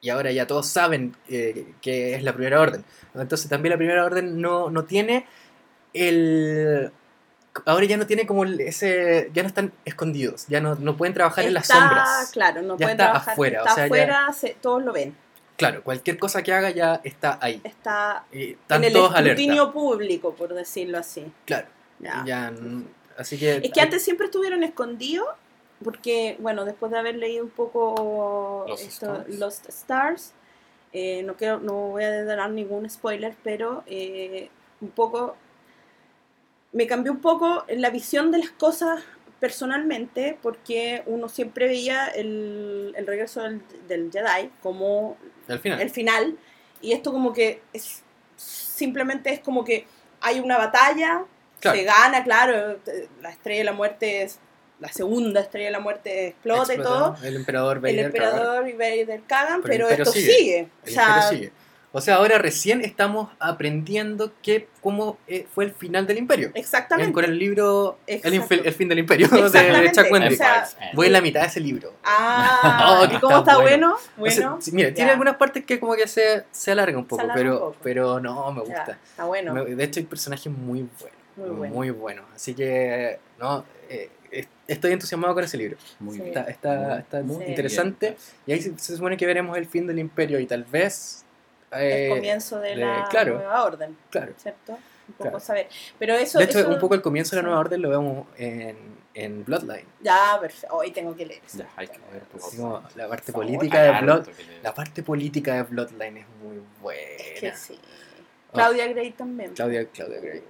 y 0.00 0.10
ahora 0.10 0.30
ya 0.30 0.46
todos 0.46 0.68
saben 0.68 1.16
eh, 1.28 1.66
que 1.82 2.14
es 2.14 2.22
la 2.22 2.32
primera 2.32 2.60
orden. 2.60 2.84
Entonces 3.16 3.48
también 3.48 3.72
la 3.72 3.76
primera 3.78 4.04
orden 4.04 4.40
no, 4.40 4.70
no 4.70 4.84
tiene 4.84 5.26
el... 5.94 6.92
Ahora 7.64 7.86
ya 7.86 7.96
no 7.96 8.06
tiene 8.06 8.24
como 8.26 8.44
el- 8.44 8.60
ese... 8.60 9.30
Ya 9.32 9.42
no 9.42 9.48
están 9.48 9.72
escondidos, 9.84 10.46
ya 10.46 10.60
no, 10.60 10.76
no 10.76 10.96
pueden 10.96 11.14
trabajar 11.14 11.44
en 11.46 11.54
las 11.54 11.66
sombras. 11.66 12.30
Claro, 12.32 12.62
no 12.62 12.74
Ya 12.74 12.84
pueden 12.86 12.90
está 12.92 13.04
trabajar. 13.04 13.32
afuera, 13.32 13.62
o 13.62 13.64
ya- 13.64 13.84
afuera, 13.84 14.32
se- 14.32 14.56
todos 14.60 14.84
lo 14.84 14.92
ven. 14.92 15.16
Claro, 15.56 15.82
cualquier 15.82 16.18
cosa 16.18 16.42
que 16.42 16.52
haga 16.52 16.70
ya 16.70 17.00
está 17.02 17.38
ahí. 17.40 17.60
Está 17.64 18.24
Y 18.32 18.52
están 18.52 18.82
en 18.82 18.88
el 18.88 18.92
todos 18.92 19.14
alerta. 19.14 19.40
escrutinio 19.40 19.72
público, 19.72 20.34
por 20.34 20.52
decirlo 20.54 20.98
así. 20.98 21.24
Claro, 21.46 21.68
Ya. 21.98 22.22
ya, 22.26 22.50
mm, 22.50 22.84
así 23.16 23.38
que... 23.38 23.56
Es 23.56 23.70
que 23.72 23.80
antes 23.80 24.02
siempre 24.04 24.26
estuvieron 24.26 24.62
escondidos, 24.62 25.28
porque, 25.82 26.36
bueno, 26.40 26.64
después 26.64 26.92
de 26.92 26.98
haber 26.98 27.16
leído 27.16 27.44
un 27.44 27.50
poco 27.50 28.64
Lost 28.68 28.82
esto, 28.84 29.06
Stars. 29.14 29.38
Lost 29.38 29.68
Stars, 29.68 30.32
eh, 30.92 31.22
no, 31.22 31.34
quiero, 31.34 31.58
no 31.60 31.72
voy 31.88 32.04
a 32.04 32.24
dar 32.24 32.50
ningún 32.50 32.88
spoiler, 32.88 33.34
pero 33.42 33.82
eh, 33.86 34.48
un 34.80 34.90
poco. 34.90 35.36
Me 36.72 36.86
cambió 36.86 37.12
un 37.12 37.20
poco 37.20 37.64
la 37.68 37.90
visión 37.90 38.30
de 38.30 38.38
las 38.38 38.50
cosas 38.50 39.02
personalmente, 39.40 40.38
porque 40.42 41.02
uno 41.06 41.28
siempre 41.28 41.66
veía 41.66 42.06
el, 42.08 42.94
el 42.96 43.06
regreso 43.06 43.42
del, 43.42 43.62
del 43.88 44.10
Jedi 44.10 44.50
como 44.62 45.16
Al 45.48 45.58
final. 45.60 45.80
el 45.80 45.90
final 45.90 46.38
y 46.80 46.92
esto 46.92 47.12
como 47.12 47.32
que 47.32 47.60
es 47.72 48.02
simplemente 48.36 49.32
es 49.32 49.40
como 49.40 49.64
que 49.64 49.86
hay 50.20 50.40
una 50.40 50.58
batalla 50.58 51.24
Claro. 51.58 51.78
se 51.78 51.84
gana 51.84 52.22
claro 52.22 52.76
te- 52.84 53.08
la 53.22 53.30
estrella 53.30 53.60
de 53.60 53.64
la 53.64 53.72
muerte 53.72 54.22
es 54.22 54.38
la 54.78 54.92
segunda 54.92 55.40
estrella 55.40 55.66
de 55.68 55.72
la 55.72 55.80
muerte 55.80 56.26
explota, 56.28 56.74
y 56.74 56.76
todo 56.76 57.16
El 57.22 57.34
emperador 57.36 57.76
el 57.78 57.82
Vader, 57.82 58.12
cagar. 58.12 58.28
emperador 58.34 58.68
y 58.68 58.72
Vader 58.74 59.22
cagan 59.26 59.62
Pero 59.62 59.88
el 59.88 59.94
esto 60.00 60.12
sigue. 60.12 60.32
sigue, 60.36 60.68
o 60.82 60.86
El 60.86 60.92
sea 60.92 61.06
imperio 61.08 61.28
sigue. 61.30 61.52
O 61.96 62.00
sea, 62.02 62.16
ahora 62.16 62.38
recién 62.38 62.82
estamos 62.82 63.30
aprendiendo 63.38 64.32
que, 64.42 64.68
cómo 64.82 65.16
eh, 65.26 65.46
fue 65.54 65.64
el 65.64 65.72
final 65.72 66.06
del 66.06 66.18
imperio. 66.18 66.50
exactamente 66.54 67.08
En- 67.08 67.12
con 67.14 67.24
el 67.24 67.38
libro 67.38 67.98
el, 68.06 68.72
fin 68.74 68.88
del 68.88 68.98
imperio 68.98 69.28
de. 69.50 69.90
Chuck 69.92 70.12
Wendy. 70.12 70.34
O 70.34 70.36
sea, 70.36 70.68
Voy 70.94 71.06
en 71.06 71.12
la 71.14 71.20
mitad 71.20 71.40
de 71.40 71.46
ese 71.46 71.60
libro. 71.60 71.92
ah 72.04 72.98
Oh, 73.00 73.04
¿y 73.04 73.18
cómo 73.18 73.38
está 73.38 73.52
está 73.52 73.62
bueno. 73.62 73.96
bueno? 74.16 74.28
O 74.28 74.30
sea, 74.30 74.48
bueno 74.50 74.62
sí, 74.62 74.72
mira, 74.72 74.92
tiene 74.92 75.10
algunas 75.10 75.36
partes 75.36 75.64
que 75.64 75.80
como 75.80 75.94
que 75.94 76.06
se, 76.06 76.44
se 76.50 76.70
alarga 76.72 76.98
un 76.98 77.06
poco, 77.06 77.22
alarga 77.22 77.34
pero, 77.40 77.52
un 77.54 77.58
poco. 77.60 77.76
pero 77.82 78.20
no, 78.20 78.52
me 78.52 78.60
ya, 78.66 78.76
gusta. 78.78 78.98
está 79.10 79.24
bueno 79.24 79.54
de 79.64 79.84
hecho, 79.84 80.00
hay 80.00 80.06
personajes 80.06 80.52
muy 80.52 80.86
buenos. 81.00 81.16
Muy 81.36 81.50
bueno. 81.50 81.74
Muy 81.74 81.90
buenos. 81.90 82.24
Así 82.34 82.54
que, 82.54 83.18
no, 83.38 83.64
eh, 83.90 84.08
es- 84.30 84.48
estoy 84.66 84.92
entusiasmado 84.92 85.34
con 85.34 85.44
ese 85.44 85.58
libro. 85.58 85.76
Muy 86.00 86.16
Sí. 86.16 86.22
bien. 86.22 86.28
Está, 86.38 86.50
está, 86.50 86.70
Muy 86.88 86.98
está 86.98 87.22
muy 87.22 87.44
Sí. 87.44 87.50
interesante. 87.50 88.06
bien. 88.06 88.18
Y 88.46 88.52
ahí 88.52 88.62
se, 88.62 88.78
se 88.78 88.96
supone 88.96 89.16
que 89.18 89.26
veremos 89.26 89.56
el 89.58 89.66
fin 89.66 89.86
del 89.86 89.98
imperio 89.98 90.40
y 90.40 90.46
tal 90.46 90.64
vez... 90.64 91.24
eh, 91.80 92.06
el 92.08 92.10
comienzo 92.16 92.60
de 92.60 92.70
de- 92.70 92.76
la 92.76 93.06
claro. 93.10 93.34
nueva 93.36 93.64
orden 93.64 93.96
Claro. 94.10 94.32
¿cierto? 94.36 94.72
un 94.72 95.14
poco 95.14 95.30
Claro. 95.30 95.40
saber 95.40 95.68
pero 95.98 96.14
eso 96.14 96.38
De 96.38 96.44
hecho, 96.46 96.58
eso- 96.60 96.68
un 96.68 96.78
poco 96.80 96.94
el 96.94 97.02
comienzo 97.02 97.36
de 97.36 97.42
la 97.42 97.46
nueva 97.48 97.60
orden 97.60 97.80
lo 97.82 97.90
vemos 97.90 98.26
en, 98.38 98.76
en 99.14 99.44
Bloodline. 99.44 99.86
ya 100.02 100.36
perfecto 100.40 100.76
hoy 100.76 100.90
tengo 100.90 101.14
que 101.16 101.26
leer 101.26 101.42
eso 101.46 101.58
Ya, 101.58 101.68
hay 101.76 101.86
que 101.88 101.98
Así 102.36 102.56
como 102.56 102.82
la 102.96 103.08
parte 103.08 103.30
favor, 103.32 103.46
política 103.46 103.82
de 103.82 104.00
Blood, 104.02 104.28
la 104.62 104.74
parte 104.74 105.02
política 105.02 105.54
de 105.54 105.62
Bloodline 105.62 106.16
es 106.18 106.26
muy 106.42 106.60
buena. 106.82 107.00
Es 107.34 107.40
que 107.40 107.54
sí. 107.56 107.78
Oh, 108.50 108.54
Claudia 108.54 108.86
Gray 108.88 109.10
también. 109.12 109.52
Claudia, 109.54 109.86
Claudia 109.88 110.20
Gray. 110.20 110.42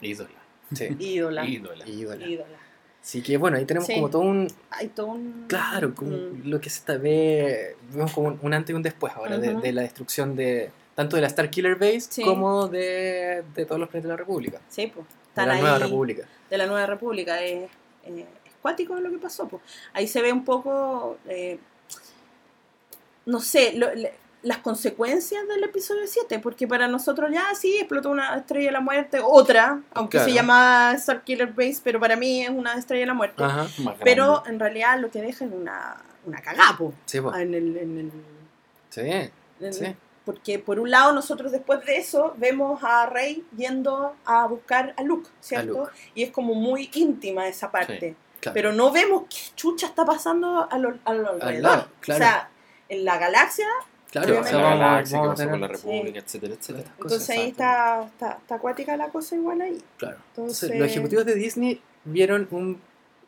Ídola. 0.00 0.30
Sí, 0.74 0.96
Ídola. 0.98 1.44
Ídola. 1.46 1.86
ídola. 1.88 2.26
Ídola. 2.26 2.58
Así 3.02 3.22
que 3.22 3.36
bueno, 3.38 3.56
ahí 3.56 3.64
tenemos 3.64 3.86
Sí. 3.86 3.94
como 3.94 4.10
todo 4.10 4.22
un. 4.22 4.48
Hay 4.70 4.88
todo 4.88 5.06
un. 5.06 5.44
Claro, 5.48 5.94
como 5.94 6.10
Mm. 6.10 6.42
lo 6.48 6.60
que 6.60 6.68
se 6.68 6.78
está 6.80 6.96
ve. 6.98 7.76
Vemos 7.92 8.12
como 8.12 8.28
un, 8.28 8.38
un 8.42 8.52
antes 8.54 8.72
y 8.72 8.76
un 8.76 8.82
después 8.82 9.12
ahora 9.14 9.38
de, 9.38 9.72
la 9.72 9.82
destrucción 9.82 10.36
de. 10.36 10.70
Tanto 10.94 11.16
de 11.16 11.22
la 11.22 11.28
Star 11.28 11.48
Killer 11.48 11.76
Base 11.76 12.00
Sí. 12.10 12.22
como 12.24 12.66
de, 12.68 13.44
de 13.54 13.64
todos 13.64 13.78
los 13.80 13.88
planetas 13.88 14.08
de 14.08 14.12
la 14.12 14.16
República. 14.16 14.60
Sí, 14.68 14.88
pues. 14.94 15.06
De 15.36 15.46
la 15.46 15.52
ahí. 15.54 15.60
nueva 15.60 15.78
República. 15.78 16.26
De 16.50 16.58
la 16.58 16.66
Nueva 16.66 16.86
República. 16.86 17.40
Es, 17.42 17.70
eh, 18.04 18.26
es 18.44 18.52
cuático 18.60 18.96
lo 18.96 19.10
que 19.10 19.18
pasó, 19.18 19.46
pues. 19.48 19.62
Ahí 19.92 20.06
se 20.08 20.20
ve 20.20 20.32
un 20.32 20.44
poco. 20.44 21.18
eh, 21.28 21.58
no 23.26 23.40
sé, 23.40 23.72
lo- 23.74 23.94
le- 23.94 24.12
las 24.42 24.58
consecuencias 24.58 25.46
del 25.48 25.64
episodio 25.64 26.02
7, 26.06 26.38
porque 26.38 26.68
para 26.68 26.86
nosotros 26.86 27.30
ya 27.32 27.44
sí 27.54 27.76
explotó 27.76 28.10
una 28.10 28.36
estrella 28.36 28.66
de 28.66 28.72
la 28.72 28.80
muerte, 28.80 29.18
otra, 29.22 29.80
aunque 29.94 30.18
Claro. 30.18 30.28
se 30.28 30.34
llama 30.34 30.92
Star 30.96 31.22
Killer 31.24 31.48
Base, 31.52 31.80
pero 31.82 31.98
para 31.98 32.14
mí 32.16 32.42
es 32.44 32.50
una 32.50 32.74
estrella 32.74 33.00
de 33.02 33.06
la 33.06 33.14
muerte. 33.14 33.42
Ajá. 33.42 33.66
Pero 34.04 34.44
en 34.46 34.60
realidad 34.60 34.98
lo 35.00 35.10
que 35.10 35.20
deja 35.22 35.44
es 35.44 35.50
una, 35.50 35.96
una 36.24 36.40
cagapo 36.40 36.94
Sí, 37.04 37.18
en 37.18 37.54
el, 37.54 37.76
en 37.76 37.98
el, 37.98 38.12
Sí, 38.90 39.00
en- 39.60 39.72
sí. 39.72 39.96
Porque 40.24 40.58
por 40.58 40.78
un 40.78 40.90
lado 40.90 41.12
nosotros 41.14 41.50
después 41.52 41.84
de 41.86 41.96
eso 41.96 42.34
vemos 42.36 42.80
a 42.84 43.06
Rey 43.06 43.44
yendo 43.56 44.14
a 44.26 44.46
buscar 44.46 44.92
a 44.98 45.02
Luke, 45.02 45.28
¿cierto? 45.40 45.78
Luke. 45.78 45.92
Y 46.14 46.22
es 46.22 46.30
como 46.30 46.54
muy 46.54 46.90
íntima 46.94 47.48
esa 47.48 47.70
parte. 47.70 48.14
Claro. 48.40 48.54
Pero 48.54 48.72
no 48.72 48.92
vemos 48.92 49.22
qué 49.30 49.36
chucha 49.56 49.86
está 49.86 50.04
pasando 50.04 50.68
a 50.70 50.78
lo, 50.78 50.98
a 51.06 51.14
lo 51.14 51.30
alrededor. 51.30 51.62
lado, 51.62 51.88
claro. 52.00 52.24
O 52.24 52.28
sea, 52.28 52.48
en 52.90 53.04
la 53.06 53.16
galaxia, 53.18 53.66
claro, 54.10 54.34
vamos, 54.34 54.50
galaxia, 54.52 55.18
vamos 55.20 55.36
qué 55.36 55.42
a 55.42 55.46
pasó 55.46 55.50
con 55.50 55.60
la. 55.60 55.68
República, 55.68 56.18
etcétera, 56.18 56.54
etcétera. 56.54 56.84
Cosas, 56.98 56.98
entonces 56.98 57.30
ahí 57.30 57.48
exacto. 57.48 58.06
está, 58.12 58.26
está, 58.28 58.38
está 58.42 58.54
acuática 58.56 58.96
la 58.96 59.08
cosa 59.08 59.36
igual 59.36 59.60
ahí. 59.60 59.82
Claro. 59.96 60.16
Entonces, 60.30 60.62
Entonces, 60.64 60.78
los 60.80 60.90
ejecutivos 60.90 61.24
de 61.26 61.34
Disney 61.34 61.80
vieron 62.04 62.48
un, 62.50 62.80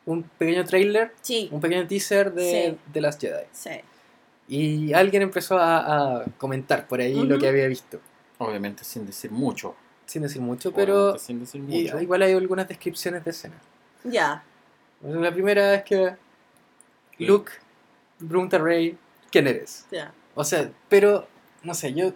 un 0.05 0.23
pequeño 0.23 0.65
trailer, 0.65 1.13
Sí, 1.21 1.49
un 1.51 1.61
pequeño 1.61 1.87
teaser 1.87 2.33
de, 2.33 2.71
Sí. 2.71 2.77
de 2.93 3.01
las 3.01 3.17
Jedi. 3.19 3.43
sí. 3.51 3.71
Y 4.47 4.91
alguien 4.91 5.21
empezó 5.23 5.57
a, 5.57 6.17
a 6.19 6.25
comentar 6.37 6.85
por 6.85 6.99
ahí 6.99 7.13
lo 7.13 7.35
Ujú. 7.35 7.39
que 7.39 7.47
había 7.47 7.67
visto. 7.67 7.99
Obviamente 8.37 8.83
sin 8.83 9.05
decir 9.05 9.31
mucho. 9.31 9.75
Sin 10.05 10.23
decir 10.23 10.41
mucho, 10.41 10.73
pero 10.73 11.17
sin 11.17 11.39
decir 11.39 11.61
y- 11.69 11.83
mucho. 11.83 12.01
igual 12.01 12.21
hay 12.23 12.33
algunas 12.33 12.67
descripciones 12.67 13.23
de 13.23 13.31
escena. 13.31 13.55
Ya. 14.03 14.43
La 15.03 15.31
primera 15.31 15.73
es 15.75 15.83
que 15.83 16.15
Luke 17.19 17.51
pregunta 18.17 18.57
a 18.57 18.59
Rey, 18.59 18.97
¿quién 19.31 19.47
eres? 19.47 19.85
ya. 19.91 20.11
O 20.35 20.43
sea, 20.43 20.69
pero, 20.89 21.27
no 21.63 21.73
sé, 21.73 21.93
yo... 21.93 22.11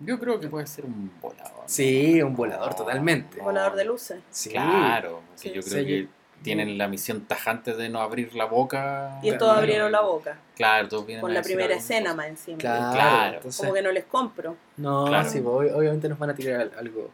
Yo 0.00 0.18
creo 0.20 0.38
que 0.38 0.46
puede 0.48 0.66
ser 0.68 0.84
un 0.84 1.10
volador. 1.20 1.64
Sí, 1.66 2.22
un 2.22 2.36
volador, 2.36 2.70
No, 2.70 2.76
totalmente. 2.76 3.38
no. 3.38 3.44
Volador 3.44 3.74
de 3.74 3.84
luces. 3.84 4.20
Sí, 4.30 4.50
Claro, 4.50 5.22
que 5.40 5.48
Sí. 5.48 5.52
yo 5.52 5.60
creo 5.62 5.80
Sí. 5.82 5.86
que 5.86 6.08
tienen 6.42 6.78
la 6.78 6.86
misión 6.86 7.22
tajante 7.22 7.74
de 7.74 7.88
no 7.88 8.00
abrir 8.00 8.32
la 8.36 8.44
boca. 8.44 9.18
Y 9.24 9.30
Claro. 9.30 9.50
abrieron 9.50 9.90
la 9.90 10.00
boca. 10.02 10.38
Claro, 10.54 10.88
todos 10.88 11.04
vienen 11.04 11.20
Con 11.20 11.32
a 11.32 11.34
la 11.34 11.42
primera 11.42 11.74
escena 11.74 12.14
más 12.14 12.28
encima. 12.28 12.58
Claro, 12.58 12.92
Claro. 12.92 13.36
entonces- 13.38 13.60
Como 13.60 13.74
que 13.74 13.82
no 13.82 13.90
les 13.90 14.04
compro. 14.04 14.56
No, 14.76 15.06
Claro. 15.06 15.28
sí, 15.28 15.40
ob- 15.40 15.74
obviamente 15.74 16.08
nos 16.08 16.18
van 16.18 16.30
a 16.30 16.34
tirar 16.36 16.60
al- 16.60 16.72
algo. 16.78 17.10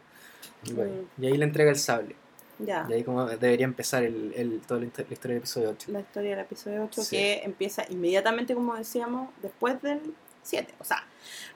Bueno, 0.71 0.91
Mm. 1.17 1.23
Y 1.23 1.27
ahí 1.27 1.37
le 1.37 1.45
entrega 1.45 1.71
el 1.71 1.77
sable. 1.77 2.15
Ya. 2.59 2.85
Y 2.89 2.93
ahí 2.93 3.03
como 3.03 3.25
debería 3.25 3.65
empezar 3.65 4.03
el, 4.03 4.33
el, 4.35 4.61
toda 4.61 4.79
la, 4.79 4.85
histo- 4.87 5.05
la 5.07 5.13
historia 5.13 5.33
del 5.33 5.37
episodio 5.41 5.69
8. 5.71 5.91
La 5.91 5.99
historia 5.99 6.31
del 6.31 6.39
episodio 6.39 6.83
8 6.85 7.01
Sí. 7.03 7.15
que 7.15 7.41
empieza 7.43 7.83
inmediatamente, 7.89 8.53
como 8.55 8.75
decíamos, 8.75 9.29
después 9.41 9.81
del 9.81 9.99
7. 10.43 10.73
O 10.79 10.83
sea, 10.83 11.03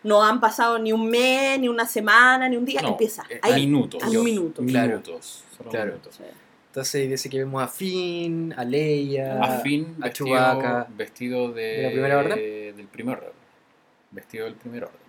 no 0.03 0.23
han 0.23 0.39
pasado 0.39 0.79
ni 0.79 0.91
un 0.91 1.09
mes, 1.09 1.59
ni 1.59 1.67
una 1.69 1.85
semana, 1.85 2.49
ni 2.49 2.57
un 2.57 2.65
día. 2.65 2.81
No, 2.81 2.89
empieza. 2.89 3.23
eh, 3.29 3.39
Ahí. 3.41 3.65
minutos. 3.67 4.03
al 4.03 4.11
minuto. 4.11 4.61
Claro. 4.65 4.87
Minutos. 4.89 5.43
Claro. 5.69 5.85
minutos. 5.91 6.15
Sí. 6.15 6.23
Entonces 6.67 7.09
dice 7.09 7.29
que 7.29 7.39
vemos 7.39 7.63
a 7.63 7.67
Finn, 7.67 8.53
a 8.55 8.63
Leia, 8.63 9.41
A 9.43 9.59
Finn 9.59 9.95
a 10.01 10.05
vestido, 10.05 10.27
Chewbacca. 10.27 10.87
vestido 10.95 11.51
de, 11.51 11.61
¿De 11.63 11.83
la 11.83 11.89
primera 11.91 12.17
orden? 12.19 12.37
Del 12.77 12.87
primer 12.87 13.17
orden. 13.17 13.31
Vestido 14.11 14.45
del 14.45 14.55
primer 14.55 14.83
orden. 14.83 14.99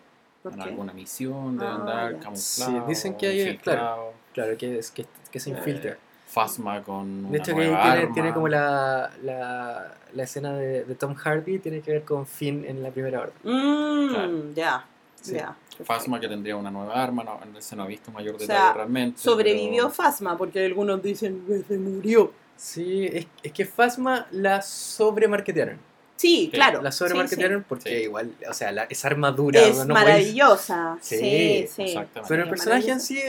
¿Por 0.43 0.53
En 0.55 0.62
alguna 0.62 0.93
misión 0.95 1.59
de 1.59 1.66
Ah, 1.66 1.74
andar 1.74 2.12
ya. 2.14 2.18
camuflado. 2.20 2.72
Sí, 2.72 2.78
dicen 2.88 3.14
que 3.16 3.26
hay- 3.26 3.41
infiltrado. 3.43 4.14
Claro, 4.32 4.56
que, 4.56 4.78
es, 4.78 4.90
que, 4.90 5.06
que 5.30 5.40
se 5.40 5.50
infiltra. 5.50 5.92
Eh, 5.92 5.96
Phasma 6.28 6.82
con 6.84 7.30
De 7.32 7.38
hecho, 7.38 7.56
que 7.56 7.62
tiene, 7.62 8.06
tiene 8.14 8.32
como 8.32 8.46
la, 8.46 9.10
la, 9.24 9.94
la 10.12 10.22
escena 10.22 10.52
de, 10.56 10.84
de 10.84 10.94
Tom 10.94 11.14
Hardy, 11.14 11.58
tiene 11.58 11.80
que 11.80 11.90
ver 11.90 12.04
con 12.04 12.24
Finn 12.26 12.64
en 12.64 12.82
la 12.82 12.90
primera 12.90 13.20
orden. 13.22 13.34
Mm, 13.42 14.08
Claro. 14.10 14.54
ya. 14.54 14.84
Sí. 15.20 15.34
Ya. 15.34 15.54
Phasma 15.84 16.18
que 16.20 16.28
tendría 16.28 16.56
una 16.56 16.70
nueva 16.70 17.02
arma, 17.02 17.24
no, 17.24 17.40
se 17.60 17.74
no 17.76 17.82
ha 17.82 17.86
visto 17.86 18.10
mayor 18.12 18.36
O 18.36 18.38
detalle 18.38 18.58
sea, 18.60 18.72
realmente. 18.72 19.18
Sobrevivió 19.20 19.84
pero- 19.84 19.90
Fasma, 19.90 20.36
porque 20.38 20.64
algunos 20.64 21.02
dicen 21.02 21.42
que 21.46 21.62
se 21.62 21.76
murió. 21.78 22.32
Sí, 22.56 23.06
es, 23.12 23.26
es 23.42 23.52
que 23.52 23.64
Phasma 23.64 24.26
la 24.30 24.62
sobremarketearon. 24.62 25.78
Sí, 26.20 26.44
Sí, 26.44 26.50
claro. 26.52 26.82
La 26.82 26.92
sí, 26.92 26.98
sobremarketearon 26.98 27.64
porque 27.68 27.88
Sí. 27.88 27.94
igual, 28.04 28.34
o 28.48 28.52
sea, 28.52 28.72
la- 28.72 28.84
esa 28.84 29.08
armadura. 29.08 29.60
Es 29.62 29.86
no 29.86 29.94
maravillosa. 29.94 30.98
Sí, 31.00 31.16
Sí, 31.18 31.66
sí. 31.74 31.82
exactamente. 31.82 32.28
Pero 32.28 32.42
el 32.42 32.48
personaje 32.50 32.90
en 32.90 33.00
sí 33.00 33.18
es, 33.18 33.28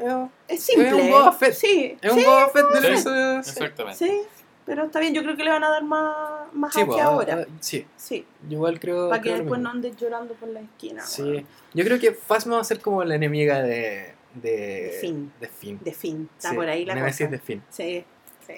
es- 0.00 0.08
Es 0.48 0.62
simple. 0.64 0.88
es 0.88 0.94
un 0.94 1.10
Boba 1.10 1.32
Fett. 1.32 1.54
Sí, 1.54 1.96
es 2.02 2.12
un 2.12 2.18
sí, 2.18 2.24
Boba 2.24 2.48
Fett 2.48 2.66
del 2.70 2.82
Sí. 2.82 2.88
episodio. 2.88 3.42
Sí, 3.44 3.50
Exactamente. 3.50 3.98
sí, 4.04 4.20
pero 4.66 4.84
está 4.86 4.98
bien. 4.98 5.14
Yo 5.14 5.22
creo 5.22 5.36
que 5.36 5.44
le 5.44 5.50
van 5.50 5.62
a 5.62 5.68
dar 5.70 5.84
más, 5.84 6.52
más 6.52 6.74
Sí, 6.74 6.80
ahora. 7.00 7.44
ah, 7.48 7.52
sí, 7.60 7.86
Sí, 7.96 8.26
yo 8.48 8.54
igual 8.56 8.80
creo. 8.80 9.08
para 9.08 9.22
que 9.22 9.28
creo 9.30 9.38
después 9.42 9.60
no 9.60 9.70
andes 9.70 9.96
llorando 9.96 10.34
por 10.34 10.48
la 10.48 10.60
esquina. 10.62 11.06
Sí, 11.06 11.46
yo 11.74 11.84
creo 11.84 12.00
que 12.00 12.10
Phasma 12.12 12.56
va 12.56 12.60
a 12.62 12.64
ser 12.64 12.80
como 12.80 13.04
la 13.04 13.14
enemiga 13.14 13.62
de. 13.62 14.14
De, 14.34 14.50
De 14.50 14.98
Finn. 15.00 15.30
De 15.40 15.46
Finn. 15.48 15.78
De 15.82 15.92
fin. 15.92 16.28
Está 16.38 16.50
Sí, 16.50 16.56
por 16.56 16.66
ahí 16.68 16.84
la 16.86 16.94
Nemesis 16.96 17.18
cosa. 17.26 17.30
de 17.30 17.38
Finn. 17.38 17.62
Sí, 17.70 18.04
sí. 18.46 18.54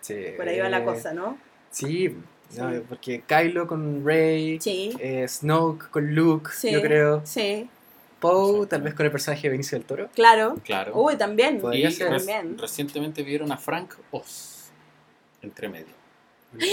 Sí, 0.00 0.24
Por 0.36 0.48
ahí 0.48 0.58
va 0.58 0.68
la 0.70 0.78
eh, 0.78 0.84
cosa, 0.84 1.12
¿no? 1.12 1.36
Sí, 1.70 2.16
no, 2.56 2.70
Sí. 2.72 2.82
porque 2.88 3.22
Kylo 3.26 3.66
con 3.66 4.04
Rey, 4.04 4.58
Sí. 4.60 4.96
eh, 5.00 5.26
Snoke 5.28 5.88
con 5.90 6.14
Luke, 6.14 6.50
Sí. 6.54 6.70
yo 6.72 6.80
creo. 6.82 7.22
Sí, 7.24 7.68
Poe, 8.20 8.66
tal 8.66 8.82
vez 8.82 8.94
con 8.94 9.06
el 9.06 9.12
personaje 9.12 9.42
de 9.44 9.48
Benicio 9.50 9.78
del 9.78 9.86
Toro. 9.86 10.08
claro. 10.14 10.56
Claro. 10.64 10.92
Uy, 10.94 11.16
también. 11.16 11.56
y 11.56 11.60
Podría 11.60 11.90
ser. 11.90 12.10
res- 12.10 12.26
También. 12.26 12.58
recientemente 12.58 13.22
vieron 13.22 13.50
a 13.52 13.56
Frank 13.56 13.94
Oz 14.10 14.70
entre 15.42 15.68
medio. 15.68 15.94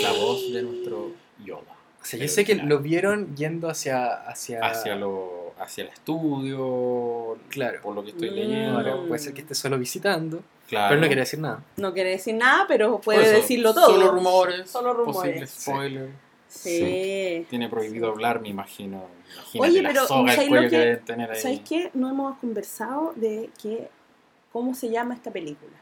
La 0.02 0.12
voz 0.12 0.52
de 0.52 0.62
nuestro 0.64 1.12
Yoda. 1.46 1.62
O 2.02 2.06
sea, 2.10 2.20
yo 2.20 2.28
sé 2.28 2.44
que 2.46 2.56
lo 2.56 2.80
vieron 2.80 3.36
yendo 3.36 3.70
hacia. 3.70 4.14
hacia, 4.28 4.60
hacia 4.66 4.96
lo 4.96 5.54
hacia 5.60 5.84
el 5.86 5.90
estudio 5.90 7.38
Claro. 7.50 7.82
por 7.82 7.96
lo 7.96 8.04
que 8.04 8.12
estoy 8.12 8.30
Mm. 8.30 8.34
leyendo 8.34 8.78
Ahora 8.78 8.98
puede 9.08 9.20
ser 9.20 9.34
que 9.34 9.42
esté 9.42 9.56
solo 9.56 9.78
visitando, 9.80 10.42
claro 10.68 10.90
pero 10.90 11.02
no 11.02 11.08
quiere 11.08 11.22
decir 11.22 11.40
nada. 11.40 11.64
No 11.78 11.94
quiere 11.94 12.10
decir 12.12 12.36
nada, 12.36 12.66
pero 12.68 13.00
puede 13.00 13.24
eso, 13.24 13.32
decirlo 13.42 13.74
todo. 13.74 13.88
solo 13.88 14.12
rumores 14.12 14.70
Solo 14.70 14.94
rumores. 14.94 15.16
posibles 15.16 15.50
Sí. 15.50 15.62
spoilers 15.72 16.12
Sí. 16.50 17.46
tiene 17.50 17.68
prohibido 17.70 18.10
hablar 18.10 18.40
me 18.42 18.50
imagino 18.50 19.06
Imagínate 19.54 19.70
Oye, 19.70 19.84
pero, 19.88 20.08
¿sabes 20.08 20.36
cuello 20.48 20.56
lo 20.56 20.62
que, 20.62 20.70
que- 20.70 20.78
deben 20.78 21.06
tener 21.06 21.32
ahí 21.32 21.42
¿Sabes 21.42 21.60
qué? 21.68 21.92
No 21.94 22.10
hemos 22.10 22.38
conversado 22.40 23.14
de 23.18 23.50
que, 23.62 23.90
cómo 24.54 24.74
se 24.74 24.90
llama 24.90 25.14
esta 25.16 25.30
película. 25.32 25.74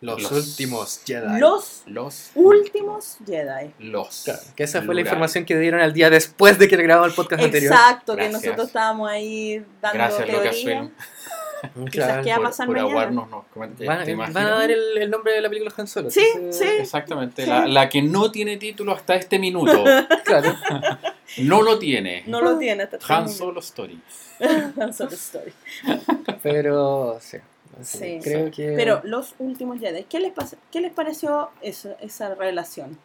Los, 0.00 0.22
Los- 0.22 0.32
últimos 0.32 1.00
Jedi. 1.06 1.40
Los 1.40 1.82
los 1.86 2.30
últimos 2.34 3.16
Jedi. 3.26 3.72
los 3.78 4.22
Claro, 4.24 4.40
que 4.54 4.62
esa 4.64 4.82
fue 4.82 4.94
la 4.94 5.00
información 5.00 5.44
que 5.46 5.58
dieron 5.58 5.80
al 5.80 5.92
día 5.94 6.10
después 6.10 6.58
de 6.58 6.68
que 6.68 6.76
grabamos 6.76 7.08
el 7.10 7.14
podcast 7.16 7.42
anterior. 7.42 7.72
Exacto, 7.72 8.14
que 8.14 8.22
Gracias. 8.28 8.42
nosotros 8.44 8.66
estábamos 8.68 9.10
ahí 9.10 9.64
dando 9.80 9.94
gracias 9.98 10.26
teoría. 10.26 10.90
Quizás 11.90 12.26
va 12.26 12.32
a 12.32 12.36
por, 12.36 12.44
pasar 12.44 12.66
por 12.66 12.76
mañana. 12.76 12.90
aguarnos 12.92 13.30
nos 13.30 13.44
comenta- 13.46 13.84
Van, 13.84 14.04
¿te 14.04 14.14
van 14.14 14.30
imaginas? 14.30 14.44
a 14.44 14.48
dar 14.58 14.70
el, 14.70 14.98
el 14.98 15.10
nombre 15.10 15.32
de 15.32 15.40
la 15.40 15.48
película 15.48 15.72
Han 15.76 15.86
Solo. 15.86 16.10
Sí, 16.10 16.20
entonces- 16.34 16.68
sí. 16.68 16.74
exactamente 16.80 17.42
Sí. 17.44 17.48
la, 17.50 17.66
la 17.66 17.88
que 17.88 18.02
no 18.02 18.30
tiene 18.30 18.56
título 18.56 18.92
hasta 18.92 19.14
este 19.16 19.38
minuto 19.38 19.84
Claro. 20.24 20.54
no 21.38 21.62
lo 21.62 21.78
tiene 21.78 22.24
No 22.26 22.40
lo 22.40 22.58
tiene 22.58 22.84
hasta 22.84 22.96
este 22.96 23.12
Han. 23.12 23.28
Solo 23.28 23.60
Story 23.60 24.00
Han 24.78 24.92
Solo 24.94 25.10
Story. 25.10 25.52
Pero 26.42 27.18
sí. 27.20 27.38
Sí. 27.82 28.18
creo 28.22 28.50
que. 28.50 28.72
Pero 28.76 29.00
los 29.04 29.34
últimos 29.38 29.78
Jedi, 29.78 30.04
¿qué 30.04 30.18
les, 30.18 30.32
qué 30.72 30.80
les 30.80 30.92
pareció 30.92 31.50
eso, 31.60 31.94
esa 32.00 32.34
relación? 32.34 32.98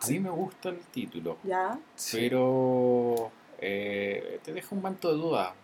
a 0.00 0.06
mí 0.08 0.18
me 0.18 0.30
gusta 0.30 0.70
el 0.70 0.78
título 0.90 1.36
¿Ya? 1.44 1.78
Pero 2.10 3.30
eh, 3.60 4.40
te 4.42 4.52
deja 4.52 4.68
un 4.74 4.82
manto 4.82 5.08
de 5.12 5.14
duda 5.14 5.54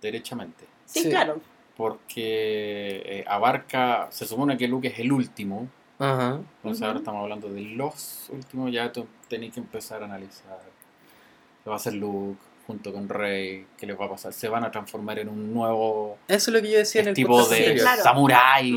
derechamente 0.00 0.66
Sí, 0.86 1.00
Sí. 1.04 1.10
claro. 1.10 1.40
Porque 1.76 3.02
eh, 3.04 3.24
abarca 3.26 4.08
se 4.10 4.26
supone 4.26 4.56
que 4.56 4.68
Luke 4.68 4.88
es 4.88 4.98
el 4.98 5.12
último 5.12 5.68
Ajá. 5.98 6.40
entonces 6.56 6.82
ahora 6.82 6.98
estamos 6.98 7.22
hablando 7.22 7.48
de 7.48 7.60
los 7.60 8.28
últimos 8.30 8.72
ya 8.72 8.92
tenéis 9.28 9.54
que 9.54 9.60
empezar 9.60 10.02
a 10.02 10.06
analizar 10.06 10.58
qué 11.62 11.70
va 11.70 11.76
a 11.76 11.78
hacer 11.78 11.94
Luke 11.94 12.38
junto 12.66 12.92
con 12.92 13.08
Rey 13.08 13.66
qué 13.76 13.86
les 13.86 13.98
va 13.98 14.06
a 14.06 14.10
pasar 14.10 14.32
se 14.32 14.48
van 14.48 14.64
a 14.64 14.70
transformar 14.70 15.18
en 15.18 15.28
un 15.28 15.52
nuevo 15.52 16.18
Eso 16.28 16.50
es 16.50 16.54
lo 16.54 16.62
que 16.62 16.70
yo 16.70 16.78
decía 16.78 17.02
en 17.02 17.08
el 17.08 17.14
tipo 17.14 17.42
de 17.48 17.74
Sí, 17.74 17.80
claro. 17.80 18.02
samurai. 18.02 18.72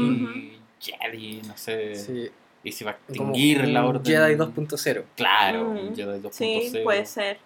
Jedi 0.79 1.41
no 1.47 1.57
sé 1.57 1.95
Sí, 1.95 2.29
y 2.63 2.71
si 2.71 2.83
va 2.83 2.91
a 2.91 2.93
extinguir 2.95 3.67
la 3.67 3.85
orden 3.85 4.03
Jedi 4.05 4.35
2.0. 4.35 5.03
claro 5.15 5.65
Mm. 5.73 5.95
Jedi 5.95 6.19
2.0 6.19 6.31
Sí, 6.31 6.79
puede 6.83 7.05
ser. 7.05 7.37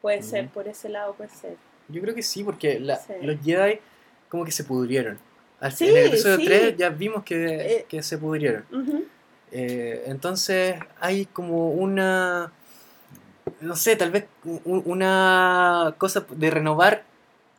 Puede 0.00 0.22
ser, 0.22 0.48
por 0.48 0.66
ese 0.66 0.88
lado 0.88 1.12
puede 1.12 1.28
ser. 1.28 1.56
Yo 1.88 2.00
creo 2.00 2.14
que 2.14 2.22
sí, 2.22 2.42
porque 2.42 2.80
la- 2.80 2.96
Sí. 2.96 3.12
los 3.20 3.36
Jedi 3.44 3.78
como 4.30 4.44
que 4.46 4.52
se 4.52 4.64
pudrieron. 4.64 5.18
Al 5.60 5.72
Sí, 5.72 5.88
en 5.90 5.96
el 5.98 6.06
episodio 6.06 6.36
sí. 6.38 6.44
3 6.46 6.76
ya 6.78 6.88
vimos 6.88 7.22
que, 7.24 7.44
Eh. 7.76 7.86
que 7.86 8.02
se 8.02 8.16
pudrieron. 8.16 8.64
Eh, 9.52 10.04
entonces 10.06 10.76
hay 11.00 11.26
como 11.26 11.72
una, 11.72 12.50
no 13.60 13.76
sé, 13.76 13.96
tal 13.96 14.10
vez 14.10 14.24
una 14.44 15.94
cosa 15.98 16.24
de 16.30 16.50
renovar 16.50 17.02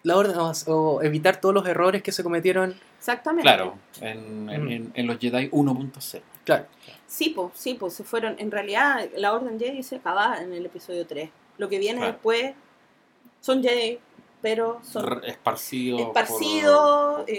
la 0.04 0.18
orden 0.18 0.36
o, 0.38 0.52
o 0.68 1.02
evitar 1.04 1.40
todos 1.40 1.54
los 1.54 1.68
errores 1.68 2.02
que 2.02 2.12
se 2.12 2.24
cometieron. 2.24 2.76
Exactamente. 2.98 3.44
Claro, 3.44 3.76
en, 4.00 4.50
en, 4.50 4.64
Mm. 4.66 4.72
en- 4.72 4.92
en 4.96 5.08
los 5.08 5.20
Jedi 5.20 5.50
1.0. 5.52 6.24
Claro, 6.46 6.66
Sí, 7.08 7.30
pues, 7.36 7.52
sí, 7.56 7.74
pues 7.76 7.94
se 7.94 8.04
fueron. 8.06 8.36
En 8.40 8.50
realidad, 8.52 9.08
la 9.18 9.34
Orden 9.34 9.60
Jedi 9.60 9.84
se 9.84 9.98
acaba 9.98 10.42
en 10.42 10.54
el 10.54 10.66
episodio 10.66 11.06
3. 11.06 11.30
Lo 11.58 11.68
que 11.68 11.78
viene 11.78 12.00
Claro. 12.00 12.14
después 12.14 12.54
son 13.42 13.62
Jedi, 13.62 14.00
pero 14.42 14.80
son, 14.84 15.06
R- 15.06 15.30
Esparcido. 15.30 17.24
Eh, 17.28 17.38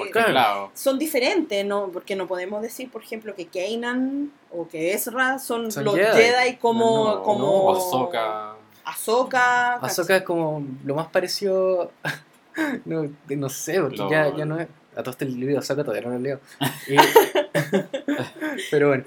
son 0.75 0.99
diferentes, 0.99 1.65
¿no? 1.65 1.89
Porque 1.93 2.15
no 2.17 2.27
podemos 2.27 2.63
decir, 2.63 2.91
por 2.91 3.03
ejemplo, 3.03 3.35
que 3.35 3.47
Kanan 3.47 4.31
o 4.51 4.69
que 4.69 4.93
Ezra 4.95 5.39
son, 5.39 5.71
Son 5.73 5.85
los 5.85 5.95
Jedi. 5.95 6.13
Jedi, 6.23 6.57
como. 6.57 7.05
No, 7.17 7.23
como 7.23 7.47
o 7.47 7.77
Ahsoka. 7.77 8.55
Ahsoka, 8.85 9.75
Ahsoka 9.75 10.17
es 10.17 10.23
como 10.23 10.65
lo 10.85 10.95
más 10.97 11.07
parecido, 11.09 11.93
no, 12.85 13.09
no 13.29 13.49
sé, 13.49 13.81
porque 13.81 13.97
Lo- 13.99 14.11
ya, 14.11 14.35
ya 14.37 14.45
no 14.45 14.59
es, 14.59 14.67
a 14.97 15.03
todo 15.03 15.11
este 15.13 15.25
libro 15.25 15.53
de 15.53 15.59
Ahsoka 15.59 15.85
todavía 15.85 16.09
no 16.09 16.15
lo 16.15 16.19
leo. 16.21 16.41
Y- 16.89 16.97
pero 18.71 18.89
bueno, 18.89 19.05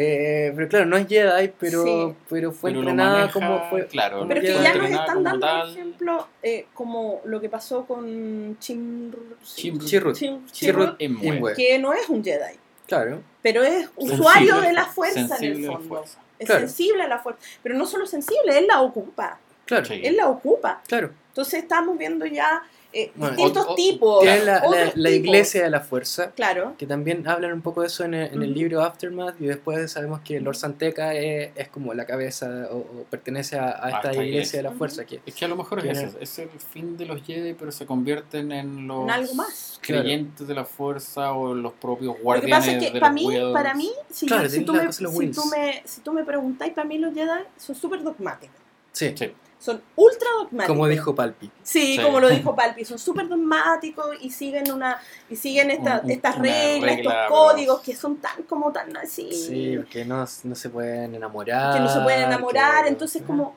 eh, 0.00 0.52
pero 0.54 0.68
claro, 0.68 0.86
no 0.86 0.96
es 0.96 1.08
Jedi, 1.08 1.52
pero, 1.58 1.82
Sí. 1.84 2.14
pero 2.28 2.52
fue 2.52 2.70
pero 2.70 2.80
entrenada 2.82 3.12
maneja, 3.18 3.32
como 3.32 3.68
fue. 3.70 3.86
Claro, 3.88 4.18
como 4.18 4.28
Pero 4.28 4.40
que 4.42 4.46
ya 4.62 4.74
nos 4.74 4.90
están 4.90 5.22
dando, 5.24 5.46
por 5.46 5.68
ejemplo, 5.70 6.28
eh, 6.42 6.66
como 6.74 7.20
lo 7.24 7.40
que 7.40 7.48
pasó 7.48 7.84
con 7.84 8.56
Chim... 8.60 9.10
Chim- 9.42 9.78
Chirrut. 9.84 10.16
Chirrut 10.16 10.50
Chirrut, 10.52 11.00
Imwe. 11.02 11.26
Imwe. 11.26 11.54
que 11.54 11.78
no 11.78 11.92
es 11.92 12.08
un 12.08 12.22
Jedi, 12.22 12.56
Claro, 12.86 13.20
pero 13.42 13.62
es 13.64 13.86
Sensible, 13.86 14.14
usuario 14.14 14.60
de 14.60 14.72
la 14.72 14.86
fuerza 14.86 15.20
en 15.20 15.28
sensible 15.28 15.66
el 15.66 15.72
fondo. 15.72 16.04
Es 16.38 16.46
Claro. 16.46 16.60
sensible 16.68 17.02
a 17.02 17.08
la 17.08 17.18
fuerza. 17.18 17.40
Pero 17.62 17.74
no 17.74 17.84
solo 17.84 18.06
sensible, 18.06 18.56
él 18.56 18.66
la 18.68 18.80
ocupa. 18.80 19.40
claro, 19.66 19.84
Sí. 19.84 20.00
Él 20.04 20.16
la 20.16 20.28
ocupa. 20.28 20.80
claro. 20.86 21.10
Entonces 21.30 21.62
estamos 21.62 21.98
viendo 21.98 22.24
ya 22.24 22.62
eh, 22.92 23.12
Bueno, 23.16 23.36
distintos 23.36 23.66
o- 23.66 23.72
o- 23.72 23.74
tipos. 23.74 24.20
Tienen 24.22 24.46
la, 24.46 24.60
la- 24.66 24.92
la 24.94 25.10
iglesia 25.10 25.62
de 25.62 25.68
la 25.70 25.80
fuerza, 25.80 26.30
Claro. 26.32 26.74
que 26.78 26.86
también 26.86 27.28
hablan 27.28 27.52
un 27.52 27.60
poco 27.60 27.82
de 27.82 27.88
eso 27.88 28.04
en 28.04 28.14
el, 28.14 28.32
en 28.32 28.42
el 28.42 28.54
libro 28.54 28.80
Aftermath, 28.82 29.38
y 29.40 29.46
después 29.46 29.92
sabemos 29.92 30.20
que 30.20 30.40
Lord 30.40 30.56
Santeca 30.56 31.12
es, 31.14 31.50
es 31.54 31.68
como 31.68 31.92
la 31.92 32.06
cabeza 32.06 32.68
o, 32.70 32.76
o 32.78 33.04
pertenece 33.10 33.58
a, 33.58 33.78
a 33.84 33.90
esta, 33.90 34.12
iglesia, 34.12 34.24
iglesia. 34.24 34.58
de 34.60 34.62
la 34.62 34.72
fuerza. 34.72 35.04
Que, 35.04 35.20
Es 35.26 35.34
que 35.34 35.44
a 35.44 35.48
lo 35.48 35.56
mejor 35.56 35.80
es 35.80 35.84
Tiene- 35.84 36.02
eso, 36.04 36.18
es 36.18 36.38
el 36.38 36.48
fin 36.48 36.96
de 36.96 37.04
los 37.04 37.22
Jedi, 37.22 37.52
pero 37.52 37.70
se 37.72 37.84
convierten 37.84 38.52
en 38.52 38.86
los 38.88 39.04
En 39.04 39.10
algo 39.10 39.34
más. 39.34 39.78
creyentes 39.82 40.48
de 40.48 40.54
la 40.54 40.64
fuerza 40.64 41.32
o 41.32 41.52
en 41.52 41.62
los 41.62 41.74
propios 41.74 42.12
Lo 42.12 42.16
que 42.16 42.22
guardianes 42.22 42.58
pasa 42.58 42.72
es 42.72 42.84
que 42.86 42.90
de 42.94 43.00
para 43.00 43.12
los 43.12 43.22
mí, 43.22 43.38
para 43.52 43.74
mí, 43.74 43.90
si, 44.10 44.26
yo- 44.26 44.34
Claro, 44.34 44.48
si 44.48 44.64
tenés 44.64 44.66
tú 44.66 44.72
me, 44.72 44.92
si, 44.92 45.30
tú 45.32 45.44
me, 45.46 45.82
si 45.84 46.00
tú 46.00 46.12
me 46.14 46.24
preguntáis, 46.24 46.72
para 46.72 46.88
mí 46.88 46.96
los 46.96 47.12
Jedi 47.12 47.28
son 47.58 47.76
súper 47.76 48.02
dogmáticos. 48.02 48.56
sí, 48.92 49.12
Sí, 49.14 49.30
Son 49.60 49.82
ultra 49.96 50.28
dogmáticos. 50.38 50.66
como 50.68 50.86
dijo 50.86 51.14
Palpi. 51.16 51.50
Sí, 51.64 51.96
Sí. 51.96 52.02
como 52.02 52.20
lo 52.20 52.28
dijo 52.28 52.54
Palpi, 52.56 52.84
son 52.84 52.98
súper 52.98 53.28
dogmáticos 53.28 54.06
y 54.20 54.30
siguen 54.30 54.70
una 54.70 54.98
y 55.28 55.34
siguen 55.36 55.70
esta- 55.72 55.98
Un- 55.98 56.04
un- 56.06 56.10
estas 56.12 56.38
reglas, 56.38 56.80
regla, 56.80 56.92
estos 56.92 57.12
pero- 57.12 57.28
códigos 57.28 57.80
que 57.80 57.96
son 57.96 58.16
tan 58.18 58.42
como 58.44 58.70
tan 58.72 58.96
así. 58.96 59.32
Sí, 59.32 59.78
que 59.90 60.04
no, 60.04 60.24
no 60.44 60.54
se 60.54 60.70
pueden 60.70 61.14
enamorar. 61.16 61.74
que 61.74 61.80
no 61.80 61.88
se 61.92 62.00
pueden 62.00 62.22
enamorar, 62.22 62.84
que- 62.84 62.90
entonces 62.90 63.22
como 63.26 63.56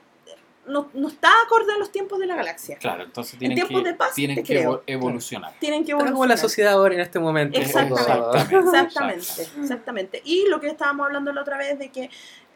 no, 0.66 0.88
no 0.94 1.08
está 1.08 1.28
acorde 1.44 1.72
a 1.72 1.78
los 1.78 1.90
tiempos 1.90 2.18
de 2.20 2.26
la 2.26 2.36
galaxia. 2.36 2.76
claro, 2.78 3.02
entonces 3.02 3.36
tienen 3.38 3.56
tiempos 3.56 3.82
que, 3.82 3.88
de 3.88 3.94
paz, 3.94 4.14
tienen 4.14 4.36
que 4.36 4.42
creo. 4.44 4.70
evo- 4.78 4.82
evolucionar. 4.86 5.52
Tienen 5.58 5.84
que 5.84 5.90
Está 5.90 5.98
como 5.98 6.04
la 6.04 6.10
evolucionar. 6.34 6.38
sociedad 6.38 6.72
ahora 6.74 6.94
en 6.94 7.00
este 7.00 7.18
momento. 7.18 7.58
Exactamente. 7.60 8.00
Exactamente, 8.38 8.68
Exactamente. 8.68 9.60
exactamente. 9.60 10.22
Y 10.24 10.46
lo 10.48 10.60
que 10.60 10.68
estábamos 10.68 11.06
hablando 11.06 11.32
la 11.32 11.40
otra 11.42 11.58
vez 11.58 11.78
de 11.80 11.90
que 11.90 12.10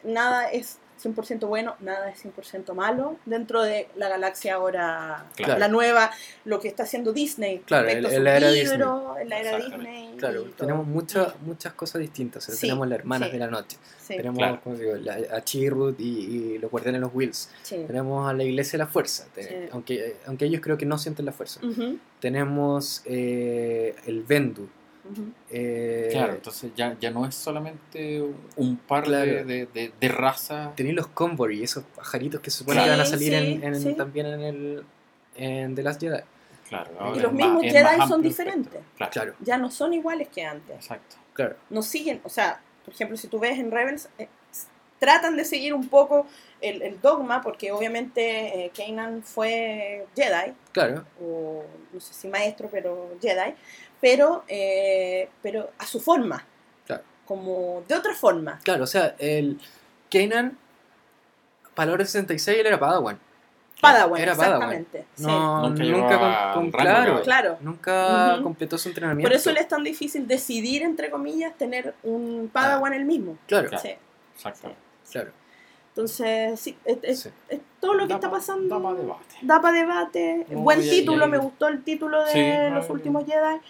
nada 0.05 0.49
es 0.51 0.79
100% 1.03 1.47
bueno, 1.47 1.77
nada 1.81 2.11
es 2.11 2.25
100% 2.25 2.75
malo 2.75 3.17
dentro 3.27 3.63
de 3.63 3.89
la 3.97 4.09
galaxia 4.09 4.55
ahora, 4.55 5.27
Claro. 5.37 5.59
la 5.59 5.69
nueva, 5.69 6.11
lo 6.45 6.59
que 6.61 6.69
está 6.69 6.85
haciendo 6.85 7.13
Disney. 7.13 7.59
Claro, 7.67 7.89
sus 7.89 8.13
era 8.13 8.51
libros, 8.51 9.19
en 9.21 9.29
la 9.29 9.41
era. 9.41 9.57
Disney. 9.59 10.15
Claro, 10.17 10.45
tenemos 10.57 10.87
muchas 10.87 11.35
muchas 11.43 11.73
cosas 11.75 12.01
distintas. 12.01 12.45
o 12.45 12.47
sea, 12.47 12.55
Sí, 12.55 12.63
tenemos 12.69 12.89
las 12.89 12.99
hermanas 13.01 13.29
sí. 13.29 13.33
de 13.35 13.39
la 13.39 13.47
noche. 13.51 13.77
Sí, 14.01 14.17
Tenemos 14.17 14.39
Claro. 14.39 14.61
como 14.63 14.77
digo, 14.77 14.95
la- 14.97 15.19
a 15.37 15.43
Chirrut 15.45 15.99
y, 16.01 16.05
y 16.55 16.59
los 16.59 16.71
guardianes 16.71 17.01
de 17.01 17.07
los 17.07 17.15
Wills. 17.15 17.51
sí. 17.63 17.85
Tenemos 17.87 18.29
a 18.29 18.33
la 18.33 18.45
iglesia 18.45 18.73
de 18.79 18.85
la 18.85 18.87
fuerza. 18.87 19.27
te- 19.35 19.43
Sí. 19.43 19.55
aunque, 19.73 20.17
aunque 20.27 20.45
ellos 20.47 20.61
creo 20.63 20.79
que 20.79 20.87
no 20.87 20.97
sienten 20.97 21.27
la 21.27 21.33
fuerza. 21.33 21.61
Tenemos 22.21 23.03
eh, 23.05 23.95
el 24.07 24.23
Vendu. 24.23 24.69
Ujú. 26.17 26.25
eh, 26.25 26.25
Claro, 26.25 26.35
entonces 26.35 26.73
ya, 26.77 26.97
ya 27.01 27.11
no 27.11 27.27
es 27.27 27.35
solamente 27.35 28.23
un 28.57 28.77
par 28.77 29.05
Claro. 29.05 29.25
de, 29.25 29.45
de, 29.45 29.67
de, 29.67 29.93
de 30.01 30.09
raza. 30.09 30.73
Tenéis 30.77 30.95
los 30.97 31.07
Convory, 31.09 31.62
esos 31.62 31.85
pajaritos 31.95 32.41
que 32.41 32.51
se 32.51 32.59
supone 32.59 32.79
Sí, 32.81 32.85
que 32.85 32.91
van 32.91 33.01
a 33.01 33.05
salir 33.07 33.33
sí, 33.33 33.35
en, 33.35 33.64
en- 33.64 33.81
sí. 33.81 33.95
también 33.95 34.27
en 34.27 34.41
el 34.41 34.85
en 35.37 35.75
The 35.75 35.83
Last 35.83 36.01
Jedi. 36.01 36.21
Claro, 36.69 36.91
Y 37.14 37.21
los 37.21 37.33
mismos 37.33 37.62
más- 37.62 37.73
Jedi 37.73 38.09
son 38.09 38.23
diferentes. 38.23 38.81
Claro, 38.97 39.12
Claro, 39.12 39.35
Ya 39.41 39.57
no 39.59 39.71
son 39.71 39.93
iguales 39.95 40.29
que 40.29 40.45
antes. 40.45 40.75
exacto. 40.75 41.17
claro. 41.35 41.57
no 41.71 41.83
siguen, 41.83 42.21
o 42.25 42.29
sea, 42.29 42.61
por 42.85 42.95
ejemplo, 42.95 43.17
si 43.17 43.29
tú 43.29 43.39
ves 43.39 43.59
en 43.59 43.71
Rebels, 43.71 44.09
eh, 44.19 44.29
tratan 44.99 45.37
de 45.37 45.45
seguir 45.45 45.75
un 45.75 45.89
poco 45.89 46.27
el, 46.62 46.81
el 46.81 46.99
dogma, 47.03 47.43
porque 47.43 47.71
obviamente 47.71 48.64
eh, 48.64 48.73
Kanan 48.75 49.23
fue 49.23 50.07
Jedi, 50.17 50.55
Claro, 50.73 51.05
o 51.21 51.64
no 51.93 52.01
sé 52.01 52.14
si 52.14 52.29
maestro, 52.29 52.69
pero 52.73 53.11
Jedi, 53.21 53.55
pero, 54.01 54.45
eh, 54.49 55.29
pero 55.43 55.71
a 55.79 55.87
su 55.87 56.01
forma, 56.01 56.45
Claro. 56.87 57.03
como 57.25 57.83
de 57.89 57.95
otra 57.95 58.15
forma. 58.15 58.59
claro, 58.63 58.85
o 58.85 58.87
sea, 58.87 59.15
el 59.19 59.59
Kanan, 60.11 60.57
para 61.75 61.87
la 61.89 61.93
hora 61.95 62.05
66 62.05 62.59
él 62.61 62.67
era 62.67 62.79
Padawan. 62.79 63.19
Padawan, 63.81 64.19
Era 64.21 64.35
Padawan. 64.35 64.73
exactamente. 64.73 65.07
sí. 65.17 65.23
No, 65.27 65.69
Nunca 65.69 66.53
con, 66.55 66.71
con- 66.71 66.81
claro, 66.81 67.21
claro. 67.23 67.59
Nunca 67.61 68.39
completó 68.43 68.79
su 68.79 68.89
entrenamiento. 68.89 69.29
Por 69.29 69.37
eso 69.37 69.53
le 69.53 69.61
es 69.61 69.69
tan 69.69 69.85
difícil 69.85 70.27
decidir, 70.27 70.83
entre 70.83 71.11
comillas, 71.11 71.55
tener 71.59 71.95
un 72.03 72.49
Padawan 72.51 72.95
el 72.95 73.05
mismo. 73.05 73.37
Claro, 73.47 73.69
Claro. 73.69 73.83
Sí. 73.83 73.95
Claro. 75.13 75.31
Entonces, 75.91 76.59
sí, 76.61 76.77
es, 76.85 76.99
es- 77.03 77.21
Sí. 77.21 77.31
es 77.49 77.61
todo 77.81 77.95
lo 77.95 78.03
que 78.05 78.09
Da 78.11 78.15
está 78.17 78.31
pa- 78.31 78.37
pasando. 78.37 78.81
da 78.81 78.93
debate. 78.95 79.25
da 79.43 79.61
para 79.61 79.77
debate. 79.77 80.47
Muy 80.49 80.63
Buen 80.63 80.81
bien, 80.81 80.91
título, 80.91 81.27
me 81.27 81.39
gustó 81.39 81.69
el 81.69 81.83
título 81.85 82.23
de 82.25 82.31
Sí, 82.33 82.75
Los 82.75 82.89
Últimos 82.91 83.25
Jedi. 83.27 83.61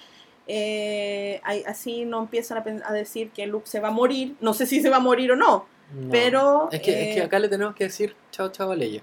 Eh, 0.49 1.40
así 1.66 2.05
no 2.05 2.20
empiezan 2.20 2.59
a, 2.59 2.88
a 2.88 2.92
decir 2.92 3.30
que 3.30 3.47
Luke 3.47 3.66
se 3.66 3.80
va 3.80 3.88
a 3.88 3.90
morir. 3.92 4.36
No 4.40 4.55
sé 4.55 4.66
si 4.66 4.80
se 4.80 4.88
va 4.90 4.97
a 4.97 5.01
morir 5.01 5.32
o 5.32 5.36
no, 5.36 5.66
No. 5.94 6.11
pero. 6.11 6.68
Es 6.72 6.80
que, 6.80 6.90
es 7.11 7.14
que 7.14 7.20
eh, 7.20 7.24
acá 7.24 7.38
le 7.38 7.49
tenemos 7.49 7.74
que 7.74 7.84
decir 7.84 8.14
chao, 8.30 8.49
chao 8.51 8.70
a 8.70 8.76
Leia. 8.76 9.03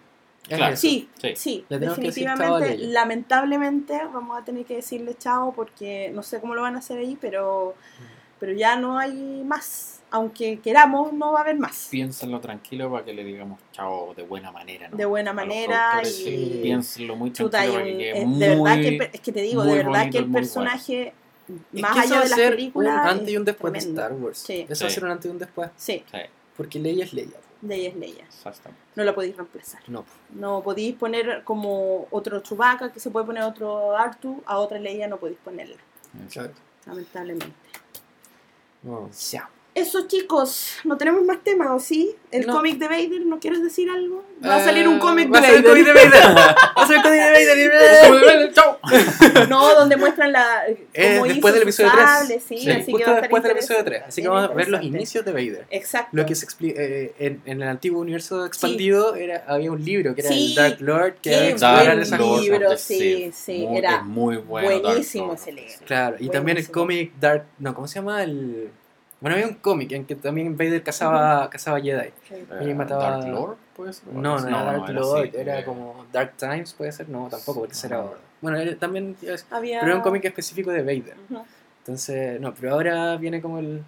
Es 0.50 0.58
Claro. 0.58 0.76
Sí, 0.76 1.10
Sí. 1.22 1.34
sí, 1.38 1.66
definitivamente, 1.70 2.78
lamentablemente 2.88 4.02
vamos 4.14 4.38
a 4.38 4.44
tener 4.44 4.66
que 4.66 4.76
decirle 4.76 5.16
chao 5.18 5.54
porque 5.56 6.12
no 6.14 6.22
sé 6.24 6.42
cómo 6.42 6.54
lo 6.56 6.62
van 6.62 6.76
a 6.76 6.80
hacer 6.80 6.98
ahí, 7.00 7.18
pero, 7.20 7.76
pero 8.40 8.52
ya 8.54 8.76
no 8.76 8.98
hay 8.98 9.14
más. 9.46 10.02
Aunque 10.12 10.60
queramos, 10.60 11.12
no 11.14 11.32
va 11.32 11.40
a 11.40 11.42
haber 11.44 11.58
más. 11.58 11.88
Piénsenlo 11.90 12.40
tranquilo 12.40 12.92
para 12.92 13.04
que 13.06 13.14
le 13.14 13.24
digamos 13.24 13.60
chao 13.72 14.14
de 14.16 14.24
buena 14.24 14.52
manera. 14.52 14.90
¿no? 14.90 14.98
De 14.98 15.06
buena 15.06 15.32
manera 15.34 16.02
y- 16.04 16.60
Piénsenlo 16.62 17.16
muy 17.16 17.32
Chuta, 17.32 17.60
tranquilo 17.64 17.78
hay 17.80 17.92
para 17.94 17.98
que 17.98 18.10
es 18.10 18.14
quede 18.16 18.20
de 18.50 18.56
muy... 18.56 18.70
verdad 18.70 18.76
que 19.10 19.10
es 19.18 19.22
que 19.22 19.32
te 19.32 19.42
digo, 19.42 19.64
de 19.64 19.76
verdad 19.78 19.92
bonito 19.92 20.12
que 20.12 20.18
el 20.26 20.32
personaje, 20.32 21.08
Es 21.08 21.14
más 21.74 21.98
allá 21.98 22.16
va 22.16 22.20
de 22.22 22.26
a 22.26 22.30
la 22.30 22.36
ser 22.36 22.56
película, 22.56 22.94
un 23.04 23.08
antes 23.08 23.30
y 23.30 23.38
un 23.38 23.46
después 23.46 23.74
de. 23.74 23.80
Star 23.80 24.14
Wars. 24.14 24.38
Sí. 24.40 24.66
Eso 24.70 24.86
va 24.86 24.90
a 24.90 24.94
ser 24.94 25.04
un 25.06 25.12
antes 25.12 25.26
y 25.26 25.30
un 25.30 25.40
después. 25.40 25.70
Sí, 25.78 26.04
Sí, 26.12 26.18
Porque 26.58 26.80
Leia 26.80 27.06
es 27.06 27.14
Leia. 27.14 27.38
ella 27.70 27.90
es 27.90 27.96
Leia. 27.96 28.26
exactamente. 28.26 28.84
No 28.96 29.04
la 29.04 29.16
podéis 29.16 29.36
reemplazar. 29.38 29.82
No. 29.88 30.06
No 30.32 30.62
podéis 30.62 30.96
poner 30.96 31.44
como 31.44 32.08
otro 32.12 32.40
Chewbacca, 32.42 32.92
que 32.92 33.00
se 33.00 33.10
puede 33.10 33.26
poner 33.26 33.44
otro 33.44 33.96
Artu, 33.98 34.42
a 34.46 34.58
otra 34.60 34.78
Leia 34.80 35.08
no 35.08 35.18
podéis 35.18 35.38
ponerla, 35.44 35.78
Claro. 36.32 36.52
lamentablemente. 36.86 37.48
No. 38.84 39.10
Ya. 39.32 39.50
Eso 39.76 40.08
chicos, 40.08 40.76
no 40.84 40.98
tenemos 40.98 41.24
más 41.24 41.44
temas, 41.44 41.70
¿o 41.72 41.80
sí? 41.80 42.16
El 42.30 42.46
No. 42.46 42.54
cómic 42.54 42.78
de 42.78 42.88
Vader, 42.88 43.26
¿no 43.26 43.40
quieres 43.40 43.64
decir 43.64 43.90
algo? 43.90 44.24
Va 44.46 44.58
a 44.58 44.64
salir 44.64 44.88
un 44.88 44.98
Eh, 44.98 45.00
cómic 45.00 45.26
de 45.28 45.32
va 45.34 45.40
a 45.40 45.42
salir 45.42 45.64
Vader. 45.64 45.78
un 45.80 45.86
cómic 45.86 45.86
de 45.88 46.10
Vader. 46.10 46.38
Va 46.38 46.84
a 46.84 46.86
salir 46.88 46.98
un 46.98 47.04
cómic 47.04 48.22
de 48.22 48.36
Vader. 48.36 48.54
¡Chao! 48.54 48.80
No, 49.50 49.74
donde 49.76 49.98
muestran 49.98 50.32
la. 50.32 50.64
Eh, 50.68 51.16
cómo 51.16 51.26
después 51.26 51.38
hizo 51.38 51.54
del 51.54 51.62
episodio 51.64 51.92
3. 51.92 52.06
sable, 52.06 52.40
sí, 52.40 52.58
Sí, 52.60 52.70
así 52.72 52.86
que 52.86 52.92
justo 52.92 53.12
va 53.12 53.18
a 53.18 53.22
después 53.22 53.44
del 53.44 53.52
episodio 53.54 53.80
interesante, 53.80 54.00
3. 54.02 54.10
Así 54.10 54.22
que 54.22 54.28
vamos 54.28 54.50
a 54.50 54.54
ver 54.54 54.70
los 54.70 54.84
inicios 54.84 55.26
de 55.26 55.32
Vader. 55.32 55.66
Exacto. 55.72 56.10
Lo 56.12 56.26
que 56.28 56.36
se 56.36 56.46
expli- 56.48 56.74
eh, 56.78 57.14
en, 57.18 57.42
en 57.46 57.62
el 57.64 57.68
antiguo 57.68 58.00
universo 58.02 58.46
expandido 58.46 59.16
era, 59.16 59.44
había 59.48 59.72
un 59.72 59.84
libro 59.84 60.14
que 60.14 60.22
era 60.22 60.30
Sí, 60.30 60.50
el 60.50 60.56
Dark 60.56 60.78
Lord 60.82 61.14
que 61.16 61.32
qué 61.32 61.36
era 61.50 61.84
buen 61.86 62.00
esas 62.00 62.20
libro. 62.20 62.66
cosas. 62.68 62.82
sí, 62.82 63.32
sí, 63.34 63.66
Muy- 63.68 63.78
era 63.80 63.96
es 63.98 64.04
muy 64.04 64.38
bueno. 64.38 64.70
Dark 64.70 64.82
buenísimo 64.84 65.34
ese 65.34 65.52
libro. 65.52 65.74
Claro, 65.86 66.16
y 66.20 66.30
también 66.30 66.58
el 66.58 66.70
cómic 66.70 67.14
Dark. 67.20 67.46
No, 67.58 67.74
¿cómo 67.74 67.88
se 67.88 67.96
llama? 67.96 68.22
El. 68.24 68.70
Bueno, 69.24 69.36
había 69.38 69.48
un 69.48 69.54
cómic 69.56 69.92
en 69.94 70.06
que 70.06 70.16
también 70.16 70.56
Vader 70.58 70.84
cazaba, 70.84 71.50
cazaba 71.50 71.80
Jedi. 71.80 72.10
Y 72.62 72.70
Eh, 72.70 72.76
mataba- 72.76 73.10
Dark 73.20 73.28
Lord, 73.30 73.56
puede 73.74 73.94
ser. 73.94 74.10
No, 74.10 74.38
no, 74.38 74.48
era 74.50 74.64
Dark 74.64 74.90
Lord, 74.90 75.28
así, 75.30 75.38
era 75.38 75.60
eh, 75.60 75.64
como 75.66 76.06
Dark 76.12 76.34
Times, 76.38 76.74
puede 76.74 76.92
ser, 76.92 77.08
no, 77.08 77.30
tampoco, 77.30 77.62
porque 77.62 77.74
era- 77.86 77.98
no. 78.00 78.12
Bueno, 78.42 78.58
era- 78.58 78.76
también, 78.76 79.16
es- 79.22 79.46
Había... 79.50 79.80
pero 79.80 79.94
era 79.94 79.98
un 79.98 80.04
cómic 80.04 80.26
específico 80.26 80.72
de 80.72 80.82
Vader. 80.82 81.16
Entonces, 81.80 82.40
no, 82.40 82.54
pero 82.54 82.74
ahora 82.74 83.16
viene 83.18 83.42
como 83.42 83.60
el... 83.60 83.82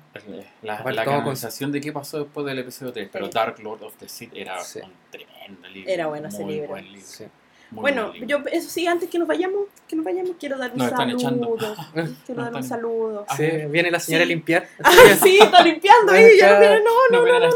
La, 0.61 0.81
la 0.83 0.83
como 0.83 0.93
con- 0.95 1.05
canonización 1.23 1.71
de 1.71 1.79
qué 1.81 1.91
pasó 1.91 2.19
después 2.23 2.45
del 2.45 2.59
episodio 2.59 2.91
3, 2.93 3.09
pero 3.11 3.25
Sí. 3.25 3.31
Dark 3.33 3.59
Lord 3.59 3.83
of 3.83 3.95
the 3.97 4.07
Sith 4.09 4.31
era 4.33 4.59
Sí. 4.61 4.79
un 4.83 4.91
tremendo 5.11 5.67
libro. 5.67 5.91
Era 5.91 6.07
bueno 6.07 6.27
ese 6.29 6.43
muy 6.43 6.53
libro. 6.53 6.69
Buen 6.69 6.85
libro. 6.91 7.01
sí. 7.05 7.25
Muy 7.75 7.81
Bueno, 7.81 8.13
yo, 8.15 8.39
eso 8.51 8.69
sí, 8.69 8.87
antes 8.87 9.09
que 9.09 9.19
nos 9.19 9.27
vayamos, 9.27 9.65
que 9.87 9.95
nos 9.95 10.03
vayamos, 10.05 10.31
quiero 10.39 10.57
dar 10.57 10.71
un 10.71 10.77
Nos 10.77 10.87
están 10.87 11.09
echando. 11.09 11.57
saludo. 11.59 11.75
Quiero 12.25 12.41
dar 12.43 12.55
un 12.55 12.63
saludo. 12.63 13.25
Sí, 13.37 13.45
viene 13.69 13.91
la 13.91 13.99
señora 13.99 14.23
Sí. 14.25 14.31
a 14.31 14.33
limpiar. 14.35 14.67
Ah, 14.83 14.91
sí, 15.21 15.37
está 15.41 15.61
limpiando 15.63 16.11
ahí, 16.11 16.37
ya 16.39 16.53
no 16.53 16.59
viene, 16.59 16.79
no, 16.81 17.25
no, 17.25 17.39
no, 17.39 17.49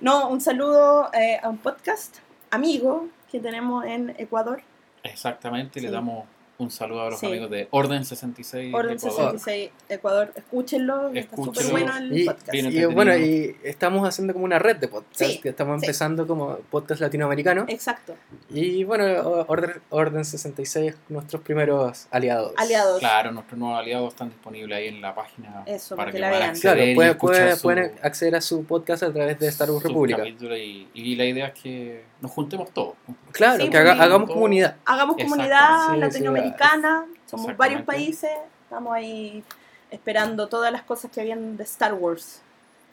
no, 0.00 0.28
un 0.28 0.40
saludo 0.40 1.10
eh, 1.14 1.38
a 1.42 1.48
un 1.48 1.58
podcast 1.58 2.16
amigo 2.50 3.08
que 3.30 3.40
tenemos 3.40 3.84
en 3.84 4.14
Ecuador, 4.18 4.62
Exactamente, 5.02 5.80
le 5.80 5.88
Sí. 5.88 5.92
damos 5.94 6.24
un 6.58 6.70
saludo 6.70 7.02
a 7.02 7.10
los 7.10 7.18
Sí. 7.18 7.26
amigos 7.26 7.50
de 7.50 7.66
Orden 7.70 8.04
66. 8.04 8.72
Orden 8.72 8.96
Ecuador. 8.96 9.32
66 9.32 9.70
Ecuador. 9.88 10.32
Escúchenlo, 10.36 11.08
está 11.12 11.36
súper 11.36 11.50
Escúchenlo. 11.64 11.70
bueno 11.72 11.96
el 11.98 12.18
Y- 12.20 12.24
podcast. 12.26 12.50
Bien 12.52 12.66
Y 12.72 12.84
bueno, 12.86 13.16
y 13.16 13.56
estamos 13.64 14.08
haciendo 14.08 14.32
como 14.32 14.44
una 14.44 14.58
red 14.58 14.76
de 14.76 14.86
podcasts, 14.88 15.32
Sí, 15.34 15.40
que 15.40 15.48
estamos 15.48 15.80
sí. 15.80 15.86
empezando 15.86 16.26
como 16.26 16.56
podcast 16.70 17.00
latinoamericano. 17.00 17.64
Exacto, 17.68 18.14
Y 18.50 18.84
bueno, 18.84 19.04
Orden, 19.48 19.72
Orden 19.90 20.24
66 20.24 20.94
nuestros 21.08 21.42
primeros 21.42 22.06
aliados. 22.10 22.52
aliados. 22.56 23.00
Claro, 23.00 23.32
nuestros 23.32 23.58
nuevos 23.58 23.78
aliados 23.78 24.08
están 24.10 24.28
disponibles 24.28 24.78
ahí 24.78 24.88
en 24.88 25.00
la 25.00 25.14
página 25.14 25.62
Eso, 25.66 25.96
para 25.96 26.10
que 26.10 26.16
que 26.16 26.20
la 26.20 26.28
puedan 26.28 26.40
vean. 26.42 26.50
acceder 26.50 26.94
Claro, 26.94 27.18
pueden, 27.18 27.56
su- 27.56 27.70
acceder 28.02 28.34
a 28.36 28.40
su 28.40 28.64
podcast 28.64 29.02
a 29.02 29.12
través 29.12 29.38
de 29.40 29.48
Star 29.48 29.70
Wars 29.70 29.82
República. 29.84 30.22
y, 30.26 30.88
y 30.94 31.16
la 31.16 31.24
idea 31.24 31.46
es 31.48 31.54
que 31.60 32.04
nos 32.20 32.30
juntemos 32.30 32.70
todos. 32.72 32.94
Claro, 33.32 33.62
Sí, 33.64 33.68
que 33.70 33.76
haga- 33.76 33.90
porque- 33.92 34.02
hagamos 34.04 34.30
comunidad. 34.30 34.76
Hagamos 34.86 35.16
Exacto. 35.18 35.34
comunidad 35.34 36.10
Sí, 36.10 36.18
sí, 36.18 36.24
latinoamericana, 36.50 37.06
somos 37.26 37.56
varios 37.56 37.82
países, 37.82 38.30
estamos 38.64 38.92
ahí 38.92 39.42
esperando 39.90 40.48
todas 40.48 40.72
las 40.72 40.82
cosas 40.82 41.10
que 41.10 41.20
habían 41.20 41.56
de 41.56 41.64
Star 41.64 41.94
Wars. 41.94 42.40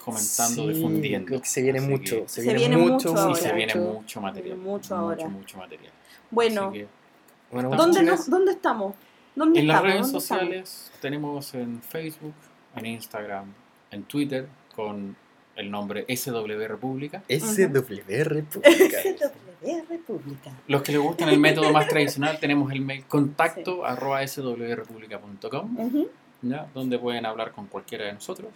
comentando, 0.04 0.64
Sí, 0.64 0.68
difundiendo. 0.74 1.28
creo 1.28 1.42
que 1.42 1.48
se 1.48 1.62
viene 1.62 1.78
Así 1.78 1.88
mucho. 1.88 2.16
que- 2.24 2.28
Se, 2.28 2.42
Se 2.42 2.42
viene, 2.42 2.58
viene 2.60 2.78
mucho, 2.78 3.10
mucho 3.12 3.28
mucho, 3.28 3.36
Sí, 3.36 3.42
se 3.44 3.54
viene 3.54 3.76
mucho. 3.76 3.92
mucho 3.94 4.22
material. 4.22 4.58
Mucho 4.58 4.96
ahora. 4.96 5.16
Mucho, 5.26 5.30
mucho 5.30 5.58
material. 5.60 5.94
Bueno, 6.32 6.72
que 6.72 6.88
¿Dónde, 7.52 8.02
nos-. 8.04 8.28
¿Dónde 8.28 8.52
estamos? 8.54 8.96
¿Dónde 9.36 9.60
En 9.60 9.68
las 9.68 9.76
estamos? 9.76 9.94
redes 9.94 10.02
¿Dónde 10.12 10.18
estamos? 10.18 10.24
sociales 10.48 10.92
tenemos 11.02 11.54
en 11.54 11.82
Facebook, 11.84 12.34
en 12.76 12.86
Instagram, 12.88 13.54
en 13.92 14.04
Twitter 14.06 14.48
con 14.76 15.16
el 15.56 15.70
nombre 15.72 16.06
SW 16.16 16.68
República. 16.68 17.24
SW 17.30 18.24
República. 18.24 18.98
SW 19.62 19.82
República. 19.90 20.52
Los 20.68 20.82
que 20.82 20.92
les 20.94 21.02
gustan 21.02 21.30
el 21.30 21.40
método 21.40 21.72
más 21.72 21.88
tradicional 21.88 22.40
tenemos 22.40 22.72
el 22.72 22.82
mail 22.82 23.06
contacto 23.06 23.86
arroba 23.86 24.26
swrepublica.com, 24.28 25.80
Ujú. 25.80 26.10
¿ya? 26.42 26.68
donde 26.74 26.98
pueden 26.98 27.26
hablar 27.26 27.52
con 27.52 27.68
cualquiera 27.68 28.06
de 28.06 28.14
nosotros. 28.14 28.50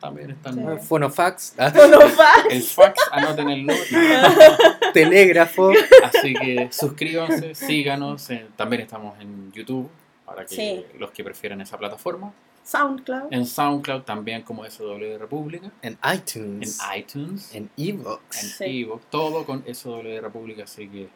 También 0.00 0.30
están 0.30 0.54
Sí. 0.54 0.86
Fonofax, 0.86 1.54
ah, 1.58 1.70
va. 1.76 2.32
el 2.50 2.62
fax, 2.62 2.98
anoten 3.12 3.50
el 3.50 3.66
número. 3.66 3.84
telégrafo. 4.94 5.72
Así 6.04 6.32
que 6.34 6.68
suscríbanse, 6.72 7.54
síganos. 7.54 8.30
eh, 8.30 8.46
también 8.56 8.80
estamos 8.82 9.20
en 9.20 9.52
YouTube, 9.52 9.90
para 10.24 10.46
que 10.46 10.54
Sí. 10.54 10.84
los 10.98 11.10
que 11.10 11.22
prefieran 11.22 11.60
esa 11.60 11.76
plataforma. 11.78 12.32
SoundCloud. 12.70 13.32
En 13.32 13.46
SoundCloud 13.46 14.02
también 14.02 14.42
como 14.42 14.64
SW 14.64 15.18
República. 15.18 15.70
En 15.82 15.98
En 16.02 16.14
iTunes. 16.14 16.78
iTunes. 16.96 17.54
En 17.54 17.70
Evox. 17.76 18.42
En 18.42 18.48
Sí. 18.50 18.82
Evox, 18.82 19.04
todo 19.10 19.44
con 19.44 19.64
SW 19.66 20.20
República, 20.20 20.64
así 20.64 20.88
que 20.88 21.08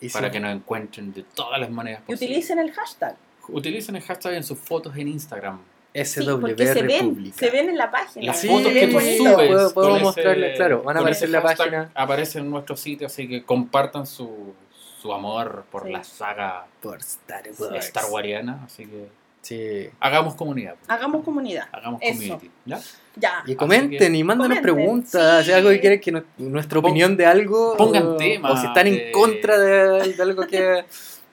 Y 0.00 0.08
para 0.08 0.30
que 0.30 0.40
nos 0.40 0.54
encuentren 0.54 1.12
de 1.12 1.24
todas 1.24 1.60
las 1.60 1.70
maneras 1.70 2.02
Y 2.06 2.12
posibles. 2.12 2.28
utilicen 2.38 2.58
el 2.58 2.72
hashtag. 2.72 3.16
Utilicen 3.48 3.96
el 3.96 4.02
hashtag 4.02 4.34
en 4.34 4.44
sus 4.44 4.58
fotos 4.58 4.96
en 4.96 5.08
Instagram. 5.08 5.60
Sí, 5.92 6.04
SW 6.22 6.40
porque 6.40 6.66
se 6.66 6.82
ven, 6.82 7.00
República. 7.08 7.36
se 7.36 7.50
ven 7.50 7.68
en 7.68 7.76
la 7.76 7.90
página. 7.90 8.26
Las 8.26 8.40
Sí, 8.40 8.46
fotos 8.48 8.72
que 8.72 8.86
tú 8.86 9.00
subes. 9.00 9.18
Puedo- 9.18 9.74
puedo 9.74 9.88
con 9.88 9.96
ese- 9.96 10.04
mostrarle, 10.04 10.54
claro, 10.54 10.82
van 10.84 10.96
a 10.96 11.00
aparecer 11.00 11.26
en 11.26 11.32
la 11.32 11.42
página. 11.42 11.90
Aparece 11.94 12.38
en 12.38 12.48
nuestro 12.50 12.76
sitio, 12.76 13.08
así 13.08 13.26
que 13.28 13.42
compartan 13.44 14.06
su, 14.06 14.54
su 15.02 15.12
amor 15.12 15.64
por 15.72 15.84
Sí. 15.86 15.92
la 15.92 16.04
saga 16.04 16.66
Por 16.80 16.98
Star 16.98 17.42
Sí. 17.52 17.62
Wars. 17.62 17.86
Star 17.86 18.04
Wariana. 18.10 18.62
Así 18.64 18.86
que 18.86 19.08
Sí. 19.42 19.88
hagamos 20.00 20.34
comunidad. 20.34 20.74
Hagamos 20.86 21.24
comunidad. 21.24 21.66
Hagamos 21.72 22.00
Eso. 22.02 22.18
community. 22.18 22.50
¿ya? 22.66 22.78
Ya. 23.16 23.42
Y 23.46 23.54
comenten 23.54 24.14
y 24.14 24.22
mándanos 24.22 24.58
comenten, 24.58 24.74
preguntas, 24.76 25.40
si 25.44 25.50
sí. 25.50 25.52
algo 25.56 25.70
que 25.70 25.80
quieren 25.80 26.00
que 26.00 26.12
no- 26.12 26.24
nuestra 26.38 26.80
Pon- 26.80 26.90
opinión 26.90 27.16
de 27.16 27.26
algo 27.26 27.74
pongan 27.76 28.06
o, 28.06 28.16
temas 28.16 28.52
o 28.52 28.56
si 28.58 28.66
están 28.66 28.84
de- 28.84 29.06
en 29.06 29.12
contra 29.12 29.58
de, 29.58 30.12
de 30.12 30.22
algo 30.22 30.46
que 30.46 30.84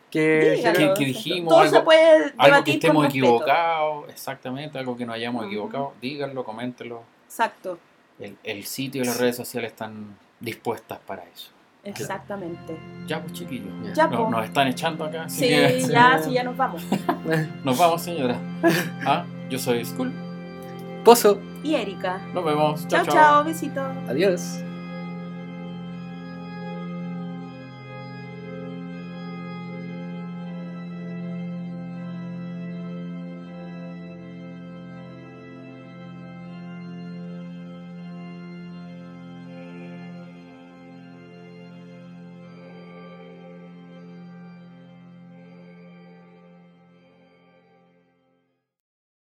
que 0.09 0.61
que- 0.73 0.93
que 0.97 1.05
dijimos 1.05 1.49
Todo 1.53 1.59
algo- 1.63 1.77
se 1.77 1.81
puede 1.83 2.33
Algo 2.37 2.63
que 2.63 2.71
estemos 2.71 3.05
equivocados, 3.07 4.09
exactamente, 4.09 4.79
algo 4.79 4.95
que 4.95 5.05
nos 5.05 5.15
hayamos 5.15 5.45
equivocado, 5.45 5.93
díganlo, 6.01 6.45
coméntenlo. 6.45 7.03
Exacto. 7.25 7.77
El, 8.17 8.37
el 8.43 8.63
sitio 8.65 9.01
y 9.03 9.05
las 9.05 9.19
redes 9.19 9.35
sociales 9.35 9.71
están 9.71 10.17
dispuestas 10.39 10.99
para 11.05 11.23
eso. 11.25 11.51
Exactamente. 11.89 12.77
Ya, 13.07 13.21
pues 13.21 13.33
chiquillos. 13.33 13.67
Ya. 13.95 14.07
No- 14.07 14.17
po. 14.25 14.29
nos 14.29 14.45
están 14.45 14.67
echando 14.67 15.05
acá, 15.05 15.23
así 15.23 15.39
Sí, 15.41 15.47
que 15.47 15.81
ya, 15.89 16.19
sí, 16.23 16.31
ya 16.33 16.43
nos 16.43 16.57
vamos. 16.57 16.83
nos 17.63 17.77
vamos, 17.77 18.01
señora. 18.01 18.37
Ah, 19.05 19.23
yo 19.49 19.57
soy 19.57 19.83
Skull. 19.85 20.11
Pozo. 21.03 21.39
Y 21.63 21.75
Erika. 21.75 22.19
Nos 22.33 22.43
vemos. 22.43 22.87
Chao, 22.87 23.05
chao, 23.05 23.43
besitos. 23.43 23.85
Adiós. 24.09 24.59